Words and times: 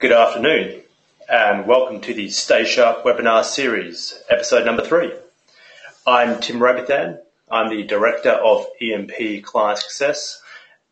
Good 0.00 0.12
afternoon, 0.12 0.82
and 1.28 1.66
welcome 1.66 2.00
to 2.02 2.14
the 2.14 2.30
Stay 2.30 2.64
Sharp 2.64 3.02
webinar 3.02 3.42
series, 3.42 4.16
episode 4.30 4.64
number 4.64 4.84
three. 4.84 5.12
I'm 6.06 6.38
Tim 6.38 6.60
Rabithan. 6.60 7.18
I'm 7.50 7.68
the 7.68 7.82
Director 7.82 8.30
of 8.30 8.68
EMP 8.80 9.42
Client 9.42 9.80
Success, 9.80 10.40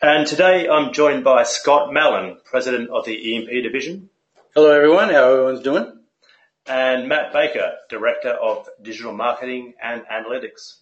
and 0.02 0.26
today 0.26 0.68
I'm 0.68 0.92
joined 0.92 1.22
by 1.22 1.44
Scott 1.44 1.92
Mallon, 1.92 2.38
President 2.42 2.90
of 2.90 3.04
the 3.04 3.36
EMP 3.36 3.48
Division. 3.62 4.10
Hello, 4.56 4.72
everyone. 4.72 5.10
How 5.10 5.30
everyone's 5.30 5.60
doing? 5.62 6.00
And 6.66 7.08
Matt 7.08 7.32
Baker, 7.32 7.74
Director 7.88 8.30
of 8.30 8.68
Digital 8.82 9.12
Marketing 9.12 9.74
and 9.80 10.02
Analytics. 10.12 10.78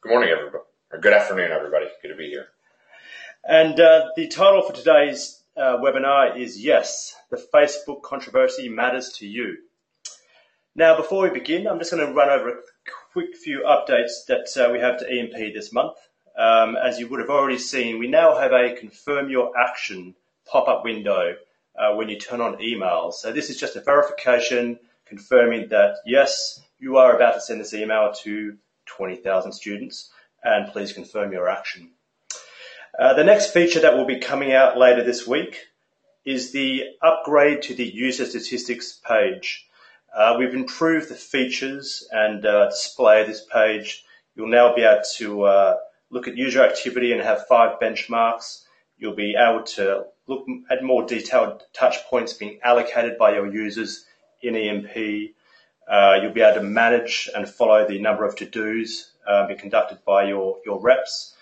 Good 0.00 0.12
morning, 0.12 0.30
everybody. 0.30 0.64
Or 0.92 0.98
good 0.98 1.12
afternoon, 1.12 1.52
everybody. 1.52 1.88
Good 2.00 2.08
to 2.08 2.16
be 2.16 2.30
here. 2.30 2.46
And 3.46 3.78
uh, 3.78 4.12
the 4.16 4.28
title 4.28 4.62
for 4.62 4.72
today's 4.72 5.42
uh, 5.56 5.78
webinar 5.78 6.38
is 6.38 6.62
Yes, 6.62 7.14
the 7.30 7.42
Facebook 7.52 8.02
controversy 8.02 8.68
matters 8.68 9.12
to 9.14 9.26
you. 9.26 9.56
Now, 10.74 10.96
before 10.96 11.22
we 11.22 11.30
begin, 11.30 11.66
I'm 11.66 11.78
just 11.78 11.90
going 11.90 12.06
to 12.06 12.12
run 12.12 12.28
over 12.28 12.50
a 12.50 12.62
quick 13.12 13.34
few 13.34 13.64
updates 13.66 14.26
that 14.28 14.54
uh, 14.56 14.70
we 14.70 14.78
have 14.78 14.98
to 14.98 15.10
EMP 15.10 15.54
this 15.54 15.72
month. 15.72 15.96
Um, 16.38 16.76
as 16.76 16.98
you 16.98 17.08
would 17.08 17.20
have 17.20 17.30
already 17.30 17.58
seen, 17.58 17.98
we 17.98 18.08
now 18.08 18.38
have 18.38 18.52
a 18.52 18.74
confirm 18.74 19.30
your 19.30 19.52
action 19.58 20.14
pop-up 20.44 20.84
window 20.84 21.36
uh, 21.78 21.94
when 21.94 22.10
you 22.10 22.18
turn 22.18 22.42
on 22.42 22.58
emails. 22.58 23.14
So 23.14 23.32
this 23.32 23.48
is 23.48 23.56
just 23.56 23.76
a 23.76 23.80
verification 23.80 24.78
confirming 25.06 25.70
that 25.70 25.96
yes, 26.04 26.60
you 26.78 26.98
are 26.98 27.16
about 27.16 27.34
to 27.34 27.40
send 27.40 27.60
this 27.60 27.72
email 27.72 28.12
to 28.24 28.58
20,000 28.84 29.52
students 29.52 30.10
and 30.44 30.70
please 30.70 30.92
confirm 30.92 31.32
your 31.32 31.48
action. 31.48 31.90
Uh, 32.98 33.12
the 33.12 33.24
next 33.24 33.52
feature 33.52 33.80
that 33.80 33.94
will 33.94 34.06
be 34.06 34.20
coming 34.20 34.54
out 34.54 34.78
later 34.78 35.04
this 35.04 35.26
week 35.26 35.66
is 36.24 36.52
the 36.52 36.82
upgrade 37.02 37.60
to 37.60 37.74
the 37.74 37.84
user 37.84 38.24
statistics 38.24 38.98
page. 39.06 39.66
Uh, 40.16 40.36
we've 40.38 40.54
improved 40.54 41.10
the 41.10 41.14
features 41.14 42.08
and 42.10 42.46
uh, 42.46 42.70
display 42.70 43.20
of 43.20 43.26
this 43.26 43.44
page. 43.52 44.02
You'll 44.34 44.48
now 44.48 44.74
be 44.74 44.80
able 44.80 45.02
to 45.16 45.42
uh, 45.42 45.76
look 46.08 46.26
at 46.26 46.38
user 46.38 46.64
activity 46.64 47.12
and 47.12 47.20
have 47.20 47.46
five 47.46 47.78
benchmarks. 47.78 48.62
You'll 48.96 49.14
be 49.14 49.36
able 49.38 49.64
to 49.64 50.06
look 50.26 50.46
at 50.70 50.82
more 50.82 51.04
detailed 51.04 51.64
touch 51.74 51.96
points 52.08 52.32
being 52.32 52.60
allocated 52.64 53.18
by 53.18 53.34
your 53.34 53.52
users 53.52 54.06
in 54.40 54.56
EMP. 54.56 55.34
Uh, 55.86 56.20
you'll 56.22 56.32
be 56.32 56.40
able 56.40 56.62
to 56.62 56.66
manage 56.66 57.28
and 57.36 57.46
follow 57.46 57.86
the 57.86 58.00
number 58.00 58.24
of 58.24 58.36
to-dos 58.36 59.12
uh, 59.28 59.46
being 59.46 59.58
conducted 59.58 59.98
by 60.06 60.24
your, 60.24 60.56
your 60.64 60.80
reps 60.80 61.34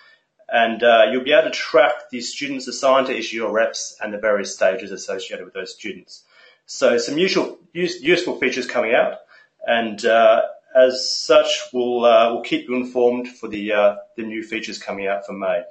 and 0.49 0.83
uh, 0.83 1.07
you'll 1.11 1.25
be 1.25 1.33
able 1.33 1.51
to 1.51 1.57
track 1.57 2.11
the 2.11 2.21
students 2.21 2.69
assigned 2.69 3.07
to 3.07 3.17
issue 3.17 3.37
your 3.37 3.53
reps 3.53 3.97
and 4.01 4.13
the 4.13 4.19
various 4.19 4.55
stages 4.55 4.91
associated 4.93 5.45
with 5.45 5.55
those 5.55 5.73
students. 5.75 6.25
So 6.67 6.99
some 6.99 7.19
useful, 7.19 7.59
useful 7.73 8.39
features 8.39 8.67
coming 8.67 8.95
out, 8.95 9.19
and 9.67 10.05
uh, 10.05 10.43
as 10.75 11.11
such, 11.11 11.61
we'll 11.73 12.05
uh, 12.05 12.33
we'll 12.33 12.43
keep 12.43 12.69
you 12.69 12.75
informed 12.75 13.29
for 13.29 13.49
the 13.49 13.73
uh, 13.73 13.97
the 14.17 14.23
new 14.23 14.43
features 14.43 14.79
coming 14.79 15.07
out 15.07 15.27
for 15.27 15.33
May. 15.33 15.63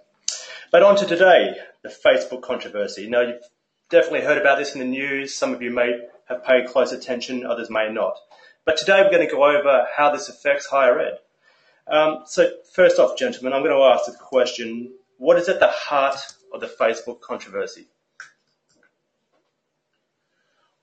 But 0.72 0.84
on 0.84 0.96
to 0.98 1.06
today, 1.06 1.56
the 1.84 1.90
Facebook 1.90 2.42
controversy. 2.42 3.10
Now 3.10 3.22
you've 3.22 3.44
definitely 3.90 4.22
heard 4.22 4.38
about 4.38 4.58
this 4.58 4.74
in 4.74 4.80
the 4.80 4.86
news. 4.86 5.36
Some 5.36 5.54
of 5.54 5.62
you 5.62 5.72
may 5.72 6.00
have 6.30 6.44
paid 6.44 6.68
close 6.68 6.92
attention, 6.92 7.46
others 7.46 7.70
may 7.70 7.92
not. 7.92 8.18
But 8.66 8.78
today 8.78 9.02
we're 9.02 9.12
going 9.12 9.28
to 9.28 9.34
go 9.34 9.44
over 9.44 9.86
how 9.96 10.12
this 10.12 10.30
affects 10.30 10.68
higher 10.68 11.00
ed. 11.00 11.20
Um, 11.88 12.24
so 12.26 12.50
first 12.74 13.00
off, 13.00 13.18
gentlemen, 13.18 13.54
I'm 13.54 13.64
going 13.64 13.76
to 13.76 13.84
ask 13.84 14.06
the 14.06 14.18
question, 14.18 14.94
what 15.18 15.38
is 15.38 15.50
at 15.50 15.60
the 15.60 15.68
heart 15.68 16.18
of 16.54 16.62
the 16.62 16.68
Facebook 16.68 17.22
controversy? 17.22 17.88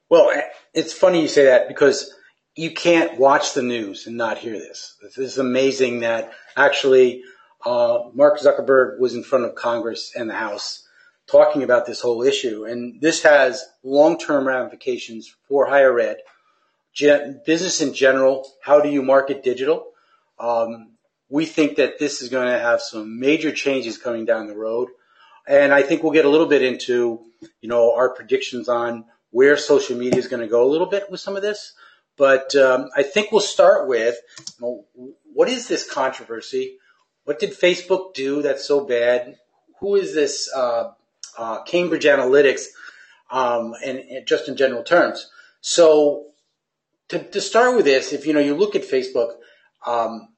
Well, 0.08 0.30
it's 0.74 0.92
funny 0.92 1.22
you 1.22 1.28
say 1.28 1.44
that 1.44 1.68
because 1.68 2.12
you 2.56 2.72
can't 2.72 3.18
watch 3.18 3.54
the 3.54 3.62
news 3.62 4.06
and 4.06 4.16
not 4.16 4.38
hear 4.38 4.54
this. 4.54 4.96
This 5.00 5.18
is 5.18 5.38
amazing 5.38 6.00
that 6.00 6.32
actually 6.56 7.22
uh, 7.64 8.00
Mark 8.12 8.40
Zuckerberg 8.40 8.98
was 8.98 9.14
in 9.14 9.22
front 9.22 9.44
of 9.44 9.54
Congress 9.54 10.12
and 10.16 10.28
the 10.28 10.34
House 10.34 10.86
talking 11.30 11.62
about 11.62 11.86
this 11.86 12.00
whole 12.00 12.22
issue. 12.22 12.64
And 12.64 13.00
this 13.00 13.22
has 13.22 13.64
long-term 13.84 14.48
ramifications 14.48 15.34
for 15.48 15.66
higher 15.66 15.98
ed, 16.00 16.18
gen- 16.92 17.40
business 17.46 17.80
in 17.80 17.94
general. 17.94 18.50
How 18.62 18.80
do 18.80 18.88
you 18.88 19.02
market 19.02 19.44
digital? 19.44 19.89
Um, 20.40 20.92
we 21.28 21.46
think 21.46 21.76
that 21.76 21.98
this 21.98 22.22
is 22.22 22.28
going 22.28 22.48
to 22.48 22.58
have 22.58 22.80
some 22.80 23.20
major 23.20 23.52
changes 23.52 23.98
coming 23.98 24.24
down 24.24 24.48
the 24.48 24.56
road. 24.56 24.88
And 25.46 25.72
I 25.72 25.82
think 25.82 26.02
we'll 26.02 26.12
get 26.12 26.24
a 26.24 26.30
little 26.30 26.46
bit 26.46 26.62
into, 26.62 27.20
you 27.60 27.68
know, 27.68 27.94
our 27.94 28.10
predictions 28.10 28.68
on 28.68 29.04
where 29.30 29.56
social 29.56 29.96
media 29.96 30.18
is 30.18 30.28
going 30.28 30.42
to 30.42 30.48
go 30.48 30.64
a 30.64 30.70
little 30.70 30.88
bit 30.88 31.10
with 31.10 31.20
some 31.20 31.36
of 31.36 31.42
this. 31.42 31.74
But 32.16 32.54
um, 32.56 32.90
I 32.96 33.02
think 33.02 33.30
we'll 33.30 33.40
start 33.40 33.88
with 33.88 34.16
you 34.58 34.66
know, 34.66 35.12
what 35.32 35.48
is 35.48 35.68
this 35.68 35.90
controversy? 35.90 36.76
What 37.24 37.38
did 37.38 37.52
Facebook 37.52 38.14
do 38.14 38.42
that's 38.42 38.66
so 38.66 38.84
bad? 38.84 39.38
Who 39.78 39.94
is 39.94 40.14
this 40.14 40.50
uh, 40.54 40.92
uh, 41.38 41.62
Cambridge 41.62 42.04
Analytica? 42.04 42.66
Um, 43.30 43.74
and, 43.84 43.98
and, 43.98 44.26
just 44.26 44.48
in 44.48 44.56
general 44.56 44.82
terms. 44.82 45.30
So 45.60 46.26
to, 47.08 47.22
to 47.22 47.40
start 47.40 47.76
with 47.76 47.84
this, 47.84 48.12
if 48.12 48.26
you 48.26 48.32
know 48.32 48.40
you 48.40 48.56
look 48.56 48.74
at 48.74 48.82
Facebook, 48.82 49.34
um, 49.86 50.29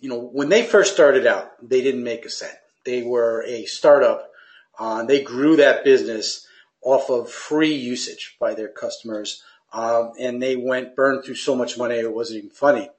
you 0.00 0.08
know, 0.08 0.18
when 0.18 0.48
they 0.48 0.64
first 0.64 0.94
started 0.94 1.26
out, 1.26 1.52
they 1.66 1.82
didn't 1.82 2.04
make 2.04 2.24
a 2.24 2.30
cent. 2.30 2.54
They 2.84 3.02
were 3.02 3.44
a 3.46 3.64
startup. 3.66 4.30
Uh, 4.78 5.04
they 5.04 5.22
grew 5.22 5.56
that 5.56 5.84
business 5.84 6.46
off 6.82 7.10
of 7.10 7.30
free 7.30 7.74
usage 7.74 8.36
by 8.40 8.54
their 8.54 8.68
customers. 8.68 9.42
Um, 9.72 10.12
and 10.18 10.40
they 10.40 10.56
went 10.56 10.96
burned 10.96 11.24
through 11.24 11.34
so 11.34 11.54
much 11.54 11.76
money 11.76 11.96
it 11.96 12.14
wasn't 12.14 12.38
even 12.38 12.50
funny. 12.50 12.90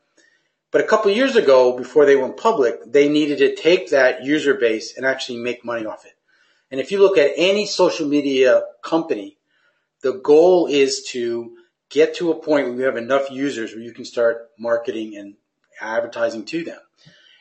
But 0.71 0.81
a 0.81 0.87
couple 0.87 1.09
years 1.11 1.35
ago, 1.35 1.75
before 1.75 2.05
they 2.05 2.15
went 2.15 2.37
public, 2.37 2.79
they 2.85 3.09
needed 3.09 3.39
to 3.39 3.55
take 3.55 3.89
that 3.89 4.23
user 4.23 4.53
base 4.53 4.95
and 4.95 5.05
actually 5.05 5.39
make 5.39 5.65
money 5.65 5.85
off 5.85 6.05
it. 6.05 6.13
And 6.69 6.79
if 6.79 6.91
you 6.91 6.99
look 6.99 7.17
at 7.17 7.31
any 7.35 7.65
social 7.65 8.07
media 8.07 8.63
company, 8.83 9.37
the 10.01 10.13
goal 10.13 10.67
is 10.67 11.03
to 11.09 11.55
get 11.89 12.15
to 12.15 12.31
a 12.31 12.35
point 12.35 12.67
where 12.67 12.77
you 12.77 12.83
have 12.83 12.97
enough 12.97 13.31
users 13.31 13.73
where 13.73 13.81
you 13.81 13.93
can 13.93 14.05
start 14.05 14.49
marketing 14.59 15.17
and 15.17 15.33
advertising 15.81 16.45
to 16.45 16.63
them. 16.63 16.79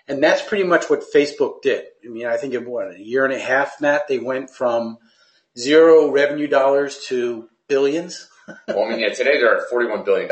And 0.09 0.23
that's 0.23 0.43
pretty 0.43 0.65
much 0.65 0.89
what 0.89 1.05
Facebook 1.15 1.61
did. 1.63 1.85
I 2.05 2.09
mean, 2.09 2.27
I 2.27 2.39
think 2.39 2.55
in 2.55 2.65
what, 2.65 2.95
a 2.95 2.99
year 2.99 3.25
and 3.25 3.35
a 3.35 3.39
half, 3.39 3.81
Matt, 3.81 4.09
they 4.09 4.19
went 4.19 4.49
from 4.49 4.99
zero 5.57 6.11
revenue 6.11 6.47
dollars 6.47 7.05
to 7.09 7.49
billions. 7.69 8.29
well, 8.69 8.85
I 8.85 8.89
mean, 8.89 9.01
yeah, 9.01 9.11
today 9.11 9.39
they're 9.39 9.59
at 9.59 9.71
$41 9.71 10.07
billion, 10.07 10.31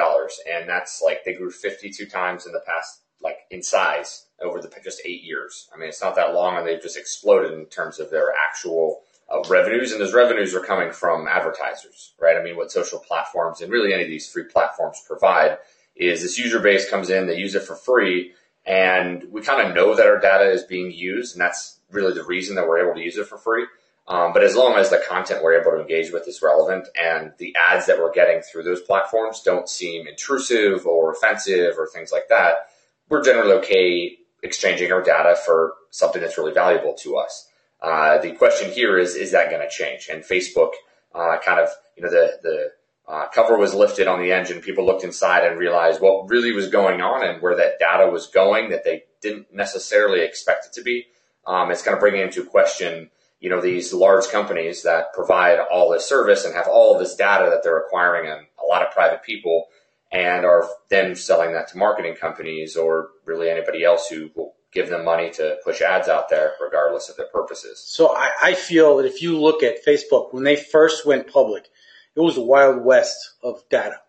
and 0.51 0.69
that's 0.69 1.03
like 1.05 1.25
they 1.25 1.35
grew 1.35 1.51
52 1.51 2.07
times 2.07 2.47
in 2.47 2.53
the 2.53 2.63
past, 2.67 3.03
like 3.21 3.37
in 3.51 3.63
size 3.63 4.27
over 4.43 4.61
the 4.61 4.71
just 4.83 5.03
eight 5.05 5.23
years. 5.23 5.69
I 5.75 5.79
mean, 5.79 5.91
it's 5.91 6.01
not 6.01 6.17
that 6.17 6.33
long, 6.33 6.57
and 6.57 6.67
they've 6.67 6.81
just 6.81 6.97
exploded 6.97 7.53
in 7.53 7.67
terms 7.67 8.01
of 8.01 8.11
their 8.11 8.33
actual 8.33 9.03
uh, 9.31 9.43
revenues, 9.49 9.93
and 9.93 10.01
those 10.01 10.15
revenues 10.15 10.55
are 10.55 10.61
coming 10.61 10.91
from 10.91 11.29
advertisers, 11.29 12.15
right? 12.19 12.37
I 12.37 12.43
mean, 12.43 12.57
what 12.57 12.73
social 12.73 12.99
platforms 12.99 13.61
and 13.61 13.71
really 13.71 13.93
any 13.93 14.05
of 14.05 14.09
these 14.09 14.31
free 14.31 14.45
platforms 14.45 15.03
provide 15.07 15.59
is 15.97 16.23
this 16.23 16.39
user 16.39 16.61
base 16.61 16.89
comes 16.89 17.11
in, 17.11 17.27
they 17.27 17.37
use 17.37 17.55
it 17.55 17.63
for 17.63 17.75
free, 17.75 18.33
and 18.67 19.25
we 19.31 19.43
kind 19.43 19.67
of 19.67 19.75
know 19.75 19.95
that 19.95 20.07
our 20.07 20.19
data 20.19 20.51
is 20.51 20.65
being 20.65 20.91
used, 20.91 21.35
and 21.35 21.41
that's 21.41 21.79
really 21.91 22.13
the 22.13 22.25
reason 22.25 22.57
that 22.57 22.67
we're 22.67 22.85
able 22.85 22.95
to 22.95 23.05
use 23.05 23.17
it 23.17 23.27
for 23.27 23.39
free. 23.39 23.67
Um, 24.09 24.33
but 24.33 24.45
as 24.45 24.55
long 24.55 24.75
as 24.75 24.91
the 24.91 25.03
content 25.09 25.43
we're 25.43 25.61
able 25.61 25.73
to 25.73 25.81
engage 25.81 26.13
with 26.13 26.29
is 26.29 26.41
relevant 26.41 26.87
and 27.01 27.33
the 27.39 27.57
ads 27.69 27.87
that 27.87 27.99
we're 27.99 28.13
getting 28.13 28.41
through 28.41 28.63
those 28.63 28.81
platforms 28.81 29.43
don't 29.43 29.69
seem 29.69 30.07
intrusive 30.07 30.87
or 30.87 31.11
offensive 31.11 31.75
or 31.77 31.89
things 31.89 32.13
like 32.13 32.29
that, 32.29 32.69
we're 33.09 33.23
generally 33.23 33.53
okay 33.55 34.19
exchanging 34.43 34.93
our 34.93 35.03
data 35.03 35.37
for 35.45 35.75
something 35.91 36.21
that's 36.21 36.39
really 36.39 36.53
valuable 36.53 36.95
to 36.95 37.17
us. 37.17 37.49
Uh, 37.81 38.19
the 38.19 38.33
question 38.33 38.71
here 38.71 38.97
is, 38.97 39.17
is 39.17 39.33
that 39.33 39.51
going 39.51 39.63
to 39.63 39.69
change? 39.69 40.09
And 40.11 40.23
Facebook, 40.23 40.73
uh, 41.15 41.39
kind 41.45 41.61
of, 41.61 41.69
you 41.97 42.05
know, 42.05 42.11
the, 42.11 42.39
the 42.43 42.73
uh, 43.09 43.27
cover 43.29 43.57
was 43.57 43.75
lifted 43.75 44.09
on 44.09 44.21
the 44.21 44.33
engine. 44.33 44.61
People 44.61 44.85
looked 44.85 45.05
inside 45.05 45.45
and 45.45 45.59
realized 45.59 46.01
what 46.01 46.29
really 46.29 46.53
was 46.53 46.69
going 46.69 47.01
on 47.01 47.25
and 47.25 47.41
where 47.41 47.57
that 47.57 47.79
data 47.79 48.11
was 48.11 48.27
going 48.27 48.71
that 48.71 48.85
they 48.85 49.05
didn't 49.21 49.53
necessarily 49.53 50.23
expect 50.23 50.67
it 50.67 50.73
to 50.73 50.83
be. 50.83 51.07
Um, 51.47 51.71
it's 51.71 51.83
kind 51.83 51.95
of 51.95 52.01
bringing 52.01 52.23
into 52.23 52.45
question, 52.45 53.11
you 53.39 53.49
know, 53.49 53.61
these 53.61 53.95
large 53.95 54.29
companies 54.29 54.83
that 54.83 55.13
provide 55.15 55.59
all 55.61 55.91
this 55.91 56.09
service 56.09 56.45
and 56.45 56.55
have 56.55 56.67
all 56.67 56.95
of 56.95 57.01
this 57.01 57.15
data 57.15 57.49
that 57.51 57.63
they're 57.63 57.79
acquiring 57.79 58.29
and 58.29 58.47
a 58.61 58.67
lot 58.67 58.85
of 58.85 58.93
private 58.93 59.23
people 59.23 59.67
and 60.11 60.45
are 60.45 60.69
then 60.89 61.15
selling 61.15 61.53
that 61.53 61.69
to 61.69 61.79
marketing 61.79 62.17
companies 62.17 62.77
or 62.77 63.11
really 63.25 63.51
anybody 63.51 63.85
else 63.85 64.09
who 64.09 64.31
will 64.35 64.55
give 64.73 64.89
them 64.89 65.05
money 65.05 65.31
to 65.31 65.57
push 65.65 65.81
ads 65.81 66.09
out 66.09 66.29
there 66.29 66.53
regardless 66.61 67.09
of 67.09 67.17
their 67.17 67.29
purposes. 67.29 67.83
So 67.87 68.15
I, 68.15 68.31
I 68.43 68.55
feel 68.55 68.97
that 68.97 69.07
if 69.07 69.23
you 69.23 69.41
look 69.41 69.63
at 69.63 69.85
Facebook, 69.85 70.35
when 70.35 70.45
they 70.45 70.57
first 70.57 71.07
went 71.07 71.33
public, 71.33 71.69
it 72.17 72.21
was 72.21 72.37
the 72.37 72.43
wild 72.43 72.85
west 72.85 73.35
of 73.43 73.63
data. 73.69 74.01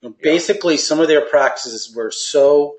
You 0.00 0.08
know, 0.08 0.16
basically, 0.22 0.78
some 0.78 1.00
of 1.00 1.08
their 1.08 1.26
practices 1.26 1.94
were 1.94 2.10
so 2.10 2.76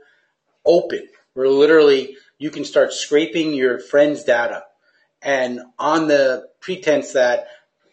open, 0.66 1.08
where 1.34 1.48
literally 1.48 2.18
you 2.40 2.50
can 2.50 2.66
start 2.66 2.92
scraping 2.92 3.54
your 3.54 3.80
friend's 3.80 4.24
data, 4.24 4.64
and 5.22 5.62
on 5.78 6.08
the 6.08 6.48
pretense 6.60 7.14
that 7.14 7.48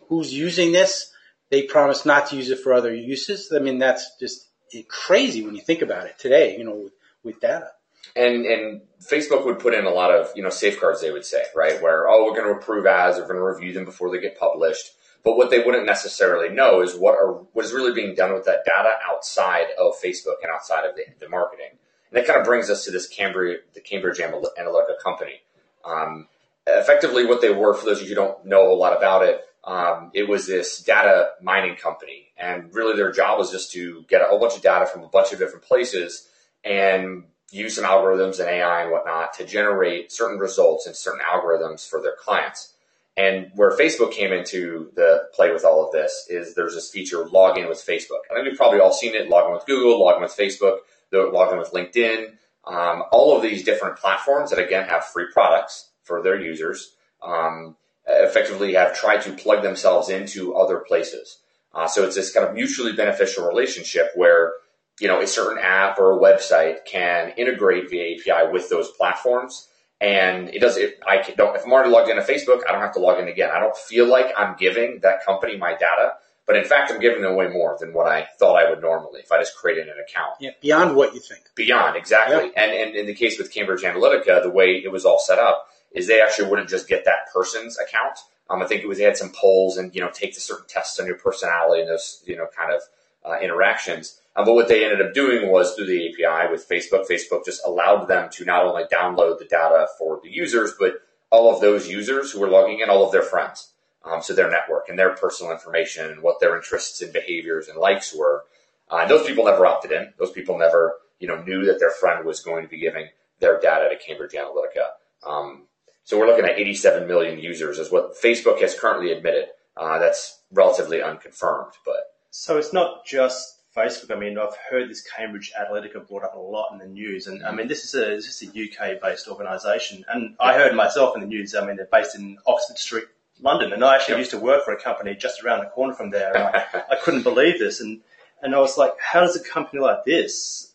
who's 0.08 0.32
using 0.32 0.72
this, 0.72 1.12
They 1.50 1.62
promise 1.62 2.04
not 2.04 2.28
to 2.28 2.36
use 2.36 2.50
it 2.50 2.60
for 2.60 2.72
other 2.74 2.94
uses. 2.94 3.52
I 3.54 3.58
mean, 3.58 3.78
that's 3.78 4.16
just 4.20 4.48
crazy 4.88 5.42
when 5.42 5.54
you 5.54 5.62
think 5.62 5.82
about 5.82 6.06
it 6.06 6.18
today, 6.18 6.56
you 6.58 6.64
know, 6.64 6.76
with, 6.76 6.92
with 7.22 7.40
data. 7.40 7.70
And 8.14 8.46
and 8.46 8.82
Facebook 9.02 9.44
would 9.44 9.58
put 9.58 9.74
in 9.74 9.84
a 9.84 9.90
lot 9.90 10.10
of 10.10 10.30
you 10.34 10.42
know 10.42 10.50
safeguards. 10.50 11.00
They 11.00 11.10
would 11.10 11.24
say 11.24 11.42
right 11.54 11.80
where 11.82 12.08
oh 12.08 12.24
we're 12.24 12.36
going 12.36 12.52
to 12.52 12.60
approve 12.60 12.86
ads, 12.86 13.18
we're 13.18 13.26
going 13.26 13.36
to 13.36 13.44
review 13.44 13.72
them 13.72 13.84
before 13.84 14.10
they 14.10 14.20
get 14.20 14.38
published. 14.38 14.90
But 15.24 15.36
what 15.36 15.50
they 15.50 15.60
wouldn't 15.60 15.86
necessarily 15.86 16.48
know 16.48 16.80
is 16.80 16.94
what 16.94 17.14
are 17.14 17.32
what 17.52 17.64
is 17.64 17.72
really 17.72 17.92
being 17.92 18.14
done 18.14 18.32
with 18.32 18.44
that 18.44 18.64
data 18.64 18.92
outside 19.08 19.66
of 19.78 19.94
Facebook 20.02 20.36
and 20.42 20.50
outside 20.52 20.84
of 20.84 20.94
the, 20.96 21.02
the 21.18 21.28
marketing. 21.28 21.70
And 22.10 22.16
that 22.18 22.26
kind 22.26 22.38
of 22.38 22.44
brings 22.46 22.70
us 22.70 22.84
to 22.84 22.90
this 22.90 23.06
Cambridge, 23.06 23.60
the 23.74 23.80
Cambridge 23.80 24.18
Analytica 24.18 24.98
company. 25.02 25.42
Um, 25.84 26.28
effectively, 26.66 27.26
what 27.26 27.40
they 27.40 27.50
were, 27.50 27.74
for 27.74 27.84
those 27.84 28.00
of 28.00 28.04
you 28.04 28.10
who 28.10 28.14
don't 28.14 28.46
know 28.46 28.72
a 28.72 28.74
lot 28.74 28.96
about 28.96 29.24
it, 29.24 29.42
um, 29.64 30.10
it 30.14 30.28
was 30.28 30.46
this 30.46 30.80
data 30.80 31.30
mining 31.42 31.76
company, 31.76 32.28
and 32.38 32.72
really 32.74 32.96
their 32.96 33.12
job 33.12 33.38
was 33.38 33.50
just 33.50 33.72
to 33.72 34.04
get 34.08 34.22
a 34.22 34.24
whole 34.24 34.38
bunch 34.38 34.56
of 34.56 34.62
data 34.62 34.86
from 34.86 35.02
a 35.02 35.08
bunch 35.08 35.32
of 35.32 35.38
different 35.38 35.64
places 35.64 36.28
and 36.64 37.24
use 37.50 37.76
some 37.76 37.84
algorithms 37.84 38.40
and 38.40 38.48
AI 38.48 38.82
and 38.82 38.90
whatnot 38.90 39.32
to 39.34 39.44
generate 39.44 40.12
certain 40.12 40.38
results 40.38 40.86
and 40.86 40.94
certain 40.94 41.20
algorithms 41.20 41.88
for 41.88 42.00
their 42.00 42.14
clients. 42.18 42.74
And 43.18 43.50
where 43.54 43.76
Facebook 43.76 44.12
came 44.12 44.32
into 44.32 44.92
the 44.94 45.24
play 45.34 45.52
with 45.52 45.64
all 45.64 45.84
of 45.84 45.92
this 45.92 46.26
is 46.28 46.54
there's 46.54 46.74
this 46.74 46.90
feature, 46.90 47.26
log 47.26 47.58
in 47.58 47.68
with 47.68 47.78
Facebook. 47.78 48.20
I 48.30 48.34
think 48.34 48.46
we've 48.48 48.56
probably 48.56 48.80
all 48.80 48.92
seen 48.92 49.14
it, 49.14 49.28
log 49.28 49.48
in 49.48 49.52
with 49.54 49.66
Google, 49.66 50.00
log 50.00 50.16
in 50.16 50.22
with 50.22 50.36
Facebook, 50.36 50.78
log 51.12 51.52
in 51.52 51.58
with 51.58 51.72
LinkedIn, 51.72 52.34
um, 52.64 53.02
all 53.10 53.36
of 53.36 53.42
these 53.42 53.64
different 53.64 53.96
platforms 53.96 54.50
that 54.50 54.58
again 54.58 54.88
have 54.88 55.04
free 55.04 55.26
products 55.32 55.90
for 56.04 56.22
their 56.22 56.40
users, 56.40 56.94
um, 57.22 57.76
effectively 58.06 58.74
have 58.74 58.96
tried 58.96 59.22
to 59.22 59.32
plug 59.32 59.62
themselves 59.62 60.08
into 60.08 60.54
other 60.54 60.78
places. 60.78 61.38
Uh, 61.74 61.86
so 61.88 62.04
it's 62.04 62.14
this 62.14 62.32
kind 62.32 62.46
of 62.46 62.54
mutually 62.54 62.92
beneficial 62.92 63.46
relationship 63.46 64.10
where 64.14 64.52
you 65.00 65.08
know, 65.08 65.20
a 65.20 65.26
certain 65.26 65.62
app 65.62 65.98
or 65.98 66.12
a 66.12 66.20
website 66.20 66.84
can 66.84 67.32
integrate 67.36 67.90
via 67.90 68.16
API 68.16 68.52
with 68.52 68.68
those 68.68 68.90
platforms. 68.92 69.68
And 70.00 70.48
it 70.50 70.60
does 70.60 70.76
it. 70.76 71.00
I 71.06 71.18
can, 71.18 71.34
don't. 71.36 71.56
If 71.56 71.64
I'm 71.64 71.72
already 71.72 71.90
logged 71.90 72.08
into 72.08 72.22
Facebook, 72.22 72.60
I 72.68 72.72
don't 72.72 72.80
have 72.80 72.94
to 72.94 73.00
log 73.00 73.18
in 73.18 73.26
again. 73.26 73.50
I 73.52 73.58
don't 73.58 73.76
feel 73.76 74.06
like 74.06 74.26
I'm 74.36 74.56
giving 74.56 75.00
that 75.02 75.24
company 75.24 75.56
my 75.56 75.72
data, 75.72 76.12
but 76.46 76.56
in 76.56 76.64
fact, 76.64 76.92
I'm 76.92 77.00
giving 77.00 77.20
them 77.20 77.34
way 77.34 77.48
more 77.48 77.76
than 77.80 77.92
what 77.92 78.06
I 78.06 78.28
thought 78.38 78.54
I 78.54 78.70
would 78.70 78.80
normally 78.80 79.20
if 79.20 79.32
I 79.32 79.40
just 79.40 79.56
created 79.56 79.88
an 79.88 79.96
account. 80.08 80.34
Yeah, 80.38 80.50
beyond 80.60 80.94
what 80.94 81.14
you 81.14 81.20
think. 81.20 81.50
Beyond 81.56 81.96
exactly. 81.96 82.52
And 82.56 82.70
and 82.72 82.94
in 82.94 83.06
the 83.06 83.14
case 83.14 83.38
with 83.38 83.52
Cambridge 83.52 83.82
Analytica, 83.82 84.42
the 84.42 84.50
way 84.50 84.80
it 84.84 84.92
was 84.92 85.04
all 85.04 85.18
set 85.18 85.38
up 85.40 85.66
is 85.92 86.06
they 86.06 86.20
actually 86.20 86.48
wouldn't 86.48 86.68
just 86.68 86.88
get 86.88 87.04
that 87.04 87.32
person's 87.34 87.76
account. 87.78 88.18
Um, 88.50 88.62
I 88.62 88.66
think 88.66 88.82
it 88.82 88.86
was 88.86 88.98
they 88.98 89.04
had 89.04 89.16
some 89.16 89.32
polls 89.34 89.76
and 89.76 89.94
you 89.94 90.00
know 90.00 90.10
take 90.10 90.34
the 90.34 90.40
certain 90.40 90.66
tests 90.68 90.98
on 91.00 91.06
your 91.06 91.18
personality 91.18 91.82
and 91.82 91.90
those 91.90 92.22
you 92.24 92.36
know 92.36 92.46
kind 92.56 92.72
of 92.72 92.82
uh, 93.28 93.38
interactions 93.40 94.20
um, 94.38 94.44
but 94.44 94.54
what 94.54 94.68
they 94.68 94.84
ended 94.84 95.04
up 95.04 95.12
doing 95.12 95.50
was 95.50 95.74
through 95.74 95.86
the 95.86 96.08
API 96.08 96.52
with 96.52 96.68
Facebook, 96.68 97.08
Facebook 97.08 97.44
just 97.44 97.60
allowed 97.66 98.06
them 98.06 98.30
to 98.30 98.44
not 98.44 98.64
only 98.64 98.84
download 98.84 99.40
the 99.40 99.44
data 99.44 99.88
for 99.98 100.20
the 100.22 100.30
users, 100.30 100.74
but 100.78 101.02
all 101.30 101.52
of 101.52 101.60
those 101.60 101.88
users 101.88 102.30
who 102.30 102.38
were 102.38 102.48
logging 102.48 102.78
in, 102.78 102.88
all 102.88 103.04
of 103.04 103.10
their 103.10 103.22
friends. 103.22 103.72
Um, 104.04 104.22
so 104.22 104.34
their 104.34 104.48
network 104.48 104.88
and 104.88 104.96
their 104.96 105.10
personal 105.10 105.52
information 105.52 106.06
and 106.06 106.22
what 106.22 106.38
their 106.38 106.54
interests 106.54 107.02
and 107.02 107.12
behaviors 107.12 107.66
and 107.66 107.78
likes 107.78 108.14
were. 108.14 108.44
Uh, 108.88 108.98
and 108.98 109.10
those 109.10 109.26
people 109.26 109.44
never 109.44 109.66
opted 109.66 109.90
in. 109.90 110.12
Those 110.20 110.30
people 110.30 110.56
never, 110.56 110.94
you 111.18 111.26
know, 111.26 111.42
knew 111.42 111.64
that 111.64 111.80
their 111.80 111.90
friend 111.90 112.24
was 112.24 112.38
going 112.38 112.62
to 112.62 112.68
be 112.68 112.78
giving 112.78 113.08
their 113.40 113.58
data 113.58 113.88
to 113.88 113.96
Cambridge 113.96 114.34
Analytica. 114.34 115.28
Um, 115.28 115.64
so 116.04 116.16
we're 116.16 116.28
looking 116.28 116.44
at 116.44 116.58
87 116.58 117.08
million 117.08 117.40
users 117.40 117.80
is 117.80 117.90
what 117.90 118.14
Facebook 118.16 118.60
has 118.60 118.78
currently 118.78 119.10
admitted. 119.10 119.46
Uh, 119.76 119.98
that's 119.98 120.38
relatively 120.52 121.02
unconfirmed, 121.02 121.72
but. 121.84 122.14
So 122.30 122.56
it's 122.56 122.72
not 122.72 123.04
just 123.04 123.57
Facebook, 123.76 124.14
I 124.14 124.18
mean, 124.18 124.38
I've 124.38 124.56
heard 124.70 124.88
this 124.88 125.02
Cambridge 125.02 125.52
Analytica 125.58 126.06
brought 126.08 126.24
up 126.24 126.34
a 126.34 126.38
lot 126.38 126.72
in 126.72 126.78
the 126.78 126.86
news, 126.86 127.26
and 127.26 127.44
I 127.44 127.52
mean, 127.52 127.68
this 127.68 127.84
is 127.84 127.94
a 127.94 128.16
this 128.16 128.42
is 128.42 128.42
a 128.42 128.48
UK-based 128.48 129.28
organisation, 129.28 130.04
and 130.08 130.34
I 130.40 130.54
heard 130.54 130.74
myself 130.74 131.14
in 131.14 131.20
the 131.20 131.26
news. 131.26 131.54
I 131.54 131.66
mean, 131.66 131.76
they're 131.76 131.88
based 131.90 132.16
in 132.16 132.38
Oxford 132.46 132.78
Street, 132.78 133.04
London, 133.40 133.72
and 133.72 133.84
I 133.84 133.96
actually 133.96 134.14
yep. 134.14 134.18
used 134.20 134.30
to 134.32 134.38
work 134.38 134.64
for 134.64 134.72
a 134.72 134.80
company 134.80 135.14
just 135.14 135.42
around 135.42 135.60
the 135.60 135.66
corner 135.66 135.94
from 135.94 136.10
there. 136.10 136.36
I, 136.36 136.82
I, 136.92 136.96
couldn't 136.96 137.22
believe 137.22 137.58
this, 137.58 137.80
and 137.80 138.00
and 138.42 138.54
I 138.54 138.58
was 138.58 138.78
like, 138.78 138.92
how 139.00 139.20
does 139.20 139.36
a 139.36 139.44
company 139.44 139.80
like 139.82 140.04
this 140.04 140.74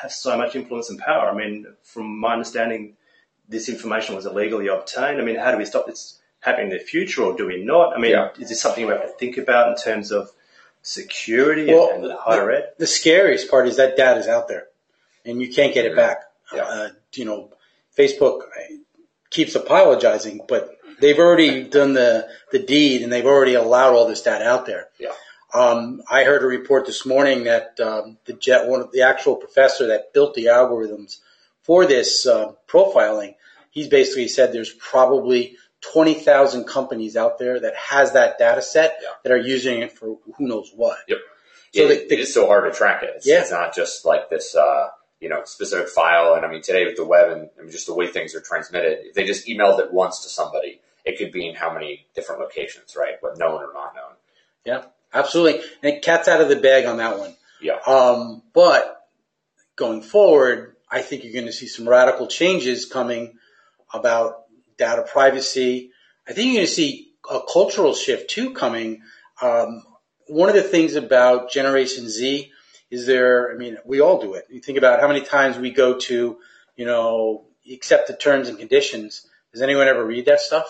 have 0.00 0.12
so 0.12 0.36
much 0.38 0.56
influence 0.56 0.88
and 0.88 0.98
power? 0.98 1.28
I 1.28 1.34
mean, 1.34 1.66
from 1.82 2.18
my 2.18 2.32
understanding, 2.32 2.96
this 3.48 3.68
information 3.68 4.14
was 4.14 4.24
illegally 4.24 4.68
obtained. 4.68 5.20
I 5.20 5.24
mean, 5.24 5.36
how 5.36 5.52
do 5.52 5.58
we 5.58 5.66
stop 5.66 5.86
this 5.86 6.20
happening 6.40 6.70
in 6.70 6.78
the 6.78 6.82
future, 6.82 7.22
or 7.22 7.36
do 7.36 7.46
we 7.46 7.62
not? 7.62 7.94
I 7.94 8.00
mean, 8.00 8.12
yeah. 8.12 8.30
is 8.38 8.48
this 8.48 8.62
something 8.62 8.86
we 8.86 8.92
have 8.92 9.02
to 9.02 9.08
think 9.08 9.36
about 9.36 9.68
in 9.68 9.76
terms 9.76 10.10
of 10.10 10.30
security 10.82 11.66
well, 11.66 11.90
and 11.94 12.12
higher 12.18 12.50
ed. 12.50 12.70
The 12.78 12.86
scariest 12.86 13.50
part 13.50 13.68
is 13.68 13.76
that 13.76 13.96
data 13.96 14.20
is 14.20 14.28
out 14.28 14.48
there, 14.48 14.66
and 15.24 15.40
you 15.40 15.52
can't 15.52 15.74
get 15.74 15.84
it 15.84 15.96
back. 15.96 16.22
Yeah. 16.52 16.62
Uh, 16.62 16.88
you 17.14 17.24
know, 17.24 17.50
Facebook 17.96 18.42
keeps 19.30 19.54
apologizing, 19.54 20.40
but 20.48 20.78
they've 21.00 21.18
already 21.18 21.64
done 21.64 21.94
the 21.94 22.28
the 22.52 22.58
deed, 22.58 23.02
and 23.02 23.12
they've 23.12 23.26
already 23.26 23.54
allowed 23.54 23.94
all 23.94 24.08
this 24.08 24.22
data 24.22 24.46
out 24.46 24.66
there. 24.66 24.88
Yeah. 24.98 25.12
Um, 25.52 26.02
I 26.10 26.24
heard 26.24 26.42
a 26.42 26.46
report 26.46 26.84
this 26.84 27.06
morning 27.06 27.44
that 27.44 27.80
um, 27.80 28.18
the 28.26 28.34
jet, 28.34 28.68
one 28.68 28.80
of 28.80 28.92
the 28.92 29.02
actual 29.02 29.36
professor 29.36 29.86
that 29.88 30.12
built 30.12 30.34
the 30.34 30.46
algorithms 30.46 31.20
for 31.62 31.86
this 31.86 32.26
uh, 32.26 32.52
profiling, 32.66 33.34
he's 33.70 33.88
basically 33.88 34.28
said 34.28 34.52
there's 34.52 34.72
probably 34.72 35.56
20,000 35.80 36.64
companies 36.64 37.16
out 37.16 37.38
there 37.38 37.60
that 37.60 37.74
has 37.76 38.12
that 38.12 38.38
data 38.38 38.62
set 38.62 38.98
yeah. 39.00 39.08
that 39.22 39.32
are 39.32 39.38
using 39.38 39.80
it 39.82 39.92
for 39.92 40.18
who 40.36 40.46
knows 40.46 40.72
what. 40.74 40.98
Yep. 41.08 41.18
So 41.74 41.82
it, 41.82 41.88
the, 41.88 41.94
the, 42.08 42.14
it 42.14 42.20
is 42.20 42.34
so 42.34 42.46
hard 42.46 42.70
to 42.70 42.76
track 42.76 43.02
it. 43.02 43.10
It's, 43.16 43.26
yeah. 43.26 43.40
it's 43.40 43.50
not 43.50 43.74
just 43.74 44.04
like 44.04 44.30
this, 44.30 44.54
uh, 44.54 44.88
you 45.20 45.28
know, 45.28 45.42
specific 45.44 45.88
file. 45.88 46.34
And 46.34 46.44
I 46.44 46.50
mean, 46.50 46.62
today 46.62 46.84
with 46.84 46.96
the 46.96 47.04
web 47.04 47.30
and 47.30 47.48
I 47.58 47.62
mean, 47.62 47.70
just 47.70 47.86
the 47.86 47.94
way 47.94 48.06
things 48.08 48.34
are 48.34 48.40
transmitted, 48.40 49.06
if 49.06 49.14
they 49.14 49.24
just 49.24 49.46
emailed 49.46 49.78
it 49.78 49.92
once 49.92 50.22
to 50.22 50.28
somebody, 50.28 50.80
it 51.04 51.18
could 51.18 51.32
be 51.32 51.48
in 51.48 51.54
how 51.54 51.72
many 51.72 52.06
different 52.14 52.40
locations, 52.40 52.96
right? 52.96 53.14
But 53.20 53.38
known 53.38 53.62
or 53.62 53.72
not 53.72 53.94
known. 53.94 54.14
Yeah, 54.64 54.82
absolutely. 55.12 55.62
And 55.82 56.02
cat's 56.02 56.28
out 56.28 56.40
of 56.40 56.48
the 56.48 56.56
bag 56.56 56.86
on 56.86 56.98
that 56.98 57.18
one. 57.18 57.34
Yeah. 57.60 57.78
Um, 57.86 58.42
but 58.52 59.08
going 59.76 60.02
forward, 60.02 60.76
I 60.90 61.02
think 61.02 61.24
you're 61.24 61.32
going 61.32 61.46
to 61.46 61.52
see 61.52 61.66
some 61.66 61.88
radical 61.88 62.26
changes 62.26 62.84
coming 62.84 63.38
about 63.92 64.44
data 64.78 65.02
privacy. 65.02 65.90
I 66.26 66.32
think 66.32 66.46
you're 66.46 66.56
going 66.56 66.66
to 66.66 66.72
see 66.72 67.12
a 67.30 67.40
cultural 67.52 67.94
shift 67.94 68.30
too 68.30 68.54
coming. 68.54 69.02
Um, 69.42 69.82
one 70.26 70.48
of 70.48 70.54
the 70.54 70.62
things 70.62 70.94
about 70.94 71.50
Generation 71.50 72.08
Z 72.08 72.50
is 72.90 73.06
there, 73.06 73.52
I 73.52 73.56
mean, 73.56 73.78
we 73.84 74.00
all 74.00 74.20
do 74.20 74.34
it. 74.34 74.46
You 74.50 74.60
think 74.60 74.78
about 74.78 75.00
how 75.00 75.08
many 75.08 75.20
times 75.22 75.58
we 75.58 75.70
go 75.70 75.98
to, 75.98 76.38
you 76.76 76.86
know, 76.86 77.46
accept 77.70 78.08
the 78.08 78.16
terms 78.16 78.48
and 78.48 78.58
conditions. 78.58 79.26
Does 79.52 79.62
anyone 79.62 79.88
ever 79.88 80.04
read 80.04 80.26
that 80.26 80.40
stuff? 80.40 80.66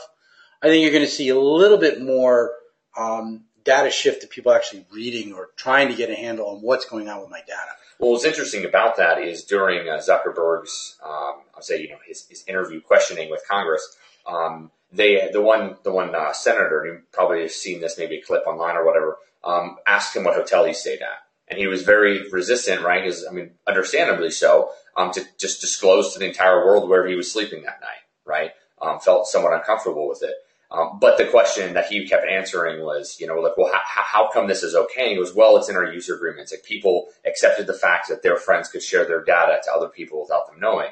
I 0.63 0.69
think 0.69 0.83
you're 0.83 0.93
going 0.93 1.05
to 1.05 1.11
see 1.11 1.29
a 1.29 1.39
little 1.39 1.79
bit 1.79 2.03
more 2.03 2.53
um, 2.99 3.45
data 3.65 3.91
shift 3.91 4.23
to 4.23 4.27
people 4.27 4.53
actually 4.53 4.87
reading 4.93 5.33
or 5.33 5.51
trying 5.57 5.89
to 5.89 5.95
get 5.95 6.11
a 6.11 6.15
handle 6.15 6.49
on 6.49 6.59
what's 6.59 6.85
going 6.85 7.09
on 7.09 7.21
with 7.21 7.31
my 7.31 7.41
data. 7.41 7.73
Well, 7.99 8.13
what's 8.13 8.25
interesting 8.25 8.65
about 8.65 8.97
that 8.97 9.21
is 9.21 9.45
during 9.45 9.89
uh, 9.89 9.99
Zuckerberg's, 9.99 10.97
um, 11.05 11.43
I'll 11.55 11.63
say, 11.63 11.81
you 11.83 11.89
know, 11.89 11.99
his, 12.07 12.27
his 12.29 12.45
interview 12.47 12.81
questioning 12.81 13.31
with 13.31 13.43
Congress, 13.49 13.97
um, 14.27 14.71
they 14.93 15.29
the 15.33 15.41
one 15.41 15.77
the 15.83 15.93
one 15.93 16.15
uh, 16.15 16.33
senator 16.33 16.85
you 16.87 17.03
probably 17.13 17.43
have 17.43 17.51
seen 17.51 17.81
this 17.81 17.99
maybe 17.99 18.17
a 18.17 18.23
clip 18.23 18.47
online 18.47 18.77
or 18.77 18.87
whatever 18.87 19.19
um, 19.45 19.77
asked 19.87 20.17
him 20.17 20.25
what 20.25 20.35
hotel 20.35 20.65
he 20.65 20.73
stayed 20.73 21.03
at, 21.03 21.23
and 21.47 21.59
he 21.59 21.67
was 21.67 21.83
very 21.83 22.29
resistant, 22.31 22.83
right? 22.83 23.03
Because 23.03 23.27
I 23.27 23.33
mean, 23.33 23.51
understandably 23.67 24.31
so, 24.31 24.71
um, 24.97 25.13
to 25.13 25.25
just 25.39 25.61
disclose 25.61 26.13
to 26.13 26.19
the 26.19 26.27
entire 26.27 26.65
world 26.65 26.89
where 26.89 27.07
he 27.07 27.15
was 27.15 27.31
sleeping 27.31 27.63
that 27.65 27.81
night, 27.81 28.03
right? 28.25 28.53
Um, 28.81 29.01
felt 29.01 29.27
somewhat 29.27 29.53
uncomfortable 29.53 30.09
with 30.09 30.23
it. 30.23 30.35
Um, 30.71 30.99
but 31.01 31.17
the 31.17 31.27
question 31.27 31.73
that 31.75 31.87
he 31.87 32.07
kept 32.07 32.27
answering 32.27 32.85
was, 32.85 33.19
you 33.19 33.27
know, 33.27 33.41
like, 33.41 33.57
well, 33.57 33.73
how, 33.73 34.03
how 34.03 34.31
come 34.31 34.49
this 34.49 34.63
is 34.63 34.75
okay? 34.75 35.11
He 35.11 35.17
goes, 35.17 35.35
well, 35.35 35.57
it's 35.57 35.71
in 35.71 35.77
our 35.77 35.91
user 35.91 36.15
agreements. 36.15 36.53
Like 36.53 36.63
people 36.63 37.09
accepted 37.27 37.67
the 37.67 37.73
fact 37.73 38.09
that 38.09 38.23
their 38.23 38.37
friends 38.37 38.69
could 38.69 38.83
share 38.83 39.07
their 39.07 39.25
data 39.25 39.61
to 39.65 39.73
other 39.73 39.89
people 39.89 40.21
without 40.21 40.47
them 40.47 40.61
knowing. 40.61 40.91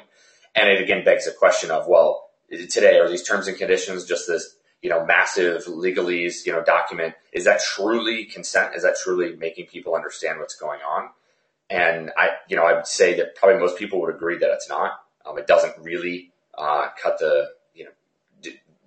And 0.55 0.67
it 0.67 0.81
again 0.81 1.05
begs 1.05 1.25
the 1.25 1.31
question 1.31 1.69
of, 1.69 1.87
well, 1.87 2.31
today 2.49 2.97
are 2.97 3.07
these 3.07 3.21
terms 3.21 3.47
and 3.47 3.55
conditions 3.55 4.05
just 4.05 4.27
this, 4.27 4.55
you 4.81 4.89
know, 4.89 5.05
massive 5.05 5.65
legalese, 5.65 6.45
you 6.47 6.53
know, 6.53 6.63
document? 6.63 7.13
Is 7.31 7.45
that 7.45 7.61
truly 7.61 8.25
consent? 8.25 8.75
Is 8.75 8.81
that 8.81 8.97
truly 9.03 9.35
making 9.35 9.67
people 9.67 9.93
understand 9.93 10.39
what's 10.39 10.55
going 10.55 10.79
on? 10.79 11.09
And 11.69 12.11
I, 12.17 12.29
you 12.47 12.55
know, 12.55 12.63
I 12.63 12.73
would 12.73 12.87
say 12.87 13.15
that 13.17 13.35
probably 13.35 13.59
most 13.59 13.77
people 13.77 14.01
would 14.01 14.15
agree 14.15 14.39
that 14.39 14.49
it's 14.49 14.69
not. 14.69 14.93
Um, 15.23 15.37
it 15.37 15.45
doesn't 15.45 15.77
really 15.83 16.31
uh, 16.57 16.87
cut 17.01 17.19
the 17.19 17.49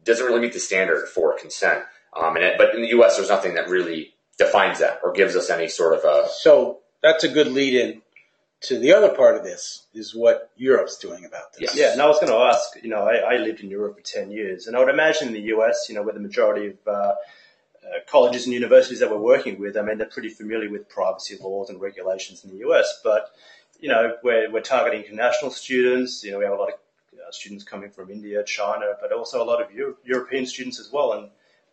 doesn't 0.04 0.24
really 0.24 0.40
meet 0.40 0.52
the 0.52 0.60
standard 0.60 1.08
for 1.08 1.36
consent. 1.38 1.84
Um, 2.16 2.36
and 2.36 2.44
it, 2.44 2.58
but 2.58 2.74
in 2.74 2.82
the 2.82 2.88
U.S., 2.88 3.16
there's 3.16 3.28
nothing 3.28 3.54
that 3.54 3.68
really 3.68 4.14
defines 4.38 4.80
that 4.80 5.00
or 5.04 5.12
gives 5.12 5.36
us 5.36 5.50
any 5.50 5.68
sort 5.68 5.96
of 5.96 6.04
a. 6.04 6.28
So 6.30 6.78
that's 7.02 7.24
a 7.24 7.28
good 7.28 7.48
lead 7.48 7.74
in 7.74 8.02
to 8.62 8.78
the 8.78 8.92
other 8.92 9.14
part 9.14 9.36
of 9.36 9.42
this 9.42 9.86
is 9.94 10.14
what 10.14 10.50
Europe's 10.56 10.98
doing 10.98 11.24
about 11.24 11.52
this. 11.52 11.74
Yes. 11.74 11.76
Yeah, 11.76 11.92
and 11.92 12.02
I 12.02 12.06
was 12.06 12.16
going 12.20 12.30
to 12.30 12.38
ask, 12.38 12.82
you 12.82 12.90
know, 12.90 13.04
I, 13.04 13.34
I, 13.34 13.36
lived 13.38 13.60
in 13.60 13.70
Europe 13.70 13.96
for 13.96 14.02
10 14.02 14.30
years, 14.30 14.66
and 14.66 14.76
I 14.76 14.80
would 14.80 14.90
imagine 14.90 15.28
in 15.28 15.34
the 15.34 15.54
US, 15.54 15.86
you 15.88 15.94
know, 15.94 16.02
where 16.02 16.12
the 16.12 16.20
majority 16.20 16.66
of 16.66 16.76
uh, 16.86 16.90
uh, 16.90 17.14
colleges 18.06 18.44
and 18.44 18.52
universities 18.52 19.00
that 19.00 19.10
we're 19.10 19.16
working 19.16 19.58
with, 19.58 19.78
I 19.78 19.82
mean, 19.82 19.96
they're 19.96 20.08
pretty 20.08 20.28
familiar 20.28 20.70
with 20.70 20.90
privacy 20.90 21.38
laws 21.40 21.70
and 21.70 21.80
regulations 21.80 22.44
in 22.44 22.50
the 22.50 22.68
US, 22.68 23.00
but 23.02 23.30
you 23.80 23.88
know, 23.88 24.14
we're, 24.22 24.50
we're 24.50 24.60
targeting 24.60 25.02
international 25.04 25.50
students. 25.50 26.22
You 26.22 26.32
know, 26.32 26.38
we 26.38 26.44
have 26.44 26.52
a 26.52 26.56
lot 26.56 26.68
of 26.68 26.74
students 27.34 27.64
coming 27.64 27.90
from 27.90 28.10
India, 28.10 28.42
China, 28.44 28.86
but 29.00 29.12
also 29.12 29.42
a 29.42 29.46
lot 29.46 29.62
of 29.62 29.72
Euro- 29.72 29.96
European 30.04 30.46
students 30.46 30.78
as 30.80 30.90
well. 30.92 31.12
And 31.12 31.30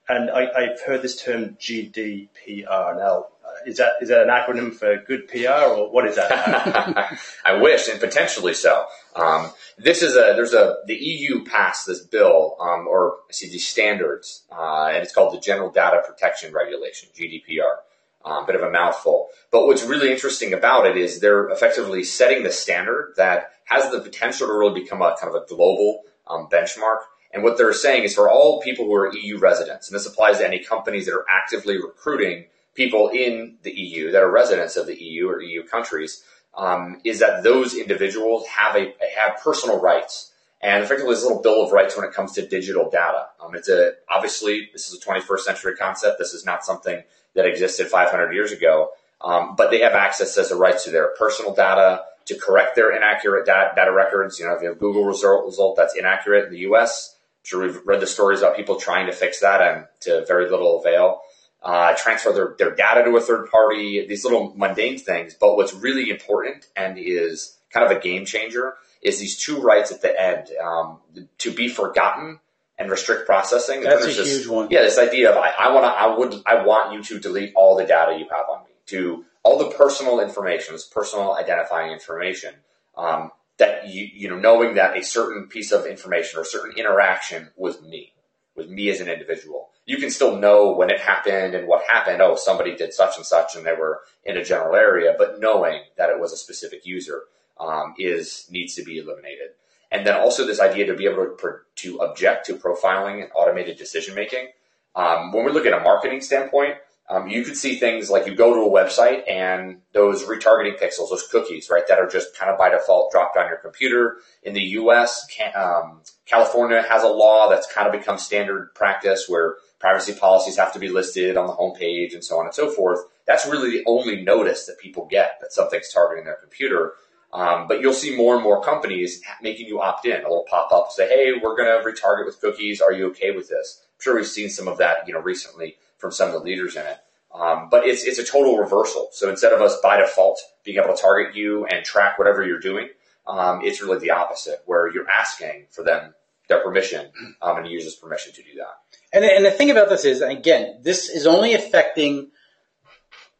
and 0.09 0.29
I, 0.31 0.69
have 0.69 0.81
heard 0.81 1.01
this 1.01 1.21
term 1.21 1.57
GDPR. 1.59 2.97
Now, 2.97 3.27
uh, 3.45 3.65
is 3.65 3.77
that 3.77 3.93
is 4.01 4.09
that 4.09 4.21
an 4.21 4.29
acronym 4.29 4.73
for 4.73 4.97
good 4.97 5.27
PR 5.27 5.65
or 5.69 5.91
what 5.91 6.07
is 6.07 6.15
that? 6.15 7.19
I 7.45 7.61
wish, 7.61 7.89
and 7.89 7.99
potentially 7.99 8.53
so. 8.53 8.85
Um, 9.15 9.51
this 9.77 10.01
is 10.01 10.13
a 10.13 10.33
there's 10.35 10.53
a 10.53 10.77
the 10.85 10.95
EU 10.95 11.43
passed 11.43 11.87
this 11.87 12.01
bill 12.01 12.55
um, 12.59 12.87
or 12.87 13.17
I 13.29 13.33
see 13.33 13.49
these 13.49 13.67
standards, 13.67 14.43
uh, 14.51 14.87
and 14.87 15.03
it's 15.03 15.13
called 15.13 15.33
the 15.33 15.39
General 15.39 15.71
Data 15.71 16.01
Protection 16.05 16.53
Regulation 16.53 17.09
(GDPR). 17.15 17.77
Um, 18.25 18.45
bit 18.45 18.55
of 18.55 18.61
a 18.61 18.69
mouthful. 18.69 19.29
But 19.51 19.67
what's 19.67 19.83
really 19.83 20.11
interesting 20.11 20.51
about 20.51 20.85
it 20.85 20.97
is 20.97 21.21
they're 21.21 21.47
effectively 21.49 22.03
setting 22.03 22.43
the 22.43 22.51
standard 22.51 23.13
that 23.15 23.51
has 23.67 23.91
the 23.91 23.99
potential 23.99 24.47
to 24.47 24.53
really 24.53 24.81
become 24.81 25.01
a 25.01 25.15
kind 25.19 25.33
of 25.33 25.41
a 25.41 25.45
global 25.45 26.03
um, 26.27 26.47
benchmark. 26.51 26.99
And 27.31 27.43
what 27.43 27.57
they're 27.57 27.73
saying 27.73 28.03
is 28.03 28.15
for 28.15 28.29
all 28.29 28.61
people 28.61 28.85
who 28.85 28.95
are 28.95 29.13
EU 29.13 29.37
residents, 29.37 29.89
and 29.89 29.95
this 29.95 30.05
applies 30.05 30.37
to 30.37 30.47
any 30.47 30.59
companies 30.59 31.05
that 31.05 31.13
are 31.13 31.25
actively 31.29 31.77
recruiting 31.77 32.45
people 32.73 33.09
in 33.09 33.57
the 33.63 33.71
EU 33.71 34.11
that 34.11 34.23
are 34.23 34.31
residents 34.31 34.77
of 34.77 34.87
the 34.87 34.95
EU 34.95 35.27
or 35.27 35.41
EU 35.41 35.63
countries, 35.63 36.23
um, 36.55 37.01
is 37.03 37.19
that 37.19 37.43
those 37.43 37.75
individuals 37.75 38.47
have 38.47 38.75
a 38.75 38.93
have 39.15 39.41
personal 39.43 39.79
rights. 39.79 40.31
And 40.61 40.83
effectively, 40.83 41.13
a 41.13 41.17
little 41.17 41.41
bill 41.41 41.63
of 41.63 41.71
rights 41.71 41.95
when 41.95 42.05
it 42.05 42.13
comes 42.13 42.31
to 42.33 42.47
digital 42.47 42.89
data. 42.89 43.27
Um, 43.43 43.53
it's 43.53 43.69
a 43.69 43.93
obviously 44.09 44.69
this 44.71 44.89
is 44.89 44.99
a 44.99 45.05
21st 45.05 45.39
century 45.39 45.75
concept. 45.75 46.17
This 46.17 46.33
is 46.33 46.45
not 46.45 46.63
something 46.63 47.03
that 47.35 47.45
existed 47.45 47.87
500 47.87 48.33
years 48.33 48.51
ago. 48.51 48.91
Um, 49.21 49.55
but 49.55 49.71
they 49.71 49.79
have 49.79 49.93
access 49.93 50.37
as 50.37 50.51
a 50.51 50.55
right 50.55 50.77
to 50.79 50.91
their 50.91 51.09
personal 51.17 51.53
data, 51.53 52.03
to 52.27 52.35
correct 52.37 52.75
their 52.75 52.95
inaccurate 52.95 53.45
data, 53.45 53.71
data 53.75 53.91
records. 53.91 54.39
You 54.39 54.47
know, 54.47 54.53
if 54.53 54.61
you 54.61 54.69
have 54.69 54.79
Google 54.79 55.05
result, 55.05 55.45
result 55.45 55.75
that's 55.75 55.95
inaccurate 55.95 56.45
in 56.45 56.51
the 56.51 56.59
U.S., 56.59 57.15
sure 57.43 57.63
we've 57.63 57.79
read 57.85 58.01
the 58.01 58.07
stories 58.07 58.39
about 58.39 58.55
people 58.55 58.75
trying 58.75 59.07
to 59.07 59.13
fix 59.13 59.39
that 59.39 59.61
and 59.61 59.85
to 60.01 60.25
very 60.27 60.49
little 60.49 60.79
avail. 60.79 61.21
Uh, 61.63 61.95
transfer 61.97 62.31
their, 62.31 62.55
their 62.57 62.75
data 62.75 63.03
to 63.03 63.17
a 63.17 63.21
third 63.21 63.49
party, 63.49 64.05
these 64.07 64.23
little 64.23 64.53
mundane 64.55 64.97
things. 64.97 65.33
But 65.33 65.55
what's 65.55 65.73
really 65.73 66.09
important 66.09 66.67
and 66.75 66.97
is 66.99 67.57
kind 67.71 67.89
of 67.89 67.97
a 67.97 67.99
game 67.99 68.25
changer 68.25 68.75
is 69.01 69.19
these 69.19 69.37
two 69.37 69.59
rights 69.59 69.91
at 69.91 70.01
the 70.01 70.21
end 70.21 70.49
um, 70.63 70.99
to 71.39 71.51
be 71.51 71.67
forgotten 71.67 72.39
and 72.77 72.91
restrict 72.91 73.25
processing. 73.25 73.81
That's 73.81 74.03
a 74.03 74.07
this, 74.07 74.37
huge 74.37 74.47
one. 74.47 74.67
Yeah, 74.69 74.81
this 74.81 74.97
idea 74.97 75.31
of 75.31 75.37
I, 75.37 75.53
I 75.59 75.73
want 75.73 75.85
to, 75.85 75.89
I 75.89 76.17
would, 76.17 76.43
I 76.45 76.65
want 76.65 76.93
you 76.93 77.03
to 77.03 77.19
delete 77.19 77.53
all 77.55 77.75
the 77.75 77.85
data 77.85 78.17
you 78.17 78.27
have 78.29 78.45
on 78.49 78.63
me, 78.63 78.71
to 78.87 79.25
all 79.47 79.57
the 79.57 79.75
personal 79.77 80.19
information, 80.19 80.75
this 80.75 80.83
personal 80.83 81.37
identifying 81.37 81.93
information. 81.93 82.53
Um, 82.97 83.31
that 83.59 83.87
you, 83.87 84.07
you 84.13 84.29
know, 84.29 84.37
knowing 84.37 84.75
that 84.75 84.97
a 84.97 85.03
certain 85.03 85.47
piece 85.47 85.71
of 85.71 85.85
information 85.85 86.39
or 86.39 86.43
certain 86.43 86.77
interaction 86.77 87.49
was 87.55 87.81
me, 87.81 88.13
was 88.55 88.67
me 88.67 88.89
as 88.89 88.99
an 88.99 89.07
individual. 89.07 89.69
You 89.85 89.97
can 89.97 90.11
still 90.11 90.35
know 90.37 90.73
when 90.73 90.89
it 90.89 90.99
happened 90.99 91.55
and 91.55 91.65
what 91.65 91.83
happened. 91.87 92.21
Oh, 92.21 92.35
somebody 92.35 92.75
did 92.75 92.93
such 92.93 93.15
and 93.15 93.25
such, 93.25 93.55
and 93.55 93.65
they 93.65 93.73
were 93.73 94.01
in 94.25 94.35
a 94.35 94.43
general 94.43 94.75
area. 94.75 95.15
But 95.17 95.39
knowing 95.39 95.79
that 95.97 96.09
it 96.09 96.19
was 96.19 96.33
a 96.33 96.37
specific 96.37 96.85
user 96.85 97.23
um, 97.57 97.95
is 97.97 98.47
needs 98.51 98.75
to 98.75 98.83
be 98.83 98.97
eliminated. 98.97 99.51
And 99.91 100.05
then 100.05 100.15
also 100.15 100.45
this 100.45 100.59
idea 100.59 100.85
to 100.87 100.93
be 100.93 101.05
able 101.05 101.25
to, 101.25 101.59
to 101.75 101.99
object 101.99 102.47
to 102.47 102.55
profiling 102.55 103.21
and 103.23 103.31
automated 103.33 103.77
decision 103.77 104.13
making. 104.13 104.49
Um, 104.93 105.31
when 105.31 105.45
we 105.45 105.51
look 105.53 105.65
at 105.65 105.73
a 105.73 105.79
marketing 105.79 106.21
standpoint, 106.21 106.75
um, 107.09 107.29
you 107.29 107.43
could 107.43 107.55
see 107.55 107.77
things 107.77 108.09
like 108.09 108.27
you 108.27 108.35
go 108.35 108.53
to 108.53 108.61
a 108.61 108.69
website 108.69 109.29
and 109.29 109.77
those 109.93 110.23
retargeting 110.23 110.77
pixels, 110.77 111.09
those 111.09 111.25
cookies, 111.31 111.69
right, 111.69 111.87
that 111.87 111.99
are 111.99 112.07
just 112.07 112.35
kind 112.35 112.51
of 112.51 112.57
by 112.57 112.69
default 112.69 113.11
dropped 113.11 113.37
on 113.37 113.47
your 113.47 113.57
computer. 113.57 114.17
In 114.43 114.53
the 114.53 114.61
U.S., 114.61 115.25
um, 115.55 116.01
California 116.25 116.81
has 116.81 117.03
a 117.03 117.07
law 117.07 117.49
that's 117.49 117.71
kind 117.71 117.87
of 117.87 117.93
become 117.93 118.17
standard 118.17 118.75
practice 118.75 119.25
where 119.29 119.55
privacy 119.79 120.13
policies 120.13 120.57
have 120.57 120.73
to 120.73 120.79
be 120.79 120.89
listed 120.89 121.37
on 121.37 121.47
the 121.47 121.53
homepage 121.53 122.13
and 122.13 122.23
so 122.23 122.39
on 122.39 122.45
and 122.45 122.53
so 122.53 122.69
forth. 122.69 122.99
That's 123.25 123.47
really 123.47 123.71
the 123.71 123.83
only 123.85 124.21
notice 124.21 124.65
that 124.65 124.77
people 124.77 125.07
get 125.09 125.37
that 125.39 125.53
something's 125.53 125.91
targeting 125.93 126.25
their 126.25 126.35
computer. 126.35 126.93
Um, 127.31 127.67
but 127.69 127.79
you'll 127.79 127.93
see 127.93 128.15
more 128.15 128.35
and 128.35 128.43
more 128.43 128.61
companies 128.63 129.21
making 129.41 129.67
you 129.67 129.81
opt 129.81 130.05
in. 130.05 130.19
A 130.19 130.23
little 130.23 130.45
pop 130.49 130.71
up 130.71 130.91
say, 130.91 131.07
"Hey, 131.07 131.33
we're 131.33 131.57
going 131.57 131.67
to 131.67 131.85
retarget 131.85 132.25
with 132.25 132.39
cookies. 132.39 132.81
Are 132.81 132.93
you 132.93 133.07
okay 133.07 133.31
with 133.31 133.49
this?" 133.49 133.81
I'm 133.83 134.01
sure 134.01 134.15
we've 134.15 134.25
seen 134.25 134.49
some 134.49 134.67
of 134.67 134.77
that, 134.77 135.07
you 135.07 135.13
know, 135.13 135.19
recently 135.19 135.77
from 135.97 136.11
some 136.11 136.27
of 136.27 136.33
the 136.33 136.39
leaders 136.39 136.75
in 136.75 136.85
it. 136.85 136.97
Um, 137.33 137.67
but 137.69 137.85
it's 137.85 138.03
it's 138.03 138.19
a 138.19 138.23
total 138.23 138.57
reversal. 138.57 139.09
So 139.11 139.29
instead 139.29 139.53
of 139.53 139.61
us 139.61 139.77
by 139.81 139.97
default 139.97 140.39
being 140.63 140.77
able 140.77 140.95
to 140.95 141.01
target 141.01 141.35
you 141.35 141.65
and 141.65 141.85
track 141.85 142.17
whatever 142.17 142.43
you're 142.43 142.59
doing, 142.59 142.89
um, 143.27 143.61
it's 143.63 143.81
really 143.81 143.99
the 143.99 144.11
opposite, 144.11 144.63
where 144.65 144.91
you're 144.91 145.09
asking 145.09 145.67
for 145.69 145.83
them 145.83 146.13
their 146.47 146.63
permission 146.63 147.11
um, 147.41 147.57
and 147.57 147.67
user's 147.67 147.95
permission 147.95 148.33
to 148.33 148.41
do 148.41 148.55
that. 148.57 148.77
And 149.13 149.23
and 149.23 149.45
the 149.45 149.51
thing 149.51 149.69
about 149.69 149.89
this 149.89 150.05
is, 150.05 150.21
again, 150.21 150.79
this 150.81 151.09
is 151.09 151.27
only 151.27 151.53
affecting 151.53 152.31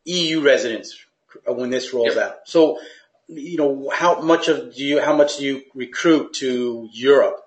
EU 0.06 0.42
residents 0.42 0.98
when 1.46 1.70
this 1.70 1.94
rolls 1.94 2.16
yep. 2.16 2.32
out. 2.32 2.36
So 2.46 2.80
you 3.28 3.58
know, 3.58 3.92
how 3.94 4.22
much 4.22 4.48
of 4.48 4.76
do 4.76 4.84
you, 4.84 5.02
how 5.02 5.16
much 5.16 5.38
do 5.38 5.46
you 5.46 5.64
recruit 5.76 6.34
to 6.36 6.90
Europe? 6.92 7.42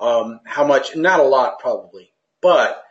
Um, 0.00 0.40
how 0.44 0.66
much? 0.66 0.96
Not 0.96 1.20
a 1.20 1.24
lot, 1.24 1.58
probably. 1.58 2.12
But 2.40 2.82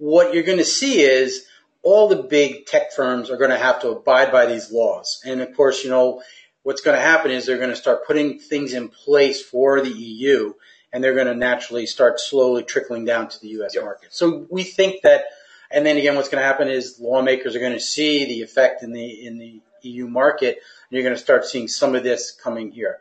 what 0.00 0.32
you're 0.32 0.42
going 0.42 0.58
to 0.58 0.64
see 0.64 1.02
is 1.02 1.44
all 1.82 2.08
the 2.08 2.22
big 2.22 2.66
tech 2.66 2.92
firms 2.92 3.30
are 3.30 3.36
going 3.36 3.50
to 3.50 3.58
have 3.58 3.82
to 3.82 3.90
abide 3.90 4.32
by 4.32 4.46
these 4.46 4.72
laws. 4.72 5.20
And 5.24 5.40
of 5.40 5.54
course, 5.54 5.84
you 5.84 5.90
know, 5.90 6.22
what's 6.62 6.80
going 6.80 6.96
to 6.96 7.02
happen 7.02 7.30
is 7.30 7.46
they're 7.46 7.58
going 7.58 7.70
to 7.70 7.76
start 7.76 8.06
putting 8.06 8.38
things 8.38 8.72
in 8.72 8.88
place 8.88 9.42
for 9.42 9.80
the 9.80 9.90
EU 9.90 10.54
and 10.92 11.04
they're 11.04 11.14
going 11.14 11.26
to 11.26 11.34
naturally 11.34 11.86
start 11.86 12.18
slowly 12.18 12.62
trickling 12.62 13.04
down 13.04 13.28
to 13.28 13.40
the 13.40 13.48
US 13.60 13.74
yep. 13.74 13.84
market. 13.84 14.12
So 14.12 14.46
we 14.50 14.64
think 14.64 15.02
that, 15.02 15.24
and 15.70 15.84
then 15.84 15.98
again, 15.98 16.16
what's 16.16 16.28
going 16.28 16.42
to 16.42 16.46
happen 16.46 16.68
is 16.68 16.98
lawmakers 16.98 17.54
are 17.54 17.60
going 17.60 17.74
to 17.74 17.80
see 17.80 18.24
the 18.24 18.42
effect 18.42 18.82
in 18.82 18.92
the, 18.92 19.26
in 19.26 19.38
the 19.38 19.60
EU 19.82 20.08
market 20.08 20.56
and 20.56 20.96
you're 20.96 21.02
going 21.02 21.14
to 21.14 21.20
start 21.20 21.44
seeing 21.44 21.68
some 21.68 21.94
of 21.94 22.02
this 22.02 22.30
coming 22.30 22.72
here. 22.72 22.98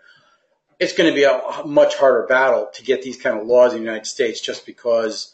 It's 0.79 0.93
going 0.93 1.09
to 1.09 1.15
be 1.15 1.23
a 1.23 1.65
much 1.65 1.95
harder 1.95 2.25
battle 2.27 2.69
to 2.73 2.83
get 2.83 3.01
these 3.01 3.17
kind 3.17 3.39
of 3.39 3.47
laws 3.47 3.73
in 3.73 3.79
the 3.79 3.85
United 3.85 4.05
States 4.05 4.39
just 4.39 4.65
because 4.65 5.33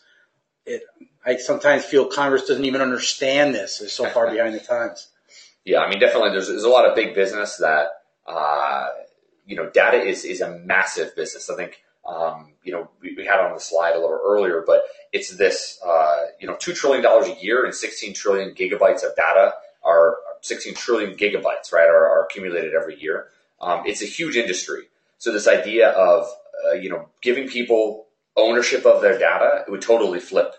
it, 0.65 0.83
I 1.25 1.37
sometimes 1.37 1.83
feel 1.83 2.05
Congress 2.05 2.45
doesn't 2.45 2.65
even 2.65 2.81
understand 2.81 3.55
this. 3.55 3.81
It's 3.81 3.93
so 3.93 4.05
far 4.05 4.29
behind 4.29 4.53
the 4.53 4.59
times. 4.59 5.07
Yeah, 5.63 5.79
I 5.79 5.89
mean, 5.89 5.99
definitely 5.99 6.29
there's, 6.29 6.47
there's 6.47 6.63
a 6.63 6.69
lot 6.69 6.87
of 6.87 6.95
big 6.95 7.15
business 7.15 7.57
that, 7.57 7.87
uh, 8.27 8.89
you 9.47 9.55
know, 9.55 9.69
data 9.69 9.97
is, 9.97 10.23
is 10.23 10.41
a 10.41 10.59
massive 10.59 11.15
business. 11.15 11.49
I 11.49 11.55
think, 11.55 11.81
um, 12.05 12.53
you 12.63 12.71
know, 12.71 12.89
we, 13.01 13.15
we, 13.15 13.25
had 13.25 13.39
on 13.39 13.53
the 13.53 13.59
slide 13.59 13.95
a 13.95 13.99
little 13.99 14.19
earlier, 14.23 14.63
but 14.65 14.83
it's 15.11 15.35
this, 15.35 15.79
uh, 15.83 16.25
you 16.39 16.47
know, 16.47 16.53
$2 16.55 16.75
trillion 16.75 17.03
a 17.03 17.41
year 17.41 17.65
and 17.65 17.73
16 17.73 18.13
trillion 18.13 18.53
gigabytes 18.53 19.03
of 19.03 19.15
data 19.15 19.53
are 19.83 20.17
16 20.41 20.75
trillion 20.75 21.17
gigabytes, 21.17 21.73
right, 21.73 21.87
are, 21.87 22.07
are 22.07 22.25
accumulated 22.25 22.73
every 22.75 23.01
year. 23.01 23.29
Um, 23.59 23.83
it's 23.87 24.03
a 24.03 24.05
huge 24.05 24.35
industry. 24.35 24.83
So 25.17 25.31
this 25.31 25.47
idea 25.47 25.89
of, 25.89 26.27
uh, 26.67 26.73
you 26.73 26.89
know, 26.91 27.09
giving 27.21 27.47
people 27.47 28.05
ownership 28.37 28.85
of 28.85 29.01
their 29.01 29.17
data, 29.17 29.63
it 29.67 29.71
would 29.71 29.81
totally 29.81 30.19
flip, 30.19 30.53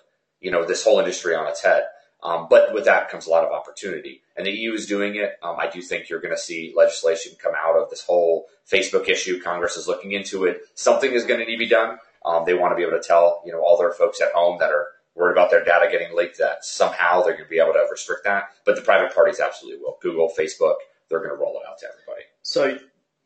you 0.47 0.53
know, 0.53 0.65
this 0.65 0.85
whole 0.85 1.01
industry 1.01 1.35
on 1.35 1.49
its 1.49 1.61
head. 1.61 1.83
Um, 2.23 2.47
but 2.49 2.73
with 2.73 2.85
that 2.85 3.11
comes 3.11 3.27
a 3.27 3.31
lot 3.31 3.45
of 3.45 3.51
opportunity. 3.51 4.23
And 4.37 4.47
the 4.47 4.53
EU 4.53 4.75
is 4.75 4.87
doing 4.87 5.17
it. 5.17 5.33
Um, 5.43 5.57
I 5.59 5.69
do 5.69 5.83
think 5.83 6.09
you're 6.09 6.21
going 6.21 6.35
to 6.35 6.41
see 6.41 6.73
legislation 6.77 7.33
come 7.43 7.53
out 7.59 7.77
of 7.77 7.91
this 7.91 8.03
whole 8.03 8.47
Facebook 8.71 9.09
issue. 9.09 9.43
Congress 9.43 9.77
is 9.77 9.89
looking 9.89 10.13
into 10.13 10.45
it. 10.45 10.61
Something 10.77 11.11
is 11.11 11.25
going 11.25 11.41
to 11.41 11.47
need 11.47 11.57
to 11.57 11.59
be 11.59 11.69
done. 11.69 11.99
Um, 12.25 12.45
they 12.47 12.55
want 12.55 12.71
to 12.71 12.77
be 12.77 12.83
able 12.83 12.97
to 12.97 13.05
tell, 13.05 13.43
you 13.45 13.51
know, 13.51 13.61
all 13.61 13.77
their 13.77 13.91
folks 13.91 14.21
at 14.21 14.33
home 14.33 14.59
that 14.61 14.71
are 14.71 14.87
worried 15.17 15.33
about 15.33 15.51
their 15.51 15.65
data 15.65 15.89
getting 15.91 16.17
leaked 16.17 16.39
that 16.39 16.65
somehow 16.65 17.23
they're 17.23 17.33
going 17.33 17.47
to 17.47 17.51
be 17.51 17.59
able 17.59 17.73
to 17.73 17.85
restrict 17.91 18.23
that. 18.23 18.51
But 18.65 18.77
the 18.77 18.83
private 18.83 19.13
parties 19.13 19.41
absolutely 19.41 19.83
will. 19.83 19.99
Google, 20.01 20.31
Facebook, 20.39 20.77
they're 21.09 21.19
going 21.19 21.31
to 21.31 21.37
roll 21.37 21.59
it 21.61 21.69
out 21.69 21.79
to 21.81 21.87
everybody. 21.87 22.27
So, 22.43 22.79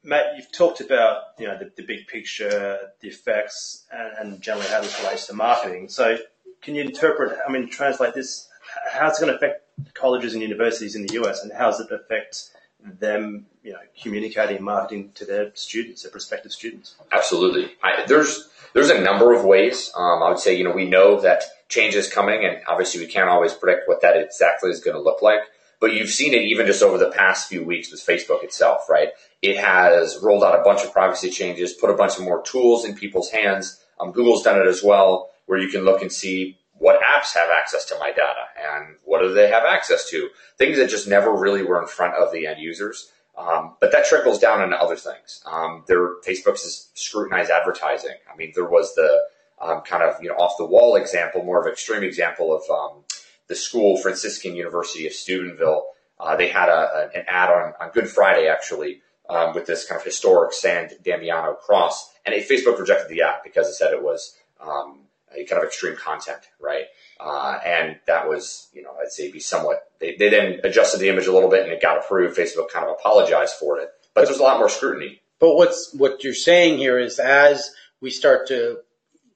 Matt, 0.03 0.37
you've 0.37 0.53
talked 0.53 0.81
about 0.81 1.19
you 1.39 1.47
know 1.47 1.59
the, 1.59 1.71
the 1.77 1.83
big 1.83 2.07
picture, 2.07 2.79
the 3.01 3.09
effects, 3.09 3.85
and, 3.93 4.33
and, 4.33 4.41
generally 4.41 4.69
how 4.69 4.81
this 4.81 4.99
relates 5.03 5.27
to 5.27 5.35
marketing. 5.35 5.91
So, 5.91 6.17
can 6.63 6.75
you 6.75 6.83
interpret? 6.83 7.39
I 7.47 7.51
mean, 7.51 7.69
translate 7.69 8.15
this. 8.15 8.49
How's 8.93 9.19
it 9.19 9.25
going 9.25 9.33
to 9.33 9.37
affect 9.37 9.65
colleges 9.95 10.35
and 10.35 10.43
universities 10.43 10.95
in 10.95 11.07
the 11.07 11.15
US, 11.23 11.43
and 11.43 11.53
how 11.53 11.71
does 11.71 11.81
it 11.81 11.91
affect 11.91 12.51
them, 12.83 13.47
you 13.63 13.73
know, 13.73 13.79
communicating 14.01 14.57
and 14.57 14.65
marketing 14.65 15.13
to 15.15 15.25
their 15.25 15.51
students, 15.55 16.03
their 16.03 16.11
prospective 16.11 16.53
students? 16.53 16.95
Absolutely. 17.13 17.73
I, 17.83 18.05
there's 18.07 18.49
there's 18.75 18.91
a 18.91 19.01
number 19.01 19.35
of 19.35 19.45
ways. 19.45 19.91
Um, 19.97 20.23
I 20.23 20.29
would 20.29 20.39
say, 20.39 20.57
you 20.57 20.65
know, 20.65 20.73
we 20.73 20.87
know 20.87 21.21
that 21.21 21.45
change 21.69 21.95
is 21.95 22.13
coming, 22.13 22.45
and 22.45 22.59
obviously 22.69 23.01
we 23.01 23.07
can't 23.07 23.29
always 23.29 23.53
predict 23.53 23.89
what 23.89 24.03
that 24.03 24.17
exactly 24.17 24.71
is 24.71 24.81
going 24.81 24.97
to 24.97 25.03
look 25.03 25.23
like. 25.23 25.41
But 25.81 25.95
you've 25.95 26.11
seen 26.11 26.35
it 26.35 26.43
even 26.43 26.67
just 26.67 26.83
over 26.83 26.99
the 26.99 27.11
past 27.11 27.49
few 27.49 27.65
weeks 27.65 27.91
with 27.91 28.05
Facebook 28.05 28.45
itself, 28.45 28.83
right? 28.91 29.09
It 29.41 29.57
has 29.57 30.19
rolled 30.23 30.45
out 30.45 30.59
a 30.59 30.63
bunch 30.63 30.85
of 30.85 30.93
privacy 30.93 31.31
changes, 31.31 31.73
put 31.73 31.89
a 31.89 31.95
bunch 31.95 32.19
of 32.19 32.25
more 32.25 32.43
tools 32.43 32.85
in 32.85 32.95
people's 32.95 33.31
hands. 33.31 33.83
Um, 33.99 34.13
Google's 34.13 34.43
done 34.43 34.61
it 34.61 34.67
as 34.67 34.83
well, 34.83 35.31
where 35.51 35.59
you 35.59 35.67
can 35.67 35.85
look 35.85 36.01
and 36.01 36.13
see 36.13 36.57
what 36.75 37.01
apps 37.03 37.35
have 37.35 37.51
access 37.51 37.85
to 37.85 37.99
my 37.99 38.11
data 38.13 38.45
and 38.73 38.95
what 39.03 39.21
do 39.21 39.35
they 39.35 39.51
have 39.51 39.65
access 39.65 40.09
to? 40.09 40.29
Things 40.59 40.77
that 40.77 40.89
just 40.89 41.09
never 41.09 41.35
really 41.35 41.65
were 41.65 41.83
in 41.83 41.89
front 41.89 42.15
of 42.15 42.33
the 42.33 42.47
end 42.47 42.61
users. 42.61 43.11
Um, 43.37 43.75
but 43.81 43.91
that 43.91 44.07
trickles 44.07 44.39
down 44.39 44.63
into 44.63 44.77
other 44.77 44.95
things. 44.95 45.43
Um, 45.45 45.83
there, 45.89 46.21
Facebook's 46.21 46.91
scrutinized 46.95 47.51
advertising. 47.51 48.15
I 48.33 48.37
mean, 48.37 48.53
there 48.55 48.69
was 48.69 48.95
the 48.95 49.25
um, 49.61 49.81
kind 49.81 50.05
of 50.05 50.23
you 50.23 50.29
know 50.29 50.37
off 50.37 50.55
the 50.57 50.65
wall 50.65 50.95
example, 50.95 51.43
more 51.43 51.61
of 51.61 51.67
extreme 51.67 52.05
example 52.05 52.55
of 52.55 52.63
um, 52.71 53.03
the 53.49 53.57
school 53.57 53.97
Franciscan 53.97 54.55
University 54.55 55.05
of 55.09 55.13
Steubenville. 55.13 55.85
Uh, 56.21 56.37
they 56.37 56.49
had 56.49 56.69
a, 56.69 57.11
an 57.13 57.25
ad 57.27 57.51
on, 57.51 57.73
on 57.81 57.91
Good 57.93 58.09
Friday 58.09 58.47
actually 58.47 59.01
um, 59.29 59.53
with 59.53 59.67
this 59.67 59.85
kind 59.85 59.99
of 59.99 60.05
historic 60.05 60.53
San 60.53 60.91
Damiano 61.03 61.55
cross, 61.55 62.13
and 62.25 62.35
Facebook 62.37 62.79
rejected 62.79 63.09
the 63.09 63.23
ad 63.23 63.41
because 63.43 63.67
it 63.67 63.75
said 63.75 63.93
it 63.93 64.03
was 64.03 64.37
um, 64.61 65.01
a 65.01 65.10
kind 65.49 65.63
of 65.63 65.65
extreme 65.65 65.97
content, 65.97 66.41
right? 66.61 66.85
Uh, 67.19 67.59
and 67.65 67.99
that 68.07 68.29
was, 68.29 68.69
you 68.73 68.83
know, 68.83 68.91
I'd 69.01 69.13
say 69.13 69.31
be 69.31 69.41
somewhat, 69.41 69.91
they, 69.99 70.17
they 70.17 70.29
then 70.29 70.61
adjusted 70.65 70.99
the 70.99 71.09
image 71.09 71.27
a 71.27 71.33
little 71.33 71.51
bit 71.51 71.65
and 71.65 71.73
it 71.73 71.83
got 71.83 71.99
approved. 71.99 72.37
Facebook 72.37 72.71
kind 72.71 72.87
of 72.87 72.97
apologized 72.99 73.55
for 73.55 73.79
it, 73.79 73.91
but 74.15 74.27
there's 74.27 74.39
a 74.39 74.43
lot 74.43 74.59
more 74.59 74.69
scrutiny. 74.69 75.21
But 75.39 75.55
what's, 75.57 75.95
what 75.95 76.25
you're 76.25 76.35
saying 76.35 76.79
here 76.79 76.99
is 76.99 77.19
as 77.19 77.71
we 78.01 78.11
start 78.11 78.49
to, 78.49 78.79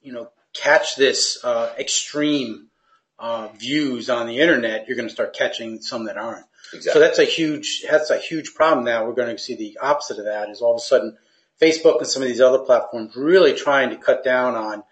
you 0.02 0.12
know, 0.12 0.30
catch 0.52 0.96
this, 0.96 1.42
uh, 1.44 1.72
extreme, 1.78 2.68
uh, 3.18 3.48
views 3.56 4.10
on 4.10 4.26
the 4.26 4.40
internet, 4.40 4.86
you're 4.86 4.96
going 4.96 5.08
to 5.08 5.14
start 5.14 5.34
catching 5.34 5.80
some 5.80 6.04
that 6.04 6.16
aren't. 6.16 6.46
Exactly. 6.72 6.92
So 6.92 6.98
that's 6.98 7.18
a 7.18 7.24
huge, 7.24 7.84
that's 7.88 8.10
a 8.10 8.18
huge 8.18 8.54
problem 8.54 8.84
now. 8.84 9.06
We're 9.06 9.14
going 9.14 9.34
to 9.34 9.40
see 9.40 9.54
the 9.54 9.78
opposite 9.80 10.18
of 10.18 10.24
that 10.24 10.48
is 10.50 10.60
all 10.60 10.74
of 10.74 10.78
a 10.78 10.82
sudden 10.82 11.16
Facebook 11.60 11.98
and 11.98 12.06
some 12.06 12.22
of 12.22 12.28
these 12.28 12.40
other 12.40 12.58
platforms 12.58 13.14
really 13.16 13.54
trying 13.54 13.90
to 13.90 13.96
cut 13.96 14.24
down 14.24 14.56
on, 14.56 14.82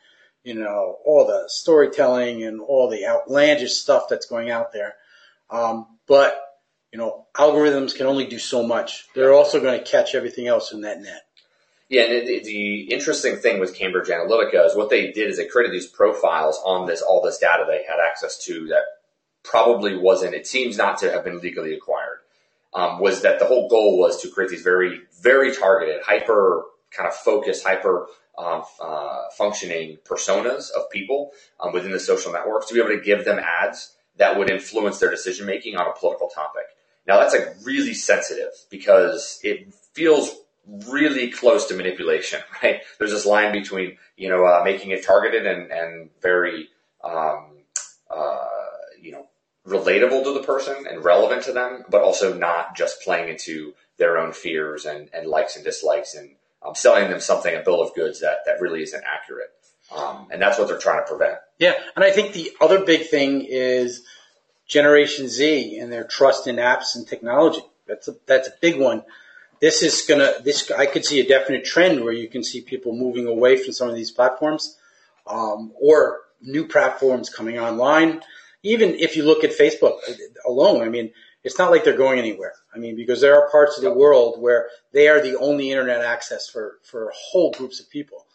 you 0.44 0.54
know, 0.54 0.98
all 1.04 1.26
the 1.26 1.44
storytelling 1.48 2.42
and 2.42 2.60
all 2.60 2.88
the 2.88 3.06
outlandish 3.06 3.74
stuff 3.74 4.04
that's 4.08 4.26
going 4.26 4.50
out 4.50 4.72
there. 4.72 4.94
Um, 5.50 5.86
but, 6.06 6.34
you 6.92 6.98
know, 6.98 7.26
algorithms 7.34 7.96
can 7.96 8.06
only 8.06 8.26
do 8.26 8.38
so 8.38 8.66
much. 8.66 9.06
They're 9.14 9.32
also 9.32 9.60
going 9.60 9.78
to 9.78 9.84
catch 9.88 10.14
everything 10.14 10.48
else 10.48 10.72
in 10.72 10.82
that 10.82 11.00
net. 11.00 11.22
Yeah, 11.88 12.04
and 12.04 12.26
the, 12.26 12.42
the, 12.42 12.80
interesting 12.90 13.36
thing 13.36 13.60
with 13.60 13.74
Cambridge 13.74 14.08
Analytica 14.08 14.64
is 14.64 14.74
what 14.74 14.88
they 14.88 15.12
did 15.12 15.28
is 15.28 15.36
they 15.36 15.44
created 15.44 15.74
these 15.74 15.86
profiles 15.86 16.58
on 16.64 16.86
this 16.86 17.02
all 17.02 17.20
this 17.20 17.36
data 17.36 17.64
they 17.68 17.84
had 17.84 17.98
access 18.02 18.42
to 18.46 18.68
that 18.68 18.80
probably 19.42 19.94
wasn't. 19.94 20.34
It 20.34 20.46
seems 20.46 20.78
not 20.78 20.96
to 21.00 21.12
have 21.12 21.22
been 21.22 21.40
legally 21.40 21.74
acquired. 21.74 22.20
Um, 22.72 22.98
was 22.98 23.20
that 23.22 23.38
the 23.38 23.44
whole 23.44 23.68
goal 23.68 23.98
was 23.98 24.22
to 24.22 24.30
create 24.30 24.50
these 24.50 24.62
very 24.62 25.02
very 25.20 25.54
targeted, 25.54 26.00
hyper 26.02 26.64
kind 26.90 27.06
of 27.06 27.14
focused, 27.14 27.62
hyper 27.62 28.06
um, 28.38 28.62
uh, 28.80 29.24
functioning 29.36 29.98
personas 30.04 30.70
of 30.70 30.88
people 30.90 31.32
um, 31.60 31.72
within 31.72 31.90
the 31.90 32.00
social 32.00 32.32
networks 32.32 32.66
to 32.66 32.74
be 32.74 32.80
able 32.80 32.90
to 32.90 33.00
give 33.00 33.24
them 33.24 33.38
ads 33.38 33.94
that 34.16 34.38
would 34.38 34.50
influence 34.50 34.98
their 34.98 35.10
decision 35.10 35.46
making 35.46 35.76
on 35.76 35.86
a 35.86 35.92
political 35.92 36.28
topic. 36.28 36.64
Now 37.06 37.18
that's 37.18 37.34
like 37.34 37.56
really 37.64 37.94
sensitive 37.94 38.50
because 38.70 39.40
it 39.42 39.72
feels 39.92 40.34
really 40.88 41.30
close 41.30 41.66
to 41.66 41.74
manipulation, 41.74 42.40
right? 42.62 42.80
There's 42.98 43.10
this 43.10 43.26
line 43.26 43.52
between 43.52 43.98
you 44.16 44.28
know 44.28 44.44
uh, 44.44 44.62
making 44.64 44.90
it 44.90 45.04
targeted 45.04 45.46
and 45.46 45.70
and 45.70 46.10
very 46.20 46.68
um, 47.02 47.58
uh, 48.10 48.48
you 49.00 49.12
know 49.12 49.26
relatable 49.66 50.24
to 50.24 50.34
the 50.34 50.42
person 50.42 50.86
and 50.88 51.04
relevant 51.04 51.44
to 51.44 51.52
them, 51.52 51.84
but 51.88 52.02
also 52.02 52.34
not 52.34 52.76
just 52.76 53.00
playing 53.02 53.28
into 53.28 53.74
their 53.96 54.18
own 54.18 54.32
fears 54.32 54.84
and, 54.86 55.08
and 55.12 55.28
likes 55.28 55.54
and 55.54 55.64
dislikes 55.64 56.14
and 56.14 56.30
um, 56.64 56.74
selling 56.74 57.10
them 57.10 57.20
something, 57.20 57.54
a 57.54 57.60
bill 57.60 57.80
of 57.80 57.94
goods 57.94 58.20
that, 58.20 58.38
that 58.46 58.60
really 58.60 58.82
isn't 58.82 59.02
accurate. 59.04 59.50
Um, 59.96 60.28
and 60.30 60.40
that's 60.40 60.58
what 60.58 60.68
they're 60.68 60.78
trying 60.78 61.04
to 61.04 61.08
prevent. 61.08 61.38
Yeah. 61.58 61.74
And 61.94 62.04
I 62.04 62.10
think 62.10 62.32
the 62.32 62.52
other 62.60 62.84
big 62.84 63.08
thing 63.08 63.44
is 63.46 64.02
Generation 64.66 65.28
Z 65.28 65.78
and 65.78 65.92
their 65.92 66.04
trust 66.04 66.46
in 66.46 66.56
apps 66.56 66.96
and 66.96 67.06
technology. 67.06 67.62
That's 67.86 68.08
a, 68.08 68.14
that's 68.26 68.48
a 68.48 68.52
big 68.60 68.78
one. 68.78 69.04
This 69.60 69.82
is 69.82 70.02
gonna, 70.08 70.32
this, 70.42 70.70
I 70.70 70.86
could 70.86 71.04
see 71.04 71.20
a 71.20 71.28
definite 71.28 71.64
trend 71.64 72.02
where 72.02 72.12
you 72.12 72.28
can 72.28 72.42
see 72.42 72.62
people 72.62 72.96
moving 72.96 73.26
away 73.26 73.56
from 73.56 73.72
some 73.72 73.88
of 73.88 73.94
these 73.94 74.10
platforms, 74.10 74.76
um, 75.26 75.72
or 75.80 76.20
new 76.40 76.66
platforms 76.66 77.28
coming 77.28 77.58
online. 77.58 78.22
Even 78.62 78.90
if 78.94 79.16
you 79.16 79.24
look 79.24 79.44
at 79.44 79.50
Facebook 79.56 79.98
alone, 80.46 80.82
I 80.82 80.88
mean, 80.88 81.12
it's 81.44 81.58
not 81.58 81.70
like 81.70 81.84
they're 81.84 81.96
going 81.96 82.18
anywhere. 82.18 82.54
I 82.74 82.78
mean, 82.78 82.96
because 82.96 83.20
there 83.20 83.34
are 83.34 83.50
parts 83.50 83.76
of 83.76 83.84
the 83.84 83.92
world 83.92 84.40
where 84.40 84.68
they 84.92 85.08
are 85.08 85.20
the 85.20 85.38
only 85.38 85.70
internet 85.70 86.04
access 86.04 86.48
for, 86.48 86.78
for 86.84 87.12
whole 87.14 87.52
groups 87.52 87.80
of 87.80 87.90
people. 87.90 88.26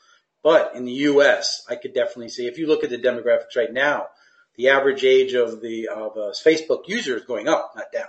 But 0.43 0.75
in 0.75 0.85
the 0.85 0.91
U.S., 0.91 1.65
I 1.69 1.75
could 1.75 1.93
definitely 1.93 2.29
see 2.29 2.47
if 2.47 2.57
you 2.57 2.67
look 2.67 2.83
at 2.83 2.89
the 2.89 2.97
demographics 2.97 3.55
right 3.55 3.71
now, 3.71 4.07
the 4.55 4.69
average 4.69 5.03
age 5.03 5.33
of 5.33 5.61
the 5.61 5.87
of 5.87 6.17
a 6.17 6.31
Facebook 6.31 6.87
user 6.87 7.15
is 7.15 7.23
going 7.23 7.47
up, 7.47 7.73
not 7.75 7.91
down, 7.91 8.07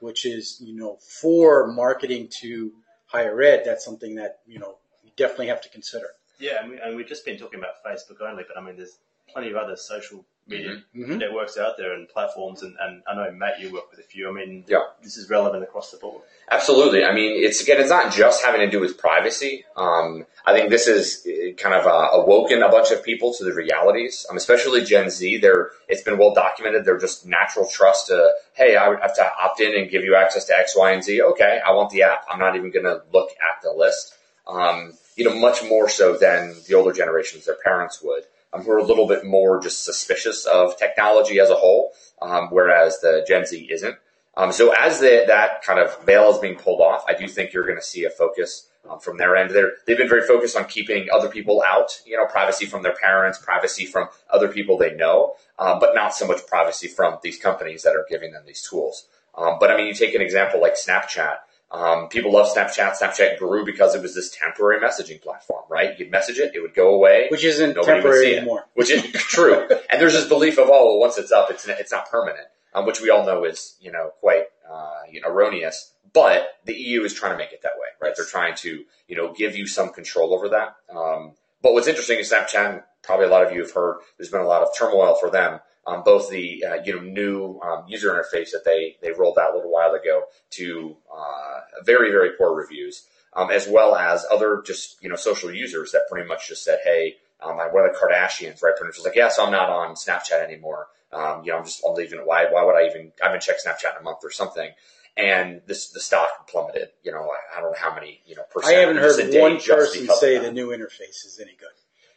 which 0.00 0.26
is 0.26 0.60
you 0.60 0.74
know 0.74 0.98
for 1.20 1.72
marketing 1.72 2.28
to 2.40 2.72
higher 3.06 3.40
ed, 3.42 3.62
that's 3.64 3.84
something 3.84 4.16
that 4.16 4.40
you 4.46 4.58
know 4.58 4.76
you 5.04 5.10
definitely 5.16 5.48
have 5.48 5.60
to 5.62 5.68
consider. 5.68 6.06
Yeah, 6.38 6.62
and, 6.62 6.70
we, 6.70 6.96
we've 6.96 7.08
just 7.08 7.24
been 7.24 7.38
talking 7.38 7.60
about 7.60 7.74
Facebook 7.86 8.20
only, 8.20 8.44
but 8.46 8.58
I 8.58 8.64
mean, 8.64 8.76
there's 8.76 8.98
plenty 9.28 9.50
of 9.50 9.56
other 9.56 9.76
social 9.76 10.24
media 10.48 10.82
mm-hmm. 10.96 11.18
networks 11.18 11.58
out 11.58 11.76
there 11.76 11.94
and 11.94 12.08
platforms. 12.08 12.62
And, 12.62 12.76
and 12.80 13.02
I 13.08 13.14
know 13.14 13.32
Matt, 13.32 13.60
you 13.60 13.72
work 13.72 13.90
with 13.90 14.00
a 14.00 14.02
few. 14.02 14.28
I 14.28 14.32
mean, 14.32 14.64
yeah. 14.68 14.78
this 15.02 15.16
is 15.16 15.28
relevant 15.28 15.62
across 15.62 15.90
the 15.90 15.98
board. 15.98 16.22
Absolutely. 16.50 17.04
I 17.04 17.12
mean, 17.12 17.32
it's 17.44 17.60
again, 17.60 17.80
it's 17.80 17.90
not 17.90 18.12
just 18.12 18.44
having 18.44 18.60
to 18.60 18.70
do 18.70 18.80
with 18.80 18.98
privacy. 18.98 19.64
Um, 19.76 20.26
I 20.44 20.52
think 20.52 20.70
this 20.70 20.86
is 20.86 21.26
uh, 21.26 21.56
kind 21.60 21.74
of 21.74 21.86
uh, 21.86 22.22
awoken 22.22 22.62
a 22.62 22.68
bunch 22.68 22.90
of 22.92 23.02
people 23.02 23.34
to 23.34 23.44
the 23.44 23.52
realities, 23.52 24.24
um, 24.30 24.36
especially 24.36 24.84
Gen 24.84 25.10
Z. 25.10 25.38
They're, 25.38 25.70
it's 25.88 26.02
been 26.02 26.18
well 26.18 26.34
documented. 26.34 26.84
They're 26.84 26.98
just 26.98 27.26
natural 27.26 27.66
trust 27.66 28.06
to, 28.08 28.32
hey, 28.54 28.76
I 28.76 28.88
would 28.88 29.00
have 29.00 29.14
to 29.16 29.32
opt 29.42 29.60
in 29.60 29.74
and 29.76 29.90
give 29.90 30.04
you 30.04 30.14
access 30.16 30.44
to 30.46 30.56
X, 30.56 30.76
Y, 30.76 30.92
and 30.92 31.02
Z. 31.02 31.22
Okay, 31.22 31.60
I 31.66 31.72
want 31.72 31.90
the 31.90 32.02
app. 32.02 32.24
I'm 32.30 32.38
not 32.38 32.54
even 32.56 32.70
going 32.70 32.84
to 32.84 33.02
look 33.12 33.30
at 33.30 33.62
the 33.62 33.72
list. 33.72 34.14
Um, 34.46 34.92
you 35.16 35.24
know, 35.24 35.34
much 35.34 35.64
more 35.64 35.88
so 35.88 36.16
than 36.16 36.54
the 36.68 36.74
older 36.74 36.92
generations, 36.92 37.46
their 37.46 37.56
parents 37.64 38.00
would 38.02 38.24
um, 38.56 38.64
who 38.64 38.72
are 38.72 38.78
a 38.78 38.84
little 38.84 39.06
bit 39.06 39.24
more 39.24 39.60
just 39.60 39.84
suspicious 39.84 40.44
of 40.46 40.76
technology 40.76 41.40
as 41.40 41.50
a 41.50 41.54
whole, 41.54 41.92
um, 42.22 42.48
whereas 42.50 43.00
the 43.00 43.24
Gen 43.26 43.44
Z 43.44 43.68
isn't. 43.70 43.96
Um, 44.36 44.52
so 44.52 44.72
as 44.72 45.00
the, 45.00 45.24
that 45.26 45.62
kind 45.62 45.78
of 45.78 46.04
veil 46.04 46.30
is 46.30 46.38
being 46.38 46.56
pulled 46.56 46.80
off, 46.80 47.04
I 47.08 47.14
do 47.14 47.26
think 47.26 47.52
you're 47.52 47.64
going 47.64 47.78
to 47.78 47.84
see 47.84 48.04
a 48.04 48.10
focus 48.10 48.68
um, 48.88 49.00
from 49.00 49.16
their 49.16 49.34
end. 49.34 49.50
They're, 49.50 49.72
they've 49.86 49.96
been 49.96 50.08
very 50.08 50.26
focused 50.26 50.56
on 50.56 50.66
keeping 50.66 51.08
other 51.12 51.28
people 51.28 51.62
out, 51.66 52.02
you 52.04 52.16
know, 52.16 52.26
privacy 52.26 52.66
from 52.66 52.82
their 52.82 52.94
parents, 52.94 53.38
privacy 53.38 53.86
from 53.86 54.08
other 54.28 54.48
people 54.48 54.76
they 54.76 54.94
know, 54.94 55.34
um, 55.58 55.78
but 55.80 55.94
not 55.94 56.14
so 56.14 56.26
much 56.26 56.46
privacy 56.46 56.86
from 56.88 57.18
these 57.22 57.38
companies 57.38 57.82
that 57.82 57.94
are 57.96 58.06
giving 58.10 58.32
them 58.32 58.42
these 58.46 58.62
tools. 58.62 59.06
Um, 59.34 59.56
but 59.58 59.70
I 59.70 59.76
mean, 59.76 59.86
you 59.86 59.94
take 59.94 60.14
an 60.14 60.22
example 60.22 60.60
like 60.60 60.74
Snapchat. 60.74 61.36
Um, 61.70 62.08
people 62.08 62.32
love 62.32 62.48
Snapchat. 62.54 62.96
Snapchat 62.96 63.38
grew 63.38 63.64
because 63.64 63.94
it 63.94 64.02
was 64.02 64.14
this 64.14 64.30
temporary 64.30 64.80
messaging 64.80 65.20
platform, 65.20 65.64
right? 65.68 65.98
You'd 65.98 66.10
message 66.10 66.38
it, 66.38 66.54
it 66.54 66.60
would 66.60 66.74
go 66.74 66.94
away, 66.94 67.26
which 67.28 67.44
isn't 67.44 67.74
temporary 67.82 68.36
anymore. 68.36 68.66
Which 68.74 68.90
is 68.90 69.02
true. 69.12 69.68
and 69.90 70.00
there's 70.00 70.12
this 70.12 70.28
belief 70.28 70.58
of, 70.58 70.68
oh, 70.68 70.86
well, 70.86 70.98
once 70.98 71.18
it's 71.18 71.32
up, 71.32 71.50
it's 71.50 71.66
it's 71.66 71.90
not 71.90 72.08
permanent, 72.08 72.46
um, 72.72 72.86
which 72.86 73.00
we 73.00 73.10
all 73.10 73.26
know 73.26 73.44
is 73.44 73.76
you 73.80 73.90
know 73.90 74.10
quite 74.20 74.44
uh, 74.70 75.00
you 75.10 75.20
know, 75.20 75.28
erroneous. 75.28 75.92
But 76.12 76.46
the 76.64 76.74
EU 76.74 77.02
is 77.02 77.12
trying 77.12 77.32
to 77.32 77.38
make 77.38 77.52
it 77.52 77.62
that 77.62 77.72
way, 77.76 77.88
right? 78.00 78.14
They're 78.16 78.24
trying 78.24 78.54
to 78.56 78.84
you 79.08 79.16
know 79.16 79.32
give 79.32 79.56
you 79.56 79.66
some 79.66 79.90
control 79.90 80.34
over 80.34 80.48
that. 80.50 80.76
Um, 80.94 81.32
but 81.62 81.72
what's 81.72 81.88
interesting 81.88 82.20
is 82.20 82.32
Snapchat. 82.32 82.84
Probably 83.02 83.26
a 83.26 83.30
lot 83.30 83.44
of 83.44 83.52
you 83.52 83.62
have 83.62 83.72
heard. 83.72 83.98
There's 84.18 84.30
been 84.30 84.40
a 84.40 84.46
lot 84.46 84.62
of 84.62 84.68
turmoil 84.76 85.16
for 85.16 85.30
them 85.30 85.60
um, 85.86 86.02
both 86.04 86.28
the 86.30 86.64
uh, 86.64 86.74
you 86.84 86.94
know 86.94 87.02
new 87.02 87.60
um, 87.60 87.84
user 87.88 88.12
interface 88.12 88.50
that 88.52 88.64
they 88.64 88.96
they 89.02 89.12
rolled 89.12 89.38
out 89.38 89.52
a 89.52 89.56
little 89.56 89.70
while 89.72 89.94
ago 89.94 90.24
to 90.50 90.96
uh, 91.14 91.60
very 91.84 92.10
very 92.10 92.30
poor 92.36 92.54
reviews, 92.54 93.06
um, 93.34 93.50
as 93.50 93.68
well 93.68 93.94
as 93.94 94.26
other 94.30 94.62
just 94.66 95.02
you 95.02 95.08
know 95.08 95.16
social 95.16 95.52
users 95.52 95.92
that 95.92 96.02
pretty 96.10 96.28
much 96.28 96.48
just 96.48 96.64
said, 96.64 96.80
hey, 96.84 97.16
um, 97.40 97.56
one 97.56 97.86
of 97.86 97.92
the 97.92 97.98
Kardashians, 97.98 98.62
right? 98.62 98.74
Pretty 98.76 98.88
much 98.88 98.96
was 98.96 99.04
like, 99.04 99.16
yeah, 99.16 99.28
so 99.28 99.44
I'm 99.44 99.52
not 99.52 99.70
on 99.70 99.94
Snapchat 99.94 100.42
anymore. 100.42 100.88
Um, 101.12 101.44
you 101.44 101.52
know, 101.52 101.58
I'm 101.58 101.64
just 101.64 101.82
I'm 101.88 101.94
leaving 101.94 102.18
it. 102.18 102.26
Why 102.26 102.46
why 102.50 102.64
would 102.64 102.74
I 102.74 102.86
even 102.86 103.12
I 103.22 103.26
haven't 103.26 103.42
checked 103.42 103.62
Snapchat 103.64 103.96
in 103.96 104.00
a 104.00 104.02
month 104.02 104.18
or 104.24 104.30
something. 104.30 104.70
And 105.18 105.62
this 105.66 105.90
the 105.90 106.00
stock 106.00 106.46
plummeted. 106.48 106.88
You 107.02 107.12
know, 107.12 107.30
I, 107.30 107.58
I 107.58 107.60
don't 107.62 107.70
know 107.72 107.78
how 107.78 107.94
many 107.94 108.20
you 108.26 108.34
know. 108.36 108.42
Percent. 108.52 108.74
I 108.74 108.80
haven't 108.80 108.96
heard 108.96 109.40
one 109.40 109.58
person 109.60 110.08
say 110.08 110.38
the 110.38 110.52
new 110.52 110.68
interface 110.68 111.24
is 111.24 111.38
any 111.40 111.52
good. 111.58 111.68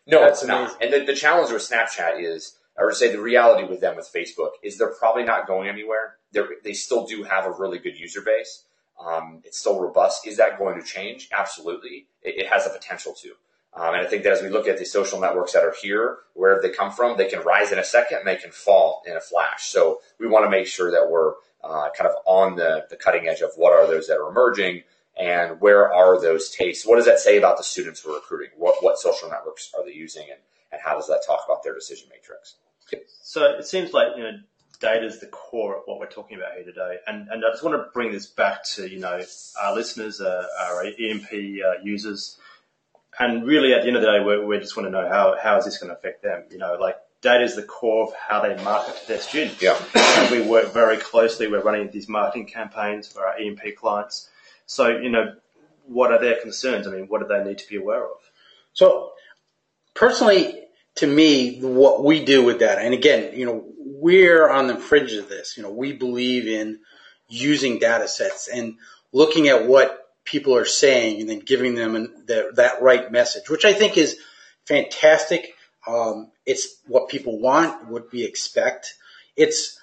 No, 0.08 0.22
That's 0.22 0.42
it's 0.42 0.50
amazing. 0.50 0.64
not. 0.66 0.84
And 0.84 0.94
the, 0.94 1.06
the 1.14 1.16
challenge 1.16 1.52
with 1.52 1.62
Snapchat 1.62 2.22
is 2.22 2.56
or 2.80 2.94
say 2.94 3.12
the 3.12 3.22
reality 3.22 3.68
with 3.68 3.82
them 3.82 3.96
with 3.96 4.10
Facebook 4.14 4.52
is 4.64 4.78
they're 4.78 4.94
probably 4.94 5.24
not 5.24 5.48
going 5.48 5.68
anywhere. 5.68 6.16
They're, 6.32 6.48
they 6.64 6.74
still 6.74 7.06
do 7.06 7.24
have 7.24 7.46
a 7.46 7.52
really 7.52 7.78
good 7.78 7.98
user 7.98 8.22
base. 8.22 8.64
Um, 9.00 9.42
it's 9.44 9.60
still 9.60 9.80
robust. 9.80 10.26
Is 10.26 10.38
that 10.38 10.58
going 10.58 10.80
to 10.80 10.86
change? 10.86 11.30
Absolutely. 11.38 12.08
It, 12.22 12.46
it 12.46 12.48
has 12.48 12.64
the 12.64 12.72
potential 12.72 13.14
to. 13.22 13.30
Um, 13.74 13.94
and 13.94 14.06
I 14.06 14.10
think 14.10 14.24
that 14.24 14.34
as 14.34 14.42
we 14.42 14.50
look 14.50 14.68
at 14.68 14.78
the 14.78 14.86
social 14.86 15.20
networks 15.20 15.54
that 15.54 15.64
are 15.64 15.76
here, 15.82 16.20
where 16.34 16.60
they 16.62 16.70
come 16.70 16.92
from, 16.92 17.18
they 17.18 17.30
can 17.30 17.44
rise 17.44 17.72
in 17.72 17.80
a 17.80 17.84
second 17.84 18.20
and 18.20 18.28
they 18.28 18.36
can 18.36 18.52
fall 18.52 19.04
in 19.06 19.16
a 19.16 19.22
flash. 19.22 19.66
So 19.66 20.00
we 20.20 20.28
want 20.28 20.46
to 20.46 20.50
make 20.50 20.66
sure 20.66 20.90
that 20.92 21.10
we're 21.10 21.34
uh, 21.64 21.90
kind 21.96 22.10
of 22.10 22.16
on 22.26 22.56
the, 22.56 22.86
the 22.90 22.96
cutting 22.96 23.28
edge 23.28 23.42
of 23.42 23.52
what 23.58 23.74
are 23.74 23.86
those 23.88 24.08
that 24.08 24.18
are 24.18 24.30
emerging 24.30 24.84
and 25.20 25.60
where 25.60 25.94
are 25.94 26.20
those 26.20 26.50
tastes? 26.50 26.86
What 26.86 26.96
does 26.96 27.06
that 27.06 27.20
say 27.20 27.38
about 27.38 27.58
the 27.58 27.64
students 27.64 28.06
we're 28.06 28.16
recruiting? 28.16 28.50
What, 28.58 28.82
what 28.82 28.98
social 28.98 29.30
networks 29.30 29.72
are 29.78 29.86
they 29.86 29.92
using? 29.92 30.24
And 30.32 30.40
and 30.72 30.82
how 30.84 30.96
does 30.96 31.08
that 31.08 31.24
talk 31.26 31.42
about 31.46 31.64
their 31.64 31.74
decision 31.74 32.10
matrix. 32.10 32.56
So 33.22 33.46
it 33.58 33.66
seems 33.66 33.94
like 33.94 34.08
you 34.18 34.24
know 34.24 34.40
data 34.80 35.06
is 35.06 35.20
the 35.20 35.28
core 35.28 35.78
of 35.78 35.84
what 35.86 36.00
we're 36.00 36.08
talking 36.08 36.38
about 36.38 36.54
here 36.56 36.64
today, 36.64 36.98
and 37.08 37.28
and 37.30 37.44
I 37.46 37.52
just 37.52 37.64
want 37.64 37.76
to 37.76 37.90
bring 37.94 38.12
this 38.12 38.28
back 38.28 38.64
to 38.76 38.90
you 38.90 39.00
know 39.00 39.22
our 39.62 39.76
listeners, 39.76 40.22
uh, 40.22 40.46
our 40.60 40.84
EMP 40.86 41.32
uh, 41.32 41.84
users, 41.84 42.38
and 43.20 43.46
really 43.46 43.74
at 43.74 43.82
the 43.82 43.88
end 43.88 43.98
of 43.98 44.02
the 44.02 44.08
day, 44.08 44.24
we, 44.24 44.44
we 44.46 44.58
just 44.60 44.76
want 44.76 44.88
to 44.88 44.92
know 44.92 45.08
how 45.08 45.36
how 45.42 45.58
is 45.58 45.66
this 45.66 45.78
going 45.78 45.90
to 45.90 45.98
affect 45.98 46.24
them. 46.24 46.44
You 46.50 46.58
know, 46.58 46.78
like 46.80 46.96
data 47.22 47.44
is 47.44 47.56
the 47.56 47.64
core 47.64 48.08
of 48.08 48.14
how 48.16 48.42
they 48.42 48.62
market 48.64 48.96
to 49.02 49.08
their 49.08 49.20
students. 49.20 49.62
Yeah. 49.62 49.78
And 49.96 50.32
we 50.32 50.42
work 50.42 50.74
very 50.74 50.98
closely. 50.98 51.48
We're 51.48 51.62
running 51.62 51.90
these 51.92 52.08
marketing 52.08 52.48
campaigns 52.48 53.08
for 53.08 53.26
our 53.26 53.38
EMP 53.38 53.76
clients. 53.78 54.30
So 54.66 54.88
you 54.88 55.10
know, 55.10 55.36
what 55.86 56.12
are 56.12 56.20
their 56.20 56.40
concerns? 56.42 56.88
I 56.88 56.92
mean, 56.92 57.08
what 57.08 57.22
do 57.22 57.28
they 57.28 57.44
need 57.44 57.58
to 57.60 57.68
be 57.68 57.76
aware 57.76 58.04
of? 58.04 58.18
So 58.74 59.12
personally, 59.94 60.69
to 60.96 61.08
me, 61.08 61.60
what 61.60 62.04
we 62.04 62.26
do 62.26 62.44
with 62.44 62.60
that, 62.60 62.80
and 62.80 62.94
again, 62.94 63.38
you 63.38 63.46
know, 63.46 63.66
we're 63.78 64.50
on 64.50 64.68
the 64.68 64.76
fringe 64.76 65.14
of 65.14 65.30
this. 65.30 65.58
You 65.58 65.64
know, 65.64 65.72
we 65.72 65.94
believe 65.94 66.48
in 66.48 66.80
using 67.28 67.80
data 67.80 68.08
sets 68.08 68.48
and 68.48 68.76
looking 69.12 69.48
at 69.48 69.68
what 69.68 70.10
people 70.24 70.56
are 70.56 70.66
saying 70.66 71.22
and 71.22 71.30
then 71.30 71.40
giving 71.40 71.76
them 71.76 71.96
an, 71.96 72.24
the, 72.26 72.52
that 72.56 72.82
right 72.82 73.12
message, 73.12 73.50
which 73.50 73.66
I 73.66 73.74
think 73.74 73.98
is 73.98 74.18
fantastic. 74.68 75.54
Um, 75.88 76.32
it's 76.46 76.78
what 76.88 77.10
people 77.10 77.40
want, 77.40 77.88
what 77.88 78.12
we 78.12 78.24
expect. 78.24 78.96
It's 79.36 79.80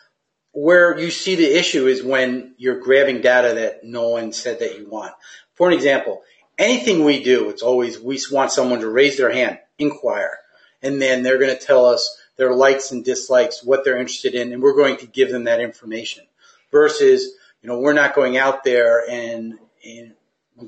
where 0.53 0.99
you 0.99 1.11
see 1.11 1.35
the 1.35 1.59
issue 1.59 1.87
is 1.87 2.03
when 2.03 2.55
you're 2.57 2.81
grabbing 2.81 3.21
data 3.21 3.55
that 3.55 3.85
no 3.85 4.11
one 4.11 4.33
said 4.33 4.61
that 4.61 4.79
you 4.79 4.89
want. 4.89 5.13
For 5.55 5.69
an 5.69 5.75
example, 5.75 6.23
anything 6.59 7.05
we 7.05 7.23
do, 7.23 7.51
it's 7.51 7.63
always 7.63 7.99
we 7.99 8.21
want 8.31 8.53
someone 8.53 8.81
to 8.81 8.89
raise 8.89 9.17
their 9.17 9.33
hand, 9.33 9.59
inquire, 9.79 10.39
and 10.83 11.01
then 11.01 11.23
they're 11.23 11.39
going 11.39 11.57
to 11.57 11.65
tell 11.65 11.87
us 11.87 12.17
their 12.37 12.55
likes 12.55 12.91
and 12.91 13.05
dislikes, 13.05 13.65
what 13.65 13.85
they're 13.85 13.97
interested 13.97 14.35
in, 14.35 14.53
and 14.53 14.63
we're 14.63 14.77
going 14.77 14.99
to 14.99 15.07
give 15.07 15.31
them 15.31 15.45
that 15.45 15.61
information. 15.61 16.25
Versus, 16.71 17.33
you 17.63 17.69
know, 17.69 17.79
we're 17.79 17.93
not 17.93 18.15
going 18.15 18.37
out 18.37 18.65
there 18.65 19.09
and, 19.09 19.59
and 19.85 20.13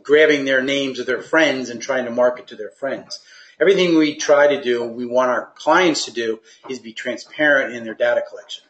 grabbing 0.03 0.44
their 0.44 0.62
names 0.62 0.99
of 0.99 1.07
their 1.07 1.21
friends 1.21 1.71
and 1.71 1.83
trying 1.83 2.05
to 2.05 2.11
market 2.11 2.47
to 2.49 2.57
their 2.57 2.71
friends. 2.71 3.21
Everything 3.61 3.97
we 3.97 4.16
try 4.16 4.47
to 4.47 4.62
do, 4.62 4.85
we 4.85 5.05
want 5.05 5.31
our 5.31 5.53
clients 5.57 6.05
to 6.05 6.12
do, 6.12 6.40
is 6.68 6.79
be 6.79 6.92
transparent 6.92 7.75
in 7.75 7.85
their 7.85 7.94
data 7.94 8.23
collection. 8.29 8.64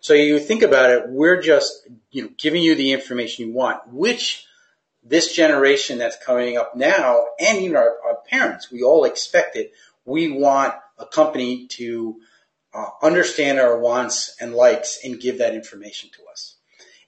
So 0.00 0.14
you 0.14 0.40
think 0.40 0.62
about 0.62 0.90
it, 0.90 1.08
we're 1.08 1.42
just, 1.42 1.86
you 2.10 2.22
know, 2.22 2.30
giving 2.38 2.62
you 2.62 2.74
the 2.74 2.92
information 2.92 3.46
you 3.46 3.52
want, 3.52 3.86
which 3.92 4.46
this 5.04 5.34
generation 5.34 5.98
that's 5.98 6.16
coming 6.24 6.56
up 6.56 6.74
now, 6.74 7.24
and 7.38 7.58
even 7.58 7.76
our, 7.76 7.96
our 8.06 8.16
parents, 8.28 8.70
we 8.70 8.82
all 8.82 9.04
expect 9.04 9.56
it. 9.56 9.72
We 10.04 10.30
want 10.30 10.74
a 10.98 11.06
company 11.06 11.66
to 11.68 12.20
uh, 12.72 12.86
understand 13.02 13.58
our 13.58 13.78
wants 13.78 14.36
and 14.40 14.54
likes 14.54 15.00
and 15.04 15.20
give 15.20 15.38
that 15.38 15.54
information 15.54 16.10
to 16.16 16.22
us. 16.30 16.56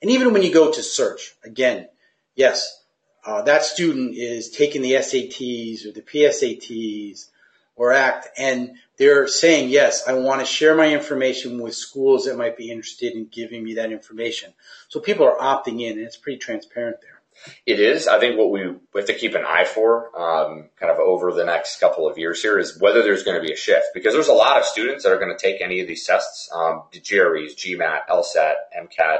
And 0.01 0.11
even 0.11 0.33
when 0.33 0.43
you 0.43 0.53
go 0.53 0.73
to 0.73 0.83
search, 0.83 1.35
again, 1.45 1.89
yes, 2.35 2.83
uh, 3.25 3.43
that 3.43 3.65
student 3.65 4.17
is 4.17 4.51
taking 4.51 4.83
the 4.83 4.93
SATs 4.93 5.87
or 5.87 5.93
the 5.93 6.03
PSATs 6.03 7.29
or 7.77 7.93
ACT, 7.93 8.29
and 8.37 8.77
they're 8.97 9.29
saying, 9.29 9.71
yes, 9.71 10.07
I 10.07 10.15
want 10.15 10.41
to 10.41 10.47
share 10.47 10.75
my 10.75 10.93
information 10.93 11.61
with 11.61 11.75
schools 11.75 12.27
that 12.27 12.37
might 12.37 12.57
be 12.57 12.71
interested 12.71 13.15
in 13.15 13.29
giving 13.31 13.63
me 13.63 13.75
that 13.75 13.93
information. 13.93 14.53
So 14.89 15.01
people 15.01 15.27
are 15.27 15.39
opting 15.39 15.81
in, 15.81 15.93
and 15.93 16.07
it's 16.07 16.17
pretty 16.17 16.39
transparent 16.39 17.01
there. 17.01 17.22
It 17.67 17.81
is. 17.81 18.07
I 18.07 18.19
think 18.19 18.39
what 18.39 18.51
we 18.51 18.61
have 18.95 19.07
to 19.07 19.15
keep 19.15 19.35
an 19.35 19.45
eye 19.47 19.65
for, 19.65 20.17
um, 20.19 20.69
kind 20.79 20.93
of 20.93 20.99
over 20.99 21.33
the 21.33 21.45
next 21.45 21.81
couple 21.81 22.09
of 22.09 22.19
years 22.19 22.43
here, 22.43 22.59
is 22.59 22.79
whether 22.79 23.03
there's 23.03 23.23
going 23.23 23.41
to 23.41 23.47
be 23.47 23.53
a 23.53 23.57
shift 23.57 23.87
because 23.95 24.13
there's 24.13 24.29
a 24.29 24.33
lot 24.33 24.59
of 24.59 24.65
students 24.65 25.05
that 25.05 25.13
are 25.13 25.19
going 25.19 25.37
to 25.37 25.41
take 25.41 25.61
any 25.61 25.81
of 25.81 25.89
these 25.89 26.07
tests, 26.07 26.51
um, 26.55 26.83
the 26.93 27.01
GREs, 27.01 27.55
GMAT, 27.55 28.07
LSAT, 28.09 28.55
MCAT, 28.79 29.19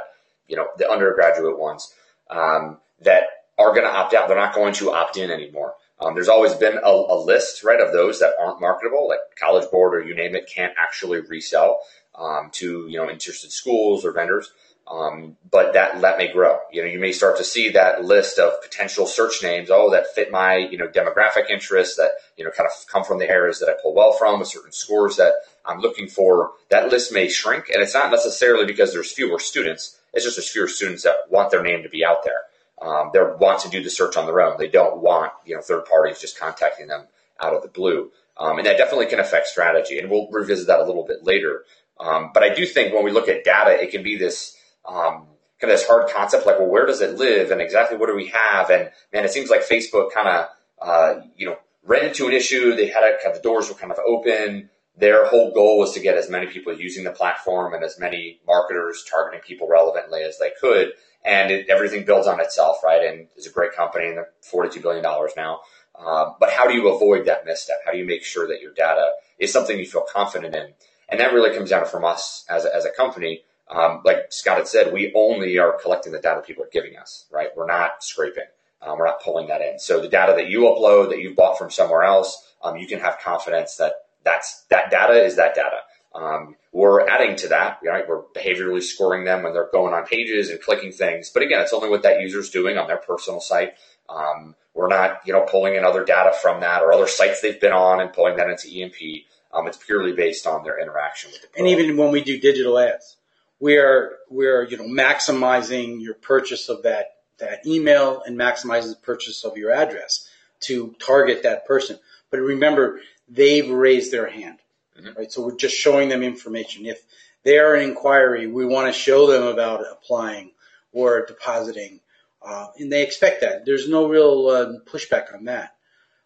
you 0.49 0.57
know, 0.57 0.69
the 0.79 0.91
undergraduate 0.91 1.59
ones, 1.59 1.93
um, 2.31 2.79
that 3.01 3.25
are 3.59 3.71
going 3.71 3.85
to 3.85 3.93
opt 3.93 4.15
out. 4.15 4.29
They're 4.29 4.37
not 4.37 4.55
going 4.55 4.75
to 4.75 4.93
opt 4.93 5.17
in 5.17 5.31
anymore. 5.31 5.75
Um, 6.01 6.15
there's 6.15 6.29
always 6.29 6.55
been 6.55 6.79
a, 6.83 6.91
a, 6.91 7.17
list, 7.17 7.63
right, 7.63 7.81
of 7.81 7.93
those 7.93 8.19
that 8.21 8.35
aren't 8.41 8.61
marketable, 8.61 9.09
like 9.09 9.21
College 9.39 9.71
Board 9.71 9.95
or 9.95 10.03
you 10.03 10.15
name 10.15 10.35
it, 10.35 10.51
can't 10.53 10.73
actually 10.77 11.21
resell 11.21 11.81
um, 12.15 12.51
to 12.53 12.87
you 12.89 12.99
know 12.99 13.09
interested 13.09 13.53
schools 13.53 14.05
or 14.05 14.13
vendors. 14.13 14.53
Um, 14.87 15.37
but 15.51 15.75
that 15.75 16.01
that 16.01 16.19
may 16.19 16.33
grow. 16.33 16.59
You 16.73 16.83
know, 16.83 16.89
you 16.89 16.99
may 16.99 17.13
start 17.13 17.37
to 17.39 17.45
see 17.45 17.71
that 17.71 18.05
list 18.05 18.39
of 18.39 18.61
potential 18.63 19.07
search 19.07 19.43
names. 19.43 19.71
Oh, 19.71 19.91
that 19.91 20.13
fit 20.15 20.31
my 20.31 20.57
you 20.57 20.77
know 20.77 20.89
demographic 20.89 21.51
interests. 21.51 21.97
That 21.97 22.11
you 22.37 22.45
know 22.45 22.51
kind 22.51 22.69
of 22.69 22.87
come 22.89 23.05
from 23.05 23.19
the 23.19 23.29
areas 23.29 23.61
that 23.61 23.69
I 23.69 23.75
pull 23.81 23.95
well 23.95 24.13
from, 24.13 24.41
with 24.41 24.49
certain 24.49 24.73
scores 24.73 25.17
that 25.17 25.35
I'm 25.65 25.81
looking 25.81 26.09
for. 26.09 26.53
That 26.71 26.91
list 26.91 27.13
may 27.13 27.29
shrink, 27.29 27.69
and 27.73 27.81
it's 27.81 27.95
not 27.95 28.11
necessarily 28.11 28.67
because 28.67 28.93
there's 28.93 29.13
fewer 29.13 29.39
students. 29.39 29.99
It's 30.13 30.25
just 30.25 30.37
there's 30.37 30.51
fewer 30.51 30.69
students 30.69 31.05
that 31.05 31.31
want 31.31 31.51
their 31.51 31.63
name 31.63 31.85
to 31.85 31.89
be 31.89 32.05
out 32.05 32.25
there. 32.25 32.43
Um, 32.81 33.11
they 33.15 33.21
want 33.21 33.61
to 33.61 33.71
do 33.71 33.83
the 33.83 33.91
search 33.91 34.17
on 34.17 34.27
their 34.27 34.41
own. 34.41 34.59
They 34.59 34.69
don't 34.69 35.01
want 35.01 35.33
you 35.47 35.55
know 35.55 35.63
third 35.63 35.85
parties 35.85 36.21
just 36.21 36.39
contacting 36.39 36.89
them 36.89 37.07
out 37.41 37.55
of 37.55 37.63
the 37.63 37.69
blue, 37.69 38.11
um, 38.37 38.59
and 38.59 38.67
that 38.67 38.79
definitely 38.79 39.07
can 39.07 39.21
affect 39.21 39.47
strategy. 39.47 40.01
And 40.01 40.11
we'll 40.11 40.29
revisit 40.31 40.67
that 40.67 40.81
a 40.81 40.85
little 40.85 41.07
bit 41.07 41.25
later. 41.25 41.65
Um, 42.01 42.31
but 42.35 42.43
I 42.43 42.53
do 42.53 42.67
think 42.67 42.93
when 42.93 43.05
we 43.05 43.13
look 43.13 43.29
at 43.29 43.45
data, 43.45 43.81
it 43.81 43.93
can 43.93 44.03
be 44.03 44.17
this 44.17 44.57
um, 44.87 45.27
kind 45.61 45.73
of 45.73 45.79
this 45.79 45.87
hard 45.87 46.11
concept, 46.11 46.47
like, 46.47 46.59
well, 46.59 46.69
where 46.69 46.87
does 46.87 47.01
it 47.01 47.17
live, 47.19 47.51
and 47.51 47.61
exactly 47.61 47.97
what 47.97 48.09
do 48.09 48.17
we 48.17 48.29
have? 48.29 48.71
And 48.71 48.91
man, 49.13 49.25
it 49.25 49.31
seems 49.31 49.51
like 49.51 49.67
Facebook 49.67 50.13
kind 50.13 50.29
of 50.29 50.49
uh, 50.81 51.21
you 51.37 51.47
know 51.47 51.57
ran 51.85 52.07
into 52.07 52.27
an 52.27 52.33
issue. 52.33 52.75
They 52.75 52.87
had 52.87 53.03
a, 53.03 53.33
the 53.33 53.41
doors 53.41 53.69
were 53.69 53.75
kind 53.75 53.93
of 53.93 53.99
open. 54.07 54.71
Their 54.95 55.27
whole 55.27 55.53
goal 55.53 55.79
was 55.79 55.93
to 55.95 56.01
get 56.01 56.19
as 56.19 56.29
many 56.29 56.47
people 56.47 56.79
using 56.79 57.05
the 57.05 57.13
platform 57.13 57.73
and 57.73 57.83
as 57.83 57.99
many 57.99 58.41
marketers 58.47 59.03
targeting 59.09 59.41
people 59.41 59.67
relevantly 59.67 60.23
as 60.23 60.39
they 60.39 60.51
could 60.61 60.93
and 61.25 61.51
it, 61.51 61.69
everything 61.69 62.05
builds 62.05 62.27
on 62.27 62.41
itself, 62.41 62.83
right? 62.83 63.05
And 63.05 63.29
it's 63.37 63.47
a 63.47 63.51
great 63.51 63.73
company, 63.73 64.09
and 64.09 64.17
they're 64.17 64.31
forty-two 64.41 64.81
billion 64.81 65.03
dollars 65.03 65.33
now. 65.37 65.61
Um, 65.99 66.35
but 66.41 66.51
how 66.51 66.67
do 66.67 66.75
you 66.75 66.89
avoid 66.95 67.27
that 67.27 67.45
misstep? 67.45 67.77
How 67.85 67.93
do 67.93 67.99
you 67.99 68.07
make 68.07 68.25
sure 68.25 68.49
that 68.49 68.61
your 68.61 68.73
data 68.73 69.13
is 69.39 69.53
something 69.53 69.79
you 69.79 69.87
feel 69.87 70.05
confident 70.11 70.55
in? 70.55 70.73
And 71.09 71.21
that 71.21 71.33
really 71.33 71.55
comes 71.55 71.71
down 71.71 71.87
from 71.87 72.05
us 72.05 72.45
as 72.49 72.65
a, 72.65 72.75
as 72.75 72.85
a 72.85 72.91
company. 72.91 73.43
Um, 73.73 74.03
like 74.05 74.27
Scott 74.31 74.59
had 74.59 74.69
said, 74.69 74.93
we 74.93 75.13
only 75.15 75.59
are 75.59 75.79
collecting 75.81 76.13
the 76.13 76.21
data 76.21 76.43
people 76.43 76.65
are 76.65 76.71
giving 76.73 76.97
us, 76.97 77.27
right? 77.33 77.49
We're 77.57 77.67
not 77.67 78.05
scraping. 78.05 78.45
Um, 78.83 78.99
we're 78.99 79.07
not 79.07 79.23
pulling 79.23 79.49
that 79.49 79.61
in. 79.61 79.79
So 79.79 80.01
the 80.01 80.09
data 80.09 80.35
that 80.37 80.49
you 80.49 80.61
upload 80.61 81.11
that 81.11 81.21
you've 81.21 81.37
bought 81.37 81.57
from 81.57 81.71
somewhere 81.71 82.03
else, 82.03 82.53
um, 82.63 82.77
you 82.77 82.87
can 82.87 83.01
have 83.01 83.19
confidence 83.21 83.77
that 83.77 83.93
that's 84.25 84.65
that 84.71 84.91
data 84.91 85.15
is 85.25 85.37
that 85.37 85.55
data. 85.55 85.79
Um, 86.15 86.57
we're 86.73 87.07
adding 87.09 87.37
to 87.37 87.49
that, 87.49 87.79
right? 87.85 88.07
We're 88.07 88.23
behaviorally 88.35 88.83
scoring 88.83 89.25
them 89.25 89.43
when 89.43 89.53
they're 89.53 89.71
going 89.73 89.95
on 89.95 90.05
pages 90.05 90.51
and 90.51 90.61
clicking 90.61 90.93
things. 90.93 91.31
But 91.31 91.43
again, 91.43 91.61
it's 91.61 91.73
only 91.73 91.89
what 91.89 92.03
that 92.03 92.21
user's 92.21 92.51
doing 92.51 92.77
on 92.77 92.87
their 92.87 92.99
personal 92.99 93.41
site. 93.41 93.75
Um, 94.09 94.55
we're 94.75 94.89
not, 94.89 95.21
you 95.27 95.33
know, 95.33 95.43
pulling 95.43 95.75
in 95.75 95.85
other 95.85 96.05
data 96.05 96.33
from 96.41 96.61
that 96.61 96.83
or 96.83 96.93
other 96.93 97.07
sites 97.07 97.41
they've 97.41 97.61
been 97.61 97.73
on 97.73 98.01
and 98.01 98.13
pulling 98.13 98.37
that 98.37 98.49
into 98.49 98.69
EMP. 98.69 99.25
Um, 99.53 99.67
it's 99.67 99.77
purely 99.77 100.13
based 100.13 100.47
on 100.47 100.65
their 100.65 100.81
interaction 100.81 101.31
with 101.31 101.43
the 101.43 101.59
And 101.59 101.69
even 101.69 101.97
when 101.97 102.11
we 102.11 102.23
do 102.23 102.39
digital 102.41 102.79
ads, 102.79 103.17
we 103.63 103.77
are 103.79 104.19
we 104.29 104.49
are 104.49 104.65
you 104.65 104.77
know 104.77 104.89
maximizing 104.89 106.03
your 106.03 106.15
purchase 106.15 106.69
of 106.69 106.83
that 106.83 107.19
that 107.39 107.65
email 107.65 108.21
and 108.27 108.37
maximizing 108.37 108.91
the 108.91 109.01
purchase 109.03 109.45
of 109.45 109.57
your 109.57 109.71
address 109.71 110.29
to 110.61 110.95
target 110.99 111.45
that 111.45 111.65
person. 111.65 111.99
But 112.31 112.41
remember, 112.41 113.01
they've 113.29 113.71
raised 113.71 114.11
their 114.11 114.29
hand. 114.29 114.59
Mm-hmm. 114.99 115.17
Right. 115.17 115.33
So 115.33 115.43
we're 115.47 115.57
just 115.57 115.77
showing 115.77 116.09
them 116.09 116.25
information. 116.25 116.87
If 116.87 117.05
they 117.45 117.59
are 117.59 117.75
an 117.77 117.89
inquiry, 117.89 118.49
we 118.49 118.67
want 118.67 118.93
to 118.93 119.01
show 119.01 119.29
them 119.29 119.45
about 119.45 119.85
applying 119.91 120.51
or 120.93 121.25
depositing. 121.25 122.01
Uh, 122.45 122.67
and 122.79 122.93
they 122.93 123.03
expect 123.03 123.43
that. 123.43 123.65
There's 123.65 123.89
no 123.89 124.09
real 124.09 124.49
uh, 124.49 124.91
pushback 124.91 125.33
on 125.35 125.45
that. 125.45 125.77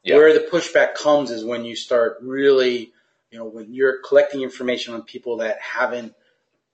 Yeah. 0.02 0.16
Where 0.16 0.32
the 0.32 0.48
pushback 0.50 0.94
comes 0.94 1.30
is 1.30 1.44
when 1.44 1.66
you 1.66 1.76
start 1.76 2.16
really, 2.22 2.92
you 3.30 3.38
know, 3.38 3.44
when 3.44 3.74
you're 3.74 4.00
collecting 4.00 4.40
information 4.40 4.94
on 4.94 5.02
people 5.02 5.38
that 5.38 5.58
haven't 5.60 6.14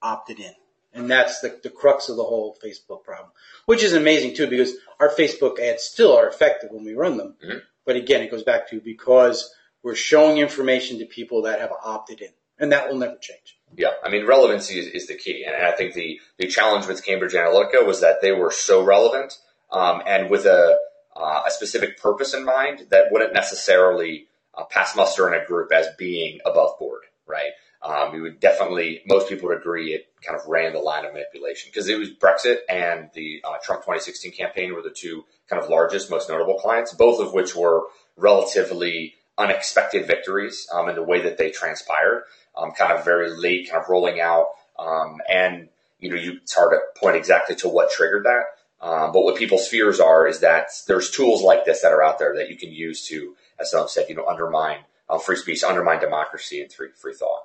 opted 0.02 0.40
in. 0.40 0.52
And 0.94 1.10
that's 1.10 1.40
the, 1.40 1.58
the 1.62 1.70
crux 1.70 2.08
of 2.08 2.16
the 2.16 2.24
whole 2.24 2.56
Facebook 2.62 3.02
problem, 3.02 3.30
which 3.64 3.82
is 3.82 3.94
amazing 3.94 4.34
too, 4.34 4.46
because 4.46 4.74
our 5.00 5.08
Facebook 5.08 5.58
ads 5.58 5.84
still 5.84 6.16
are 6.16 6.28
effective 6.28 6.70
when 6.70 6.84
we 6.84 6.94
run 6.94 7.16
them. 7.16 7.34
Mm-hmm. 7.42 7.58
But 7.86 7.96
again, 7.96 8.22
it 8.22 8.30
goes 8.30 8.42
back 8.42 8.68
to 8.70 8.80
because 8.80 9.54
we're 9.82 9.94
showing 9.94 10.38
information 10.38 10.98
to 10.98 11.06
people 11.06 11.42
that 11.42 11.60
have 11.60 11.72
opted 11.82 12.20
in, 12.20 12.28
and 12.58 12.72
that 12.72 12.88
will 12.88 12.98
never 12.98 13.16
change. 13.16 13.58
Yeah, 13.74 13.92
I 14.04 14.10
mean, 14.10 14.26
relevancy 14.26 14.78
is, 14.78 14.86
is 14.88 15.06
the 15.06 15.14
key, 15.14 15.44
and 15.44 15.56
I 15.56 15.72
think 15.72 15.94
the 15.94 16.20
the 16.36 16.46
challenge 16.46 16.86
with 16.86 17.04
Cambridge 17.04 17.32
Analytica 17.32 17.86
was 17.86 18.00
that 18.02 18.20
they 18.20 18.32
were 18.32 18.50
so 18.50 18.84
relevant 18.84 19.38
um, 19.70 20.02
and 20.06 20.30
with 20.30 20.44
a 20.44 20.78
uh, 21.16 21.42
a 21.46 21.50
specific 21.50 21.98
purpose 22.00 22.34
in 22.34 22.44
mind 22.44 22.86
that 22.90 23.10
wouldn't 23.10 23.34
necessarily 23.34 24.28
uh, 24.54 24.64
pass 24.64 24.94
muster 24.94 25.32
in 25.32 25.40
a 25.40 25.44
group 25.44 25.72
as 25.72 25.88
being 25.98 26.40
above 26.44 26.78
board, 26.78 27.02
right? 27.26 27.52
Um, 27.82 28.12
we 28.12 28.20
would 28.20 28.38
definitely, 28.38 29.02
most 29.06 29.28
people 29.28 29.48
would 29.48 29.58
agree 29.58 29.92
it 29.92 30.06
kind 30.22 30.38
of 30.38 30.46
ran 30.46 30.72
the 30.72 30.78
line 30.78 31.04
of 31.04 31.12
manipulation 31.12 31.68
because 31.72 31.88
it 31.88 31.98
was 31.98 32.10
Brexit 32.10 32.58
and 32.68 33.10
the 33.12 33.42
uh, 33.44 33.56
Trump 33.62 33.82
2016 33.82 34.32
campaign 34.32 34.72
were 34.72 34.82
the 34.82 34.90
two 34.90 35.24
kind 35.48 35.60
of 35.60 35.68
largest, 35.68 36.08
most 36.08 36.28
notable 36.28 36.58
clients, 36.58 36.94
both 36.94 37.20
of 37.20 37.34
which 37.34 37.56
were 37.56 37.82
relatively 38.16 39.14
unexpected 39.36 40.06
victories 40.06 40.68
um, 40.72 40.88
in 40.88 40.94
the 40.94 41.02
way 41.02 41.22
that 41.22 41.38
they 41.38 41.50
transpired, 41.50 42.24
um, 42.56 42.70
kind 42.70 42.92
of 42.92 43.04
very 43.04 43.30
late, 43.36 43.68
kind 43.68 43.82
of 43.82 43.88
rolling 43.88 44.20
out. 44.20 44.48
Um, 44.78 45.20
and, 45.28 45.68
you 45.98 46.10
know, 46.10 46.16
you, 46.16 46.38
it's 46.42 46.54
hard 46.54 46.72
to 46.72 47.00
point 47.00 47.16
exactly 47.16 47.56
to 47.56 47.68
what 47.68 47.90
triggered 47.90 48.24
that. 48.26 48.44
Um, 48.80 49.12
but 49.12 49.22
what 49.22 49.36
people's 49.36 49.66
fears 49.66 50.00
are 50.00 50.26
is 50.26 50.40
that 50.40 50.68
there's 50.86 51.10
tools 51.10 51.42
like 51.42 51.64
this 51.64 51.82
that 51.82 51.92
are 51.92 52.02
out 52.02 52.18
there 52.18 52.36
that 52.36 52.50
you 52.50 52.56
can 52.56 52.72
use 52.72 53.06
to, 53.08 53.36
as 53.58 53.70
someone 53.70 53.88
said, 53.88 54.06
you 54.08 54.14
know, 54.14 54.26
undermine 54.26 54.78
uh, 55.08 55.18
free 55.18 55.36
speech, 55.36 55.62
undermine 55.64 56.00
democracy 56.00 56.60
and 56.60 56.72
free, 56.72 56.88
free 56.94 57.14
thought. 57.14 57.42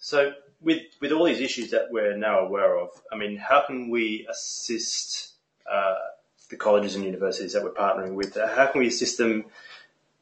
So 0.00 0.32
with, 0.60 0.82
with 1.00 1.12
all 1.12 1.24
these 1.24 1.40
issues 1.40 1.70
that 1.70 1.88
we're 1.90 2.16
now 2.16 2.40
aware 2.40 2.76
of, 2.78 2.88
I 3.12 3.16
mean, 3.16 3.36
how 3.36 3.64
can 3.66 3.90
we 3.90 4.26
assist 4.28 5.34
uh, 5.70 5.94
the 6.48 6.56
colleges 6.56 6.94
and 6.96 7.04
universities 7.04 7.52
that 7.52 7.62
we're 7.62 7.70
partnering 7.70 8.14
with? 8.14 8.34
How 8.34 8.66
can 8.66 8.80
we 8.80 8.88
assist 8.88 9.18
them 9.18 9.44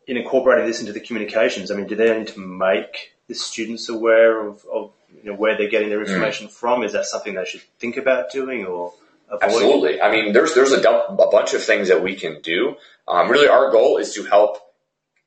in 0.06 0.16
incorporating 0.16 0.66
this 0.66 0.80
into 0.80 0.92
the 0.92 1.00
communications? 1.00 1.70
I 1.70 1.76
mean, 1.76 1.86
do 1.86 1.94
they 1.94 2.16
need 2.18 2.28
to 2.28 2.40
make 2.40 3.14
the 3.28 3.34
students 3.34 3.88
aware 3.88 4.46
of, 4.46 4.66
of 4.72 4.92
you 5.22 5.30
know, 5.30 5.36
where 5.36 5.56
they're 5.56 5.70
getting 5.70 5.90
their 5.90 6.02
information 6.02 6.48
mm. 6.48 6.52
from? 6.52 6.82
Is 6.82 6.92
that 6.92 7.06
something 7.06 7.34
they 7.34 7.44
should 7.44 7.62
think 7.78 7.96
about 7.96 8.32
doing 8.32 8.66
or 8.66 8.92
avoid? 9.28 9.42
Absolutely. 9.42 10.02
I 10.02 10.10
mean, 10.10 10.32
there's 10.32 10.54
there's 10.54 10.72
a, 10.72 10.82
dump, 10.82 11.20
a 11.20 11.28
bunch 11.30 11.54
of 11.54 11.62
things 11.62 11.88
that 11.88 12.02
we 12.02 12.16
can 12.16 12.40
do. 12.42 12.76
Um, 13.06 13.30
really, 13.30 13.48
our 13.48 13.70
goal 13.70 13.98
is 13.98 14.12
to 14.14 14.24
help 14.24 14.58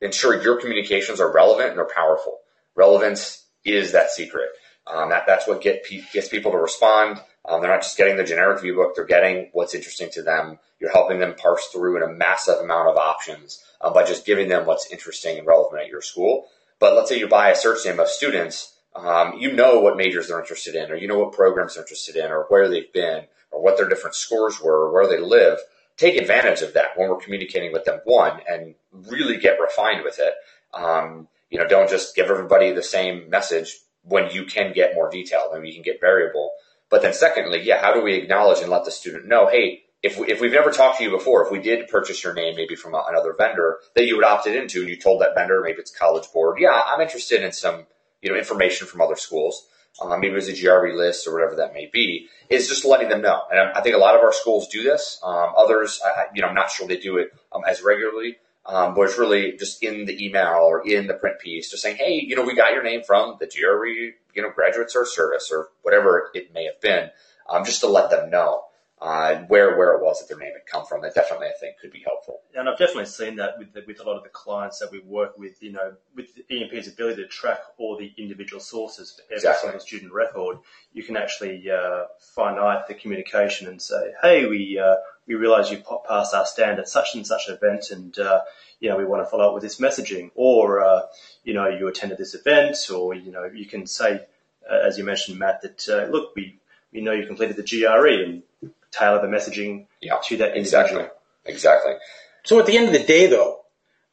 ensure 0.01 0.41
your 0.41 0.59
communications 0.59 1.21
are 1.21 1.31
relevant 1.31 1.71
and 1.71 1.79
are 1.79 1.89
powerful. 1.93 2.39
Relevance 2.75 3.45
is 3.63 3.91
that 3.91 4.11
secret. 4.11 4.49
Um, 4.87 5.09
that, 5.09 5.25
that's 5.27 5.47
what 5.47 5.61
get, 5.61 5.85
gets 6.11 6.27
people 6.27 6.51
to 6.51 6.57
respond. 6.57 7.21
Um, 7.47 7.61
they're 7.61 7.71
not 7.71 7.81
just 7.81 7.97
getting 7.97 8.17
the 8.17 8.23
generic 8.23 8.61
view 8.61 8.75
book; 8.75 8.95
they're 8.95 9.05
getting 9.05 9.49
what's 9.53 9.73
interesting 9.73 10.09
to 10.13 10.21
them. 10.21 10.59
You're 10.79 10.91
helping 10.91 11.19
them 11.19 11.35
parse 11.35 11.67
through 11.67 11.97
in 11.97 12.03
a 12.03 12.13
massive 12.13 12.59
amount 12.59 12.89
of 12.89 12.97
options 12.97 13.63
uh, 13.79 13.91
by 13.91 14.03
just 14.03 14.25
giving 14.25 14.47
them 14.47 14.65
what's 14.65 14.91
interesting 14.91 15.37
and 15.37 15.47
relevant 15.47 15.81
at 15.81 15.87
your 15.87 16.01
school. 16.01 16.47
But 16.79 16.95
let's 16.95 17.09
say 17.09 17.19
you 17.19 17.27
buy 17.27 17.49
a 17.49 17.55
search 17.55 17.85
name 17.85 17.99
of 17.99 18.09
students, 18.09 18.75
um, 18.95 19.35
you 19.39 19.53
know 19.53 19.79
what 19.79 19.97
majors 19.97 20.27
they're 20.27 20.39
interested 20.39 20.75
in, 20.75 20.91
or 20.91 20.95
you 20.95 21.07
know 21.07 21.19
what 21.19 21.33
programs 21.33 21.75
they're 21.75 21.83
interested 21.83 22.15
in, 22.15 22.31
or 22.31 22.45
where 22.49 22.67
they've 22.67 22.91
been, 22.91 23.25
or 23.51 23.63
what 23.63 23.77
their 23.77 23.89
different 23.89 24.15
scores 24.15 24.59
were, 24.61 24.87
or 24.87 24.93
where 24.93 25.07
they 25.07 25.19
live. 25.19 25.59
Take 25.97 26.19
advantage 26.19 26.61
of 26.61 26.73
that 26.73 26.97
when 26.97 27.09
we're 27.09 27.17
communicating 27.17 27.71
with 27.71 27.85
them, 27.85 28.01
one, 28.05 28.39
and 28.49 28.75
really 28.91 29.37
get 29.37 29.59
refined 29.59 30.03
with 30.03 30.19
it. 30.19 30.33
You 31.51 31.59
know, 31.59 31.67
don't 31.67 31.89
just 31.89 32.15
give 32.15 32.31
everybody 32.31 32.71
the 32.71 32.81
same 32.81 33.29
message 33.29 33.77
when 34.03 34.31
you 34.31 34.45
can 34.45 34.73
get 34.73 34.95
more 34.95 35.09
detail 35.09 35.51
and 35.53 35.67
you 35.67 35.73
can 35.73 35.83
get 35.83 35.99
variable. 36.01 36.51
But 36.89 37.01
then 37.03 37.13
secondly, 37.13 37.61
yeah, 37.61 37.79
how 37.79 37.93
do 37.93 38.01
we 38.01 38.15
acknowledge 38.15 38.61
and 38.61 38.71
let 38.71 38.85
the 38.85 38.91
student 38.91 39.27
know, 39.27 39.47
hey, 39.47 39.83
if, 40.01 40.17
we, 40.17 40.27
if 40.27 40.41
we've 40.41 40.51
never 40.51 40.71
talked 40.71 40.97
to 40.97 41.03
you 41.03 41.11
before, 41.11 41.45
if 41.45 41.51
we 41.51 41.59
did 41.59 41.87
purchase 41.87 42.23
your 42.23 42.33
name 42.33 42.55
maybe 42.55 42.75
from 42.75 42.95
a, 42.95 43.05
another 43.09 43.35
vendor 43.37 43.79
that 43.95 44.07
you 44.07 44.15
would 44.15 44.25
opted 44.25 44.55
into 44.55 44.79
and 44.79 44.89
you 44.89 44.97
told 44.97 45.21
that 45.21 45.35
vendor, 45.35 45.61
maybe 45.63 45.79
it's 45.79 45.91
college 45.91 46.31
board, 46.33 46.57
yeah, 46.59 46.81
I'm 46.87 47.01
interested 47.01 47.43
in 47.43 47.51
some, 47.51 47.85
you 48.21 48.31
know, 48.31 48.37
information 48.37 48.87
from 48.87 49.01
other 49.01 49.15
schools. 49.15 49.67
Um, 50.01 50.19
maybe 50.21 50.35
it's 50.35 50.47
a 50.47 50.59
GRE 50.59 50.95
list 50.95 51.27
or 51.27 51.33
whatever 51.33 51.55
that 51.57 51.73
may 51.73 51.89
be, 51.91 52.27
is 52.49 52.67
just 52.67 52.85
letting 52.85 53.09
them 53.09 53.21
know. 53.21 53.41
And 53.51 53.59
I, 53.59 53.79
I 53.79 53.81
think 53.81 53.95
a 53.95 53.99
lot 53.99 54.15
of 54.15 54.21
our 54.21 54.33
schools 54.33 54.67
do 54.69 54.83
this. 54.83 55.19
Um, 55.23 55.53
others, 55.55 56.01
I, 56.03 56.25
you 56.33 56.41
know, 56.41 56.47
I'm 56.47 56.55
not 56.55 56.71
sure 56.71 56.87
they 56.87 56.97
do 56.97 57.17
it 57.17 57.31
um, 57.51 57.61
as 57.67 57.83
regularly, 57.83 58.37
um, 58.65 58.95
it's 58.97 59.17
really 59.17 59.57
just 59.57 59.83
in 59.83 60.05
the 60.05 60.25
email 60.25 60.59
or 60.61 60.87
in 60.87 61.07
the 61.07 61.15
print 61.15 61.39
piece, 61.39 61.71
just 61.71 61.81
saying, 61.81 61.97
hey, 61.97 62.23
you 62.25 62.35
know, 62.35 62.43
we 62.43 62.55
got 62.55 62.73
your 62.73 62.83
name 62.83 63.01
from 63.03 63.37
the 63.39 63.47
GRE, 63.47 64.15
you 64.35 64.41
know, 64.41 64.51
graduate 64.51 64.91
search 64.91 65.09
service 65.09 65.49
or 65.51 65.69
whatever 65.81 66.29
it 66.33 66.53
may 66.53 66.65
have 66.65 66.79
been, 66.79 67.09
um, 67.49 67.65
just 67.65 67.79
to 67.81 67.87
let 67.87 68.11
them 68.11 68.29
know 68.29 68.63
uh, 69.01 69.39
where 69.47 69.75
where 69.77 69.95
it 69.95 70.03
was 70.03 70.19
that 70.19 70.29
their 70.29 70.37
name 70.37 70.53
had 70.53 70.65
come 70.67 70.85
from. 70.85 71.01
That 71.01 71.15
definitely, 71.15 71.47
I 71.47 71.59
think, 71.59 71.79
could 71.79 71.91
be 71.91 72.03
helpful. 72.05 72.41
And 72.55 72.69
I've 72.69 72.77
definitely 72.77 73.07
seen 73.07 73.35
that 73.37 73.57
with 73.57 73.73
the, 73.73 73.83
with 73.87 73.99
a 73.99 74.03
lot 74.03 74.15
of 74.15 74.23
the 74.23 74.29
clients 74.29 74.77
that 74.77 74.91
we 74.91 74.99
work 74.99 75.39
with. 75.39 75.61
You 75.63 75.71
know, 75.71 75.93
with 76.15 76.27
EMP's 76.51 76.87
ability 76.87 77.23
to 77.23 77.27
track 77.27 77.61
all 77.79 77.97
the 77.97 78.13
individual 78.17 78.61
sources 78.61 79.11
for 79.11 79.23
every 79.23 79.37
exactly. 79.37 79.69
single 79.69 79.79
student 79.79 80.13
record, 80.13 80.59
you 80.93 81.01
can 81.01 81.17
actually 81.17 81.67
uh, 81.71 82.03
find 82.35 82.59
out 82.59 82.87
the 82.87 82.93
communication 82.93 83.67
and 83.67 83.81
say, 83.81 84.11
"Hey, 84.21 84.45
we 84.45 84.77
uh, 84.77 84.97
we 85.27 85.35
realise 85.35 85.71
you 85.71 85.83
passed 86.07 86.33
our 86.33 86.45
stand 86.45 86.79
at 86.79 86.89
such 86.89 87.15
and 87.15 87.25
such 87.25 87.49
event, 87.49 87.91
and 87.91 88.17
uh, 88.19 88.41
you 88.79 88.89
know 88.89 88.97
we 88.97 89.05
want 89.05 89.23
to 89.23 89.29
follow 89.29 89.47
up 89.47 89.53
with 89.53 89.63
this 89.63 89.79
messaging." 89.79 90.31
Or 90.35 90.83
uh, 90.83 91.01
you 91.43 91.53
know, 91.53 91.67
you 91.67 91.87
attended 91.87 92.17
this 92.17 92.33
event, 92.33 92.77
or 92.93 93.13
you 93.13 93.31
know, 93.31 93.45
you 93.45 93.65
can 93.65 93.85
say, 93.85 94.21
uh, 94.69 94.87
as 94.87 94.97
you 94.97 95.03
mentioned, 95.03 95.39
Matt, 95.39 95.61
that 95.61 96.09
look, 96.11 96.35
we 96.35 96.59
we 96.91 97.01
know 97.01 97.13
you 97.13 97.25
completed 97.25 97.55
the 97.55 97.63
GRE 97.63 98.23
and 98.23 98.43
tailor 98.91 99.21
the 99.21 99.27
messaging 99.27 99.85
yeah, 100.01 100.17
to 100.25 100.37
that 100.37 100.55
individual. 100.57 101.01
Exactly. 101.01 101.05
Exactly. 101.45 101.93
So 102.43 102.59
at 102.59 102.65
the 102.65 102.77
end 102.77 102.87
of 102.87 102.93
the 102.93 103.03
day, 103.03 103.27
though, 103.27 103.61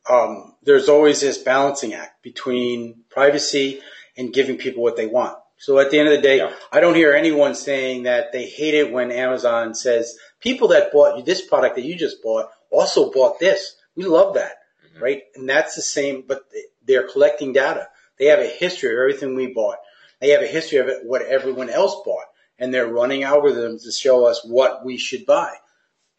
um, 0.08 0.54
there's 0.62 0.88
always 0.88 1.20
this 1.20 1.38
balancing 1.38 1.94
act 1.94 2.22
between 2.22 3.02
privacy 3.10 3.80
and 4.16 4.32
giving 4.32 4.56
people 4.56 4.82
what 4.82 4.96
they 4.96 5.06
want. 5.06 5.36
So 5.58 5.78
at 5.78 5.90
the 5.90 5.98
end 5.98 6.08
of 6.08 6.14
the 6.14 6.22
day, 6.22 6.38
yeah. 6.38 6.52
I 6.70 6.80
don't 6.80 6.94
hear 6.94 7.12
anyone 7.12 7.54
saying 7.54 8.04
that 8.04 8.32
they 8.32 8.46
hate 8.46 8.74
it 8.74 8.92
when 8.92 9.10
Amazon 9.10 9.74
says 9.74 10.16
people 10.40 10.68
that 10.68 10.92
bought 10.92 11.24
this 11.24 11.46
product 11.46 11.76
that 11.76 11.84
you 11.84 11.96
just 11.96 12.22
bought 12.22 12.50
also 12.70 13.10
bought 13.10 13.38
this. 13.38 13.76
We 13.96 14.04
love 14.04 14.34
that, 14.34 14.56
mm-hmm. 14.86 15.02
right? 15.02 15.22
And 15.34 15.48
that's 15.48 15.74
the 15.74 15.82
same, 15.82 16.24
but 16.26 16.42
they're 16.86 17.08
collecting 17.08 17.52
data. 17.52 17.88
They 18.18 18.26
have 18.26 18.40
a 18.40 18.46
history 18.46 18.90
of 18.90 18.98
everything 18.98 19.34
we 19.34 19.52
bought. 19.52 19.78
They 20.20 20.30
have 20.30 20.42
a 20.42 20.46
history 20.46 20.78
of 20.78 20.88
it, 20.88 21.04
what 21.04 21.22
everyone 21.22 21.70
else 21.70 21.94
bought 22.04 22.26
and 22.58 22.74
they're 22.74 22.88
running 22.92 23.22
algorithms 23.22 23.84
to 23.84 23.92
show 23.92 24.26
us 24.26 24.44
what 24.44 24.84
we 24.84 24.98
should 24.98 25.26
buy. 25.26 25.54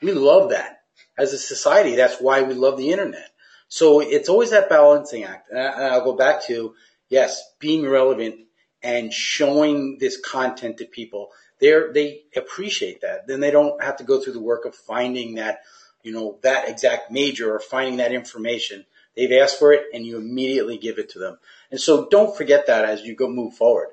We 0.01 0.13
love 0.13 0.51
that. 0.51 0.77
As 1.17 1.33
a 1.33 1.37
society, 1.37 1.95
that's 1.95 2.21
why 2.21 2.41
we 2.41 2.53
love 2.53 2.77
the 2.77 2.91
internet. 2.91 3.29
So 3.67 3.99
it's 3.99 4.29
always 4.29 4.51
that 4.51 4.69
balancing 4.69 5.25
act. 5.25 5.51
And 5.51 5.59
I'll 5.59 6.03
go 6.03 6.13
back 6.13 6.45
to, 6.45 6.75
yes, 7.09 7.41
being 7.59 7.87
relevant 7.87 8.35
and 8.81 9.11
showing 9.11 9.97
this 9.99 10.19
content 10.19 10.77
to 10.77 10.85
people. 10.85 11.29
They 11.59 11.73
they 11.93 12.21
appreciate 12.35 13.01
that. 13.01 13.27
Then 13.27 13.39
they 13.39 13.51
don't 13.51 13.81
have 13.83 13.97
to 13.97 14.03
go 14.03 14.19
through 14.19 14.33
the 14.33 14.41
work 14.41 14.65
of 14.65 14.75
finding 14.75 15.35
that, 15.35 15.61
you 16.03 16.11
know, 16.11 16.39
that 16.41 16.69
exact 16.69 17.11
major 17.11 17.53
or 17.53 17.59
finding 17.59 17.97
that 17.97 18.13
information. 18.13 18.85
They've 19.15 19.41
asked 19.41 19.59
for 19.59 19.73
it 19.73 19.85
and 19.93 20.05
you 20.05 20.17
immediately 20.17 20.77
give 20.77 20.99
it 20.99 21.09
to 21.09 21.19
them. 21.19 21.37
And 21.71 21.79
so 21.79 22.07
don't 22.09 22.35
forget 22.35 22.67
that 22.67 22.85
as 22.85 23.01
you 23.01 23.15
go 23.15 23.27
move 23.27 23.55
forward. 23.55 23.89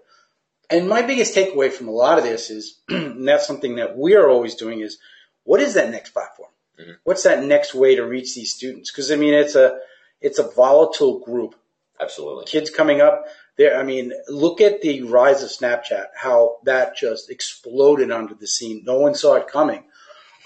And 0.68 0.88
my 0.88 1.02
biggest 1.02 1.34
takeaway 1.34 1.70
from 1.70 1.88
a 1.88 1.92
lot 1.92 2.18
of 2.18 2.24
this 2.24 2.50
is, 2.50 2.80
and 2.88 3.26
that's 3.26 3.46
something 3.46 3.76
that 3.76 3.96
we 3.96 4.14
are 4.14 4.28
always 4.28 4.54
doing 4.54 4.80
is, 4.80 4.98
what 5.44 5.60
is 5.60 5.74
that 5.74 5.90
next 5.90 6.10
platform? 6.10 6.50
Mm-hmm. 6.78 6.92
What's 7.04 7.22
that 7.22 7.44
next 7.44 7.74
way 7.74 7.96
to 7.96 8.02
reach 8.02 8.34
these 8.34 8.54
students? 8.54 8.90
Because 8.90 9.10
I 9.10 9.16
mean, 9.16 9.34
it's 9.34 9.54
a 9.54 9.78
it's 10.20 10.38
a 10.38 10.50
volatile 10.50 11.20
group. 11.20 11.54
Absolutely, 12.00 12.44
kids 12.44 12.68
coming 12.68 13.00
up 13.00 13.26
there. 13.56 13.78
I 13.78 13.82
mean, 13.82 14.12
look 14.28 14.60
at 14.60 14.82
the 14.82 15.02
rise 15.02 15.42
of 15.42 15.50
Snapchat, 15.50 16.06
how 16.14 16.56
that 16.64 16.96
just 16.96 17.30
exploded 17.30 18.10
onto 18.10 18.36
the 18.36 18.46
scene. 18.46 18.82
No 18.84 18.98
one 18.98 19.14
saw 19.14 19.34
it 19.34 19.48
coming. 19.48 19.84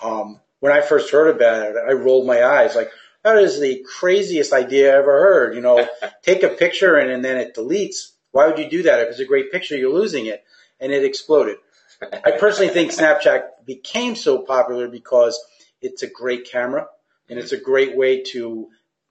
Um, 0.02 0.40
when 0.60 0.72
I 0.72 0.80
first 0.80 1.10
heard 1.10 1.34
about 1.34 1.70
it, 1.70 1.76
I 1.76 1.92
rolled 1.92 2.26
my 2.26 2.44
eyes 2.44 2.74
like, 2.74 2.90
that 3.22 3.36
is 3.36 3.60
the 3.60 3.84
craziest 3.98 4.52
idea 4.52 4.94
I 4.94 4.98
ever 4.98 5.20
heard. 5.20 5.54
You 5.54 5.60
know, 5.60 5.86
take 6.22 6.42
a 6.42 6.48
picture 6.48 6.96
and, 6.96 7.10
and 7.10 7.24
then 7.24 7.36
it 7.36 7.54
deletes. 7.54 8.12
Why 8.30 8.46
would 8.46 8.58
you 8.58 8.70
do 8.70 8.84
that? 8.84 9.00
If 9.00 9.08
it's 9.08 9.20
a 9.20 9.24
great 9.24 9.52
picture, 9.52 9.76
you're 9.76 9.92
losing 9.92 10.26
it. 10.26 10.44
And 10.78 10.92
it 10.92 11.04
exploded. 11.04 11.56
I 12.02 12.32
personally 12.38 12.72
think 12.72 12.92
Snapchat 12.92 13.66
became 13.66 14.16
so 14.16 14.38
popular 14.38 14.88
because 14.88 15.38
it's 15.82 16.02
a 16.02 16.08
great 16.08 16.50
camera 16.50 16.86
and 17.28 17.38
it's 17.38 17.52
a 17.52 17.60
great 17.60 17.96
way 17.96 18.22
to 18.22 18.68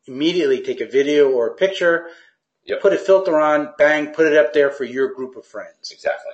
immediately 0.07 0.62
take 0.62 0.81
a 0.81 0.88
video 0.88 1.29
or 1.29 1.47
a 1.47 1.55
picture, 1.55 2.07
yep. 2.65 2.82
put 2.82 2.93
a 2.93 2.98
filter 2.98 3.39
on, 3.39 3.74
bang, 3.78 4.08
put 4.08 4.28
it 4.28 4.38
up 4.38 4.54
there 4.54 4.72
for 4.72 4.84
your 4.84 5.13
group 5.13 5.36
of 5.36 5.45
friends. 5.45 5.91
Exactly. 5.91 6.34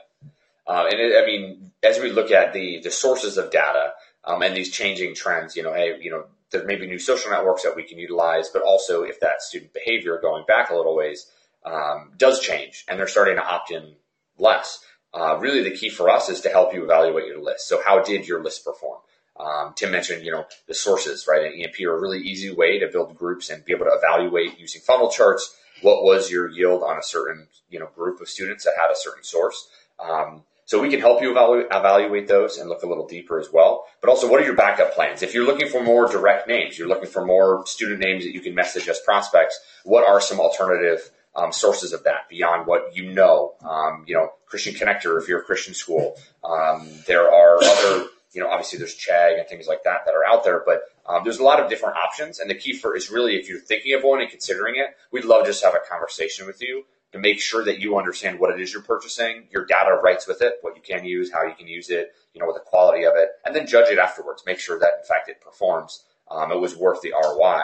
Uh, 0.67 0.85
and 0.89 0.99
it, 0.99 1.21
I 1.21 1.25
mean, 1.25 1.71
as 1.83 1.99
we 1.99 2.11
look 2.11 2.31
at 2.31 2.53
the, 2.53 2.81
the 2.81 2.91
sources 2.91 3.37
of 3.37 3.51
data 3.51 3.93
um, 4.23 4.41
and 4.41 4.55
these 4.55 4.71
changing 4.71 5.15
trends, 5.15 5.55
you 5.55 5.63
know, 5.63 5.73
hey, 5.73 5.97
you 6.01 6.11
know, 6.11 6.25
there 6.51 6.65
may 6.65 6.75
be 6.75 6.87
new 6.87 6.99
social 6.99 7.31
networks 7.31 7.63
that 7.63 7.75
we 7.75 7.83
can 7.83 7.97
utilize, 7.97 8.49
but 8.49 8.61
also 8.61 9.03
if 9.03 9.19
that 9.19 9.41
student 9.41 9.73
behavior 9.73 10.19
going 10.21 10.45
back 10.47 10.69
a 10.69 10.75
little 10.75 10.95
ways, 10.95 11.27
um, 11.65 12.11
does 12.17 12.39
change 12.39 12.85
and 12.87 12.99
they're 12.99 13.07
starting 13.07 13.35
to 13.35 13.43
opt 13.43 13.71
in 13.71 13.95
less. 14.37 14.79
Uh, 15.13 15.37
really, 15.39 15.63
the 15.63 15.75
key 15.75 15.89
for 15.89 16.09
us 16.09 16.29
is 16.29 16.41
to 16.41 16.49
help 16.49 16.73
you 16.73 16.83
evaluate 16.83 17.25
your 17.25 17.41
list. 17.41 17.67
So, 17.69 17.81
how 17.83 18.03
did 18.03 18.27
your 18.27 18.43
list 18.43 18.65
perform? 18.65 18.99
Um, 19.39 19.73
Tim 19.75 19.91
mentioned, 19.91 20.25
you 20.25 20.31
know, 20.31 20.45
the 20.67 20.73
sources, 20.73 21.25
right? 21.27 21.45
And 21.45 21.61
EMP 21.61 21.75
are 21.85 21.95
a 21.95 22.01
really 22.01 22.19
easy 22.19 22.53
way 22.53 22.79
to 22.79 22.87
build 22.87 23.17
groups 23.17 23.49
and 23.49 23.63
be 23.63 23.73
able 23.73 23.85
to 23.85 23.91
evaluate 23.93 24.59
using 24.59 24.81
funnel 24.81 25.09
charts. 25.09 25.55
What 25.85 26.03
was 26.03 26.31
your 26.31 26.49
yield 26.49 26.81
on 26.81 26.97
a 26.97 27.03
certain, 27.03 27.47
you 27.69 27.79
know, 27.79 27.87
group 27.95 28.19
of 28.21 28.27
students 28.27 28.63
that 28.65 28.73
had 28.75 28.91
a 28.91 28.95
certain 28.95 29.23
source? 29.23 29.69
Um, 29.99 30.41
so 30.65 30.81
we 30.81 30.89
can 30.89 30.99
help 30.99 31.21
you 31.21 31.29
evaluate, 31.29 31.67
evaluate 31.71 32.27
those 32.27 32.57
and 32.57 32.67
look 32.67 32.81
a 32.81 32.87
little 32.87 33.05
deeper 33.05 33.39
as 33.39 33.49
well. 33.53 33.85
But 34.01 34.09
also, 34.09 34.27
what 34.27 34.41
are 34.41 34.45
your 34.45 34.55
backup 34.55 34.95
plans? 34.95 35.21
If 35.21 35.35
you're 35.35 35.45
looking 35.45 35.69
for 35.69 35.83
more 35.83 36.11
direct 36.11 36.47
names, 36.47 36.79
you're 36.79 36.87
looking 36.87 37.09
for 37.09 37.23
more 37.23 37.67
student 37.67 37.99
names 37.99 38.23
that 38.23 38.33
you 38.33 38.41
can 38.41 38.55
message 38.55 38.89
as 38.89 38.99
prospects. 38.99 39.59
What 39.83 40.07
are 40.07 40.19
some 40.19 40.39
alternative 40.39 41.11
um, 41.35 41.51
sources 41.51 41.93
of 41.93 42.03
that 42.05 42.29
beyond 42.29 42.65
what 42.65 42.95
you 42.95 43.11
know. 43.11 43.55
Um, 43.61 44.05
you 44.07 44.15
know, 44.15 44.29
Christian 44.45 44.73
Connector 44.73 45.21
if 45.21 45.27
you're 45.27 45.41
a 45.41 45.43
Christian 45.43 45.73
school. 45.73 46.15
Um, 46.43 46.89
there 47.07 47.29
are 47.31 47.57
other, 47.61 48.07
you 48.33 48.41
know, 48.41 48.49
obviously 48.49 48.79
there's 48.79 48.95
Chegg 48.95 49.39
and 49.39 49.47
things 49.47 49.67
like 49.67 49.83
that 49.83 50.05
that 50.05 50.13
are 50.13 50.25
out 50.25 50.43
there, 50.43 50.63
but 50.65 50.81
Um, 51.07 51.23
there's 51.23 51.39
a 51.39 51.43
lot 51.43 51.59
of 51.59 51.69
different 51.69 51.97
options, 51.97 52.39
and 52.39 52.49
the 52.49 52.55
key 52.55 52.73
for 52.73 52.95
is 52.95 53.11
really 53.11 53.35
if 53.35 53.47
you're 53.47 53.59
thinking 53.59 53.93
of 53.93 54.03
one 54.03 54.21
and 54.21 54.29
considering 54.29 54.75
it, 54.75 54.95
we'd 55.11 55.25
love 55.25 55.43
to 55.43 55.51
just 55.51 55.63
have 55.63 55.75
a 55.75 55.89
conversation 55.89 56.47
with 56.47 56.61
you 56.61 56.83
to 57.11 57.19
make 57.19 57.39
sure 57.39 57.63
that 57.63 57.79
you 57.79 57.97
understand 57.97 58.39
what 58.39 58.53
it 58.53 58.59
is 58.59 58.73
you're 58.73 58.81
purchasing, 58.81 59.47
your 59.51 59.65
data 59.65 59.99
rights 60.03 60.27
with 60.27 60.41
it, 60.41 60.55
what 60.61 60.75
you 60.75 60.81
can 60.81 61.05
use, 61.05 61.31
how 61.31 61.43
you 61.43 61.53
can 61.53 61.67
use 61.67 61.89
it, 61.89 62.11
you 62.33 62.41
know, 62.41 62.45
what 62.45 62.55
the 62.55 62.69
quality 62.69 63.05
of 63.05 63.13
it, 63.15 63.29
and 63.45 63.55
then 63.55 63.67
judge 63.67 63.89
it 63.89 63.99
afterwards. 63.99 64.43
Make 64.45 64.59
sure 64.59 64.79
that 64.79 64.99
in 64.99 65.05
fact 65.05 65.29
it 65.29 65.39
performs. 65.41 66.03
Um, 66.29 66.51
it 66.51 66.59
was 66.59 66.75
worth 66.75 67.01
the 67.01 67.13
ROI. 67.13 67.61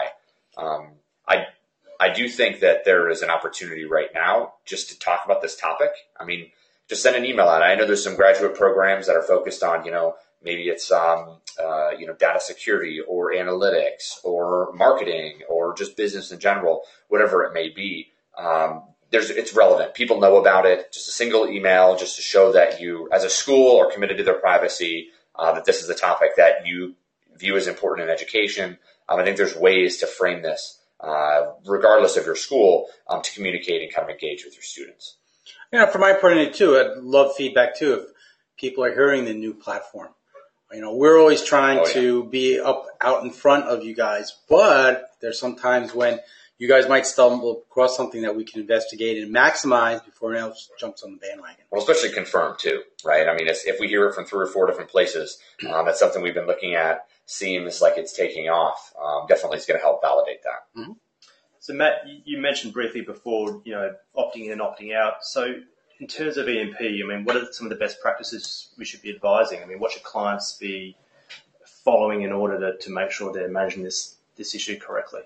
Um, 0.56 0.92
I 1.28 1.46
I 2.00 2.12
do 2.12 2.28
think 2.28 2.60
that 2.60 2.84
there 2.84 3.10
is 3.10 3.22
an 3.22 3.30
opportunity 3.30 3.84
right 3.84 4.08
now 4.14 4.54
just 4.64 4.88
to 4.90 4.98
talk 4.98 5.22
about 5.24 5.42
this 5.42 5.56
topic. 5.56 5.90
I 6.18 6.24
mean, 6.24 6.50
just 6.88 7.02
send 7.02 7.16
an 7.16 7.24
email 7.24 7.46
out. 7.46 7.62
I 7.62 7.74
know 7.74 7.86
there's 7.86 8.02
some 8.02 8.16
graduate 8.16 8.56
programs 8.56 9.06
that 9.06 9.16
are 9.16 9.22
focused 9.22 9.62
on, 9.62 9.84
you 9.84 9.90
know, 9.90 10.14
maybe 10.44 10.64
it's 10.64 10.90
um, 10.90 11.38
uh, 11.62 11.90
you 11.98 12.06
know 12.06 12.14
data 12.14 12.40
security 12.40 13.00
or 13.06 13.32
analytics 13.32 14.18
or 14.24 14.72
marketing 14.74 15.40
or 15.48 15.74
just 15.74 15.96
business 15.96 16.32
in 16.32 16.38
general, 16.38 16.82
whatever 17.08 17.44
it 17.44 17.52
may 17.52 17.68
be. 17.68 18.08
Um, 18.36 18.82
there's 19.10 19.30
it's 19.30 19.54
relevant. 19.54 19.94
People 19.94 20.20
know 20.20 20.36
about 20.38 20.66
it. 20.66 20.92
Just 20.92 21.08
a 21.08 21.12
single 21.12 21.48
email, 21.48 21.96
just 21.96 22.16
to 22.16 22.22
show 22.22 22.52
that 22.52 22.80
you, 22.80 23.08
as 23.12 23.24
a 23.24 23.30
school, 23.30 23.78
are 23.80 23.92
committed 23.92 24.16
to 24.18 24.24
their 24.24 24.38
privacy. 24.38 25.08
Uh, 25.34 25.52
that 25.52 25.64
this 25.64 25.82
is 25.82 25.88
a 25.88 25.94
topic 25.94 26.36
that 26.36 26.66
you 26.66 26.94
view 27.36 27.56
as 27.56 27.66
important 27.66 28.08
in 28.08 28.12
education. 28.12 28.78
Um, 29.08 29.20
I 29.20 29.24
think 29.24 29.36
there's 29.36 29.56
ways 29.56 29.98
to 29.98 30.06
frame 30.06 30.42
this, 30.42 30.80
uh, 31.00 31.52
regardless 31.66 32.16
of 32.16 32.26
your 32.26 32.36
school, 32.36 32.86
um, 33.08 33.22
to 33.22 33.34
communicate 33.34 33.82
and 33.82 33.92
kind 33.92 34.04
of 34.04 34.10
engage 34.10 34.44
with 34.44 34.54
your 34.54 34.62
students. 34.62 35.16
Yeah, 35.72 35.86
from 35.86 36.02
my 36.02 36.12
point 36.12 36.38
of 36.38 36.44
view 36.44 36.52
too, 36.52 36.78
I'd 36.78 37.02
love 37.02 37.34
feedback 37.34 37.76
too 37.76 37.94
if 37.94 38.04
people 38.58 38.84
are 38.84 38.92
hearing 38.94 39.24
the 39.24 39.34
new 39.34 39.54
platform. 39.54 40.10
You 40.74 40.80
know, 40.80 40.94
we're 40.94 41.18
always 41.18 41.42
trying 41.42 41.78
oh, 41.78 41.86
yeah. 41.86 41.92
to 41.94 42.24
be 42.24 42.60
up 42.60 42.86
out 43.00 43.24
in 43.24 43.30
front 43.30 43.64
of 43.64 43.84
you 43.84 43.94
guys, 43.94 44.36
but 44.48 45.10
there's 45.20 45.38
sometimes 45.38 45.94
when 45.94 46.20
you 46.58 46.68
guys 46.68 46.88
might 46.88 47.06
stumble 47.06 47.64
across 47.68 47.96
something 47.96 48.22
that 48.22 48.36
we 48.36 48.44
can 48.44 48.60
investigate 48.60 49.20
and 49.22 49.34
maximize 49.34 50.04
before 50.04 50.32
anyone 50.32 50.50
else 50.50 50.70
jumps 50.78 51.02
on 51.02 51.10
the 51.10 51.16
bandwagon. 51.18 51.64
Well, 51.70 51.80
especially 51.80 52.10
confirm 52.10 52.54
too, 52.56 52.82
right? 53.04 53.28
I 53.28 53.34
mean, 53.34 53.48
if 53.48 53.80
we 53.80 53.88
hear 53.88 54.06
it 54.06 54.14
from 54.14 54.26
three 54.26 54.44
or 54.44 54.46
four 54.46 54.66
different 54.66 54.88
places, 54.88 55.38
um, 55.68 55.86
that's 55.86 55.98
something 55.98 56.22
we've 56.22 56.34
been 56.34 56.46
looking 56.46 56.74
at. 56.74 57.06
Seems 57.26 57.80
like 57.80 57.94
it's 57.96 58.16
taking 58.16 58.48
off. 58.48 58.92
Um, 59.02 59.26
definitely, 59.28 59.56
it's 59.56 59.66
going 59.66 59.78
to 59.78 59.84
help 59.84 60.02
validate 60.02 60.42
that. 60.44 60.80
Mm-hmm. 60.80 60.92
So, 61.58 61.74
Matt, 61.74 62.02
you 62.24 62.40
mentioned 62.40 62.72
briefly 62.72 63.02
before, 63.02 63.62
you 63.64 63.72
know, 63.72 63.94
opting 64.16 64.46
in 64.46 64.52
and 64.52 64.60
opting 64.60 64.96
out. 64.96 65.22
So, 65.22 65.54
in 66.02 66.08
terms 66.08 66.36
of 66.36 66.48
EMP, 66.48 66.80
I 66.80 67.06
mean, 67.06 67.24
what 67.24 67.36
are 67.36 67.52
some 67.52 67.66
of 67.66 67.70
the 67.70 67.76
best 67.76 68.00
practices 68.00 68.70
we 68.76 68.84
should 68.84 69.02
be 69.02 69.14
advising? 69.14 69.62
I 69.62 69.66
mean, 69.66 69.78
what 69.78 69.92
should 69.92 70.02
clients 70.02 70.54
be 70.54 70.96
following 71.64 72.22
in 72.22 72.32
order 72.32 72.58
to, 72.58 72.76
to 72.76 72.90
make 72.90 73.12
sure 73.12 73.32
they're 73.32 73.48
managing 73.48 73.84
this 73.84 74.16
this 74.34 74.52
issue 74.56 74.80
correctly? 74.80 75.20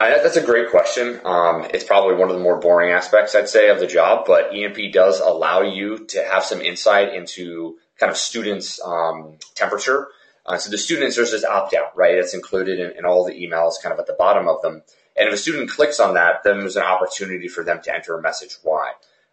I, 0.00 0.10
that's 0.10 0.36
a 0.36 0.44
great 0.44 0.70
question. 0.70 1.20
Um, 1.24 1.68
it's 1.72 1.84
probably 1.84 2.16
one 2.16 2.28
of 2.28 2.34
the 2.34 2.42
more 2.42 2.58
boring 2.58 2.90
aspects, 2.90 3.36
I'd 3.36 3.48
say, 3.48 3.68
of 3.68 3.78
the 3.78 3.86
job, 3.86 4.24
but 4.26 4.52
EMP 4.52 4.92
does 4.92 5.20
allow 5.20 5.62
you 5.62 6.04
to 6.06 6.24
have 6.24 6.42
some 6.42 6.60
insight 6.60 7.14
into 7.14 7.78
kind 8.00 8.10
of 8.10 8.16
students' 8.16 8.80
um, 8.84 9.38
temperature. 9.54 10.08
Uh, 10.44 10.58
so 10.58 10.68
the 10.68 10.78
students, 10.78 11.14
there's 11.14 11.30
this 11.30 11.44
opt 11.44 11.74
out, 11.74 11.96
right? 11.96 12.16
It's 12.16 12.34
included 12.34 12.80
in, 12.80 12.98
in, 12.98 13.04
all 13.04 13.24
the 13.24 13.32
emails 13.34 13.74
kind 13.80 13.92
of 13.92 14.00
at 14.00 14.06
the 14.06 14.16
bottom 14.18 14.48
of 14.48 14.62
them. 14.62 14.82
And 15.16 15.28
if 15.28 15.34
a 15.34 15.36
student 15.36 15.70
clicks 15.70 16.00
on 16.00 16.14
that, 16.14 16.42
then 16.42 16.58
there's 16.58 16.76
an 16.76 16.82
opportunity 16.82 17.46
for 17.46 17.62
them 17.62 17.80
to 17.84 17.94
enter 17.94 18.18
a 18.18 18.22
message 18.22 18.56
why. 18.64 18.92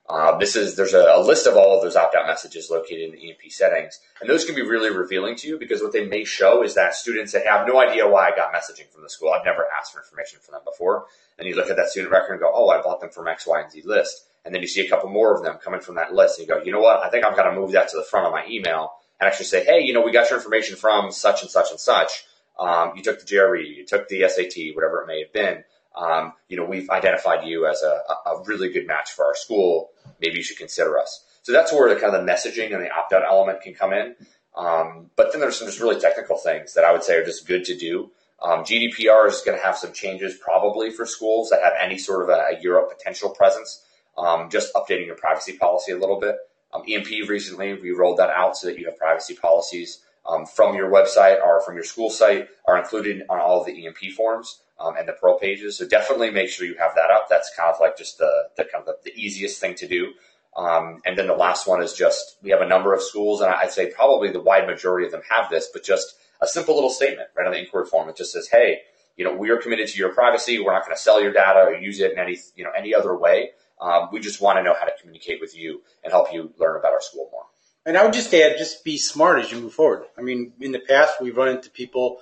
Uh, 0.09 0.37
this 0.37 0.55
is 0.57 0.75
there's 0.75 0.93
a, 0.93 1.13
a, 1.15 1.23
list 1.23 1.47
of 1.47 1.55
all 1.55 1.77
of 1.77 1.81
those 1.81 1.95
opt-out 1.95 2.27
messages 2.27 2.69
located 2.69 3.09
in 3.09 3.11
the 3.15 3.29
EMP 3.29 3.49
settings, 3.49 4.01
and 4.19 4.29
those 4.29 4.43
can 4.43 4.53
be 4.53 4.61
really 4.61 4.89
revealing 4.89 5.33
to 5.33 5.47
you 5.47 5.57
because 5.57 5.81
what 5.81 5.93
they 5.93 6.05
may 6.05 6.25
show 6.25 6.61
is 6.61 6.75
that 6.75 6.93
students 6.93 7.31
that 7.31 7.47
have 7.47 7.65
no 7.65 7.79
idea 7.79 8.07
why 8.07 8.27
I 8.27 8.35
got 8.35 8.53
messaging 8.53 8.91
from 8.91 9.03
the 9.03 9.09
school, 9.09 9.31
I've 9.31 9.45
never 9.45 9.65
asked 9.79 9.93
for 9.93 10.01
information 10.01 10.39
from 10.41 10.53
them 10.53 10.63
before, 10.65 11.05
and 11.39 11.47
you 11.47 11.55
look 11.55 11.69
at 11.69 11.77
that 11.77 11.87
student 11.87 12.11
record 12.11 12.33
and 12.33 12.41
go, 12.41 12.51
oh, 12.53 12.67
I 12.67 12.81
bought 12.81 12.99
them 12.99 13.11
from 13.11 13.29
X, 13.29 13.47
Y, 13.47 13.61
and 13.61 13.71
Z 13.71 13.83
list, 13.85 14.25
and 14.43 14.53
then 14.53 14.61
you 14.61 14.67
see 14.67 14.85
a 14.85 14.89
couple 14.89 15.09
more 15.09 15.33
of 15.33 15.41
them 15.41 15.57
coming 15.63 15.79
from 15.79 15.95
that 15.95 16.13
list, 16.13 16.37
and 16.37 16.47
you 16.47 16.53
go, 16.53 16.61
you 16.61 16.73
know 16.73 16.81
what, 16.81 17.01
I 17.01 17.09
think 17.09 17.25
I've 17.25 17.37
got 17.37 17.49
to 17.49 17.55
move 17.55 17.71
that 17.71 17.87
to 17.89 17.97
the 17.97 18.03
front 18.03 18.27
of 18.27 18.33
my 18.33 18.45
email 18.49 18.91
and 19.21 19.27
actually 19.27 19.45
say, 19.45 19.63
hey, 19.63 19.81
you 19.83 19.93
know, 19.93 20.01
we 20.01 20.11
got 20.11 20.29
your 20.29 20.37
information 20.37 20.75
from 20.75 21.13
such 21.13 21.43
and 21.43 21.49
such 21.49 21.71
and 21.71 21.79
such. 21.79 22.25
Um, 22.59 22.91
you 22.95 23.03
took 23.03 23.19
the 23.19 23.25
GRE, 23.25 23.61
you 23.61 23.85
took 23.85 24.09
the 24.09 24.27
SAT, 24.27 24.75
whatever 24.75 25.01
it 25.01 25.07
may 25.07 25.19
have 25.21 25.31
been. 25.31 25.63
Um, 25.95 26.33
you 26.49 26.57
know, 26.57 26.65
we've 26.65 26.89
identified 26.89 27.47
you 27.47 27.67
as 27.67 27.81
a, 27.83 28.29
a 28.29 28.43
really 28.45 28.71
good 28.71 28.87
match 28.87 29.11
for 29.11 29.25
our 29.25 29.35
school. 29.35 29.91
Maybe 30.23 30.37
you 30.37 30.43
should 30.43 30.57
consider 30.57 30.97
us. 30.97 31.23
So 31.43 31.51
that's 31.51 31.73
where 31.73 31.93
the 31.93 31.99
kind 31.99 32.15
of 32.15 32.25
the 32.25 32.31
messaging 32.31 32.73
and 32.73 32.81
the 32.81 32.89
opt 32.89 33.11
out 33.13 33.23
element 33.29 33.61
can 33.61 33.73
come 33.73 33.93
in. 33.93 34.15
Um, 34.55 35.09
but 35.17 35.31
then 35.31 35.41
there's 35.41 35.57
some 35.57 35.67
just 35.67 35.81
really 35.81 35.99
technical 35.99 36.37
things 36.37 36.73
that 36.73 36.85
I 36.85 36.93
would 36.93 37.03
say 37.03 37.15
are 37.15 37.25
just 37.25 37.45
good 37.45 37.65
to 37.65 37.75
do. 37.75 38.11
Um, 38.41 38.63
GDPR 38.63 39.27
is 39.27 39.41
going 39.41 39.57
to 39.57 39.63
have 39.63 39.77
some 39.77 39.91
changes 39.93 40.37
probably 40.37 40.89
for 40.89 41.05
schools 41.05 41.49
that 41.49 41.61
have 41.61 41.73
any 41.79 41.97
sort 41.97 42.23
of 42.23 42.29
a, 42.29 42.55
a 42.57 42.61
Europe 42.61 42.89
potential 42.97 43.29
presence. 43.29 43.83
Um, 44.17 44.49
just 44.49 44.73
updating 44.73 45.07
your 45.07 45.15
privacy 45.15 45.57
policy 45.57 45.91
a 45.91 45.97
little 45.97 46.19
bit. 46.19 46.37
Um, 46.73 46.83
EMP 46.89 47.29
recently 47.29 47.73
we 47.73 47.91
rolled 47.91 48.17
that 48.17 48.29
out 48.29 48.55
so 48.57 48.67
that 48.67 48.79
you 48.79 48.85
have 48.85 48.97
privacy 48.97 49.35
policies 49.35 49.99
um, 50.27 50.45
from 50.45 50.75
your 50.75 50.89
website 50.89 51.41
or 51.41 51.61
from 51.61 51.75
your 51.75 51.83
school 51.83 52.09
site 52.09 52.47
are 52.67 52.77
included 52.77 53.23
on 53.29 53.39
all 53.39 53.59
of 53.59 53.65
the 53.65 53.85
EMP 53.85 54.13
forms 54.15 54.61
um, 54.79 54.95
and 54.97 55.07
the 55.07 55.13
pro 55.13 55.37
pages. 55.37 55.77
So 55.77 55.87
definitely 55.87 56.31
make 56.31 56.49
sure 56.49 56.65
you 56.67 56.77
have 56.77 56.95
that 56.95 57.11
up. 57.11 57.27
That's 57.29 57.51
kind 57.55 57.73
of 57.73 57.79
like 57.79 57.97
just 57.97 58.17
the, 58.17 58.49
the 58.57 58.63
kind 58.65 58.85
of 58.85 58.85
the, 58.85 59.11
the 59.11 59.15
easiest 59.15 59.59
thing 59.59 59.75
to 59.75 59.87
do. 59.87 60.13
Um, 60.55 61.01
and 61.05 61.17
then 61.17 61.27
the 61.27 61.33
last 61.33 61.67
one 61.67 61.81
is 61.81 61.93
just 61.93 62.37
we 62.43 62.51
have 62.51 62.61
a 62.61 62.67
number 62.67 62.93
of 62.93 63.01
schools, 63.01 63.41
and 63.41 63.49
I'd 63.49 63.71
say 63.71 63.91
probably 63.91 64.31
the 64.31 64.41
wide 64.41 64.67
majority 64.67 65.05
of 65.05 65.11
them 65.11 65.23
have 65.29 65.49
this, 65.49 65.67
but 65.73 65.83
just 65.83 66.15
a 66.41 66.47
simple 66.47 66.75
little 66.75 66.89
statement 66.89 67.29
right 67.35 67.47
on 67.47 67.53
the 67.53 67.59
inquiry 67.59 67.85
form. 67.85 68.07
It 68.09 68.15
just 68.15 68.33
says, 68.33 68.47
"Hey, 68.47 68.81
you 69.17 69.25
know, 69.25 69.35
we 69.35 69.49
are 69.49 69.57
committed 69.57 69.87
to 69.87 69.97
your 69.97 70.13
privacy. 70.13 70.59
We're 70.59 70.73
not 70.73 70.85
going 70.85 70.95
to 70.95 71.01
sell 71.01 71.21
your 71.21 71.33
data 71.33 71.59
or 71.59 71.75
use 71.75 71.99
it 71.99 72.11
in 72.11 72.19
any 72.19 72.37
you 72.55 72.63
know 72.63 72.71
any 72.77 72.93
other 72.93 73.17
way. 73.17 73.51
Um, 73.81 74.09
we 74.11 74.19
just 74.19 74.41
want 74.41 74.59
to 74.59 74.63
know 74.63 74.75
how 74.79 74.85
to 74.85 74.91
communicate 74.99 75.41
with 75.41 75.57
you 75.57 75.81
and 76.03 76.13
help 76.13 76.31
you 76.31 76.53
learn 76.59 76.77
about 76.77 76.93
our 76.93 77.01
school 77.01 77.29
more." 77.31 77.45
And 77.85 77.97
I 77.97 78.03
would 78.03 78.13
just 78.13 78.33
add, 78.33 78.57
just 78.57 78.85
be 78.85 78.97
smart 78.97 79.39
as 79.43 79.51
you 79.51 79.59
move 79.59 79.73
forward. 79.73 80.03
I 80.17 80.21
mean, 80.21 80.53
in 80.61 80.71
the 80.71 80.79
past, 80.79 81.15
we've 81.19 81.35
run 81.35 81.49
into 81.49 81.69
people 81.69 82.19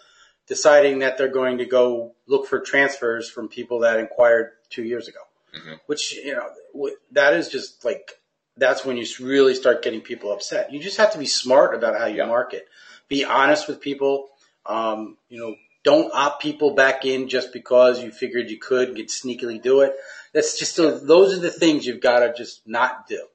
deciding 0.51 0.99
that 0.99 1.17
they're 1.17 1.29
going 1.29 1.59
to 1.59 1.65
go 1.65 2.11
look 2.27 2.45
for 2.45 2.59
transfers 2.59 3.29
from 3.29 3.47
people 3.47 3.79
that 3.79 3.97
inquired 3.97 4.51
two 4.69 4.83
years 4.83 5.07
ago, 5.07 5.21
mm-hmm. 5.57 5.75
which, 5.85 6.13
you 6.13 6.35
know, 6.35 6.89
that 7.13 7.33
is 7.35 7.47
just 7.47 7.85
like, 7.85 8.19
that's 8.57 8.83
when 8.83 8.97
you 8.97 9.05
really 9.21 9.55
start 9.55 9.81
getting 9.81 10.01
people 10.01 10.33
upset. 10.33 10.73
You 10.73 10.81
just 10.81 10.97
have 10.97 11.13
to 11.13 11.17
be 11.17 11.25
smart 11.25 11.73
about 11.73 11.97
how 11.97 12.07
you 12.07 12.17
yeah. 12.17 12.25
market. 12.25 12.67
Be 13.07 13.23
honest 13.23 13.69
with 13.69 13.79
people. 13.79 14.27
Um, 14.65 15.15
you 15.29 15.39
know, 15.39 15.55
don't 15.85 16.13
opt 16.13 16.41
people 16.41 16.75
back 16.75 17.05
in 17.05 17.29
just 17.29 17.53
because 17.53 18.03
you 18.03 18.11
figured 18.11 18.49
you 18.49 18.59
could 18.59 18.93
get 18.93 19.07
sneakily 19.07 19.61
do 19.61 19.79
it. 19.79 19.95
That's 20.33 20.59
just, 20.59 20.75
those 20.75 21.33
are 21.33 21.39
the 21.39 21.49
things 21.49 21.85
you've 21.85 22.01
got 22.01 22.19
to 22.19 22.33
just 22.33 22.67
not 22.67 23.07
do. 23.07 23.25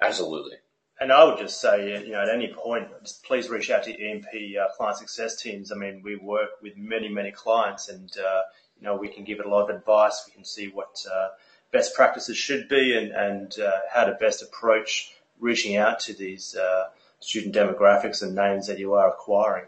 Absolutely 0.00 0.58
and 1.00 1.12
I 1.12 1.24
would 1.24 1.38
just 1.38 1.60
say, 1.60 2.04
you 2.04 2.12
know, 2.12 2.22
at 2.22 2.28
any 2.28 2.52
point, 2.52 2.88
just 3.02 3.22
please 3.24 3.48
reach 3.50 3.70
out 3.70 3.84
to 3.84 3.92
EMP 3.92 4.26
uh, 4.60 4.68
client 4.76 4.98
success 4.98 5.36
teams. 5.36 5.70
I 5.70 5.74
mean, 5.74 6.00
we 6.02 6.16
work 6.16 6.50
with 6.62 6.76
many, 6.76 7.08
many 7.08 7.32
clients, 7.32 7.88
and 7.88 8.10
uh, 8.18 8.42
you 8.78 8.84
know, 8.84 8.96
we 8.96 9.08
can 9.08 9.24
give 9.24 9.38
it 9.38 9.46
a 9.46 9.48
lot 9.48 9.70
of 9.70 9.76
advice. 9.76 10.24
We 10.26 10.32
can 10.32 10.44
see 10.44 10.68
what 10.68 11.04
uh, 11.12 11.28
best 11.70 11.94
practices 11.94 12.36
should 12.38 12.68
be, 12.68 12.96
and 12.96 13.12
and 13.12 13.58
uh, 13.60 13.80
how 13.92 14.04
to 14.04 14.12
best 14.14 14.42
approach 14.42 15.12
reaching 15.38 15.76
out 15.76 16.00
to 16.00 16.14
these 16.14 16.56
uh, 16.56 16.84
student 17.20 17.54
demographics 17.54 18.22
and 18.22 18.34
names 18.34 18.66
that 18.68 18.78
you 18.78 18.94
are 18.94 19.08
acquiring. 19.10 19.66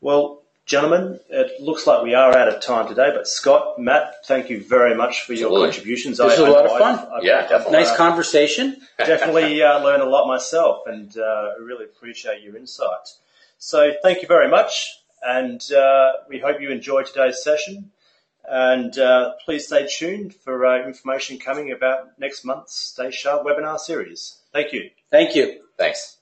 Well, 0.00 0.42
Gentlemen, 0.66 1.20
it 1.28 1.60
looks 1.60 1.86
like 1.86 2.02
we 2.02 2.14
are 2.14 2.36
out 2.36 2.48
of 2.48 2.60
time 2.60 2.88
today, 2.88 3.12
but 3.14 3.28
Scott, 3.28 3.78
Matt, 3.78 4.26
thank 4.26 4.50
you 4.50 4.60
very 4.60 4.96
much 4.96 5.22
for 5.22 5.32
your 5.32 5.46
Absolutely. 5.46 5.68
contributions. 5.68 6.18
This 6.18 6.40
was 6.40 6.48
a 6.48 6.50
lot 6.50 6.66
of 6.66 6.72
fun. 6.72 6.98
I, 6.98 7.20
yeah, 7.22 7.46
definitely. 7.46 7.72
Nice 7.78 7.90
uh, 7.90 7.96
conversation. 7.96 8.76
Definitely 8.98 9.62
uh, 9.62 9.78
learned 9.84 10.02
a 10.02 10.08
lot 10.08 10.26
myself 10.26 10.82
and 10.86 11.16
uh, 11.16 11.52
really 11.60 11.84
appreciate 11.84 12.42
your 12.42 12.56
insight. 12.56 13.12
So 13.58 13.92
thank 14.02 14.22
you 14.22 14.28
very 14.28 14.50
much, 14.50 14.92
and 15.22 15.62
uh, 15.70 16.12
we 16.28 16.40
hope 16.40 16.60
you 16.60 16.70
enjoyed 16.70 17.06
today's 17.06 17.44
session. 17.44 17.92
And 18.48 18.96
uh, 18.98 19.34
please 19.44 19.66
stay 19.66 19.86
tuned 19.88 20.34
for 20.34 20.66
uh, 20.66 20.84
information 20.84 21.38
coming 21.38 21.72
about 21.72 22.18
next 22.18 22.44
month's 22.44 22.74
Stay 22.74 23.10
Sharp 23.12 23.44
webinar 23.44 23.78
series. 23.78 24.40
Thank 24.52 24.72
you. 24.72 24.90
Thank 25.10 25.36
you. 25.36 25.62
Thanks. 25.76 26.16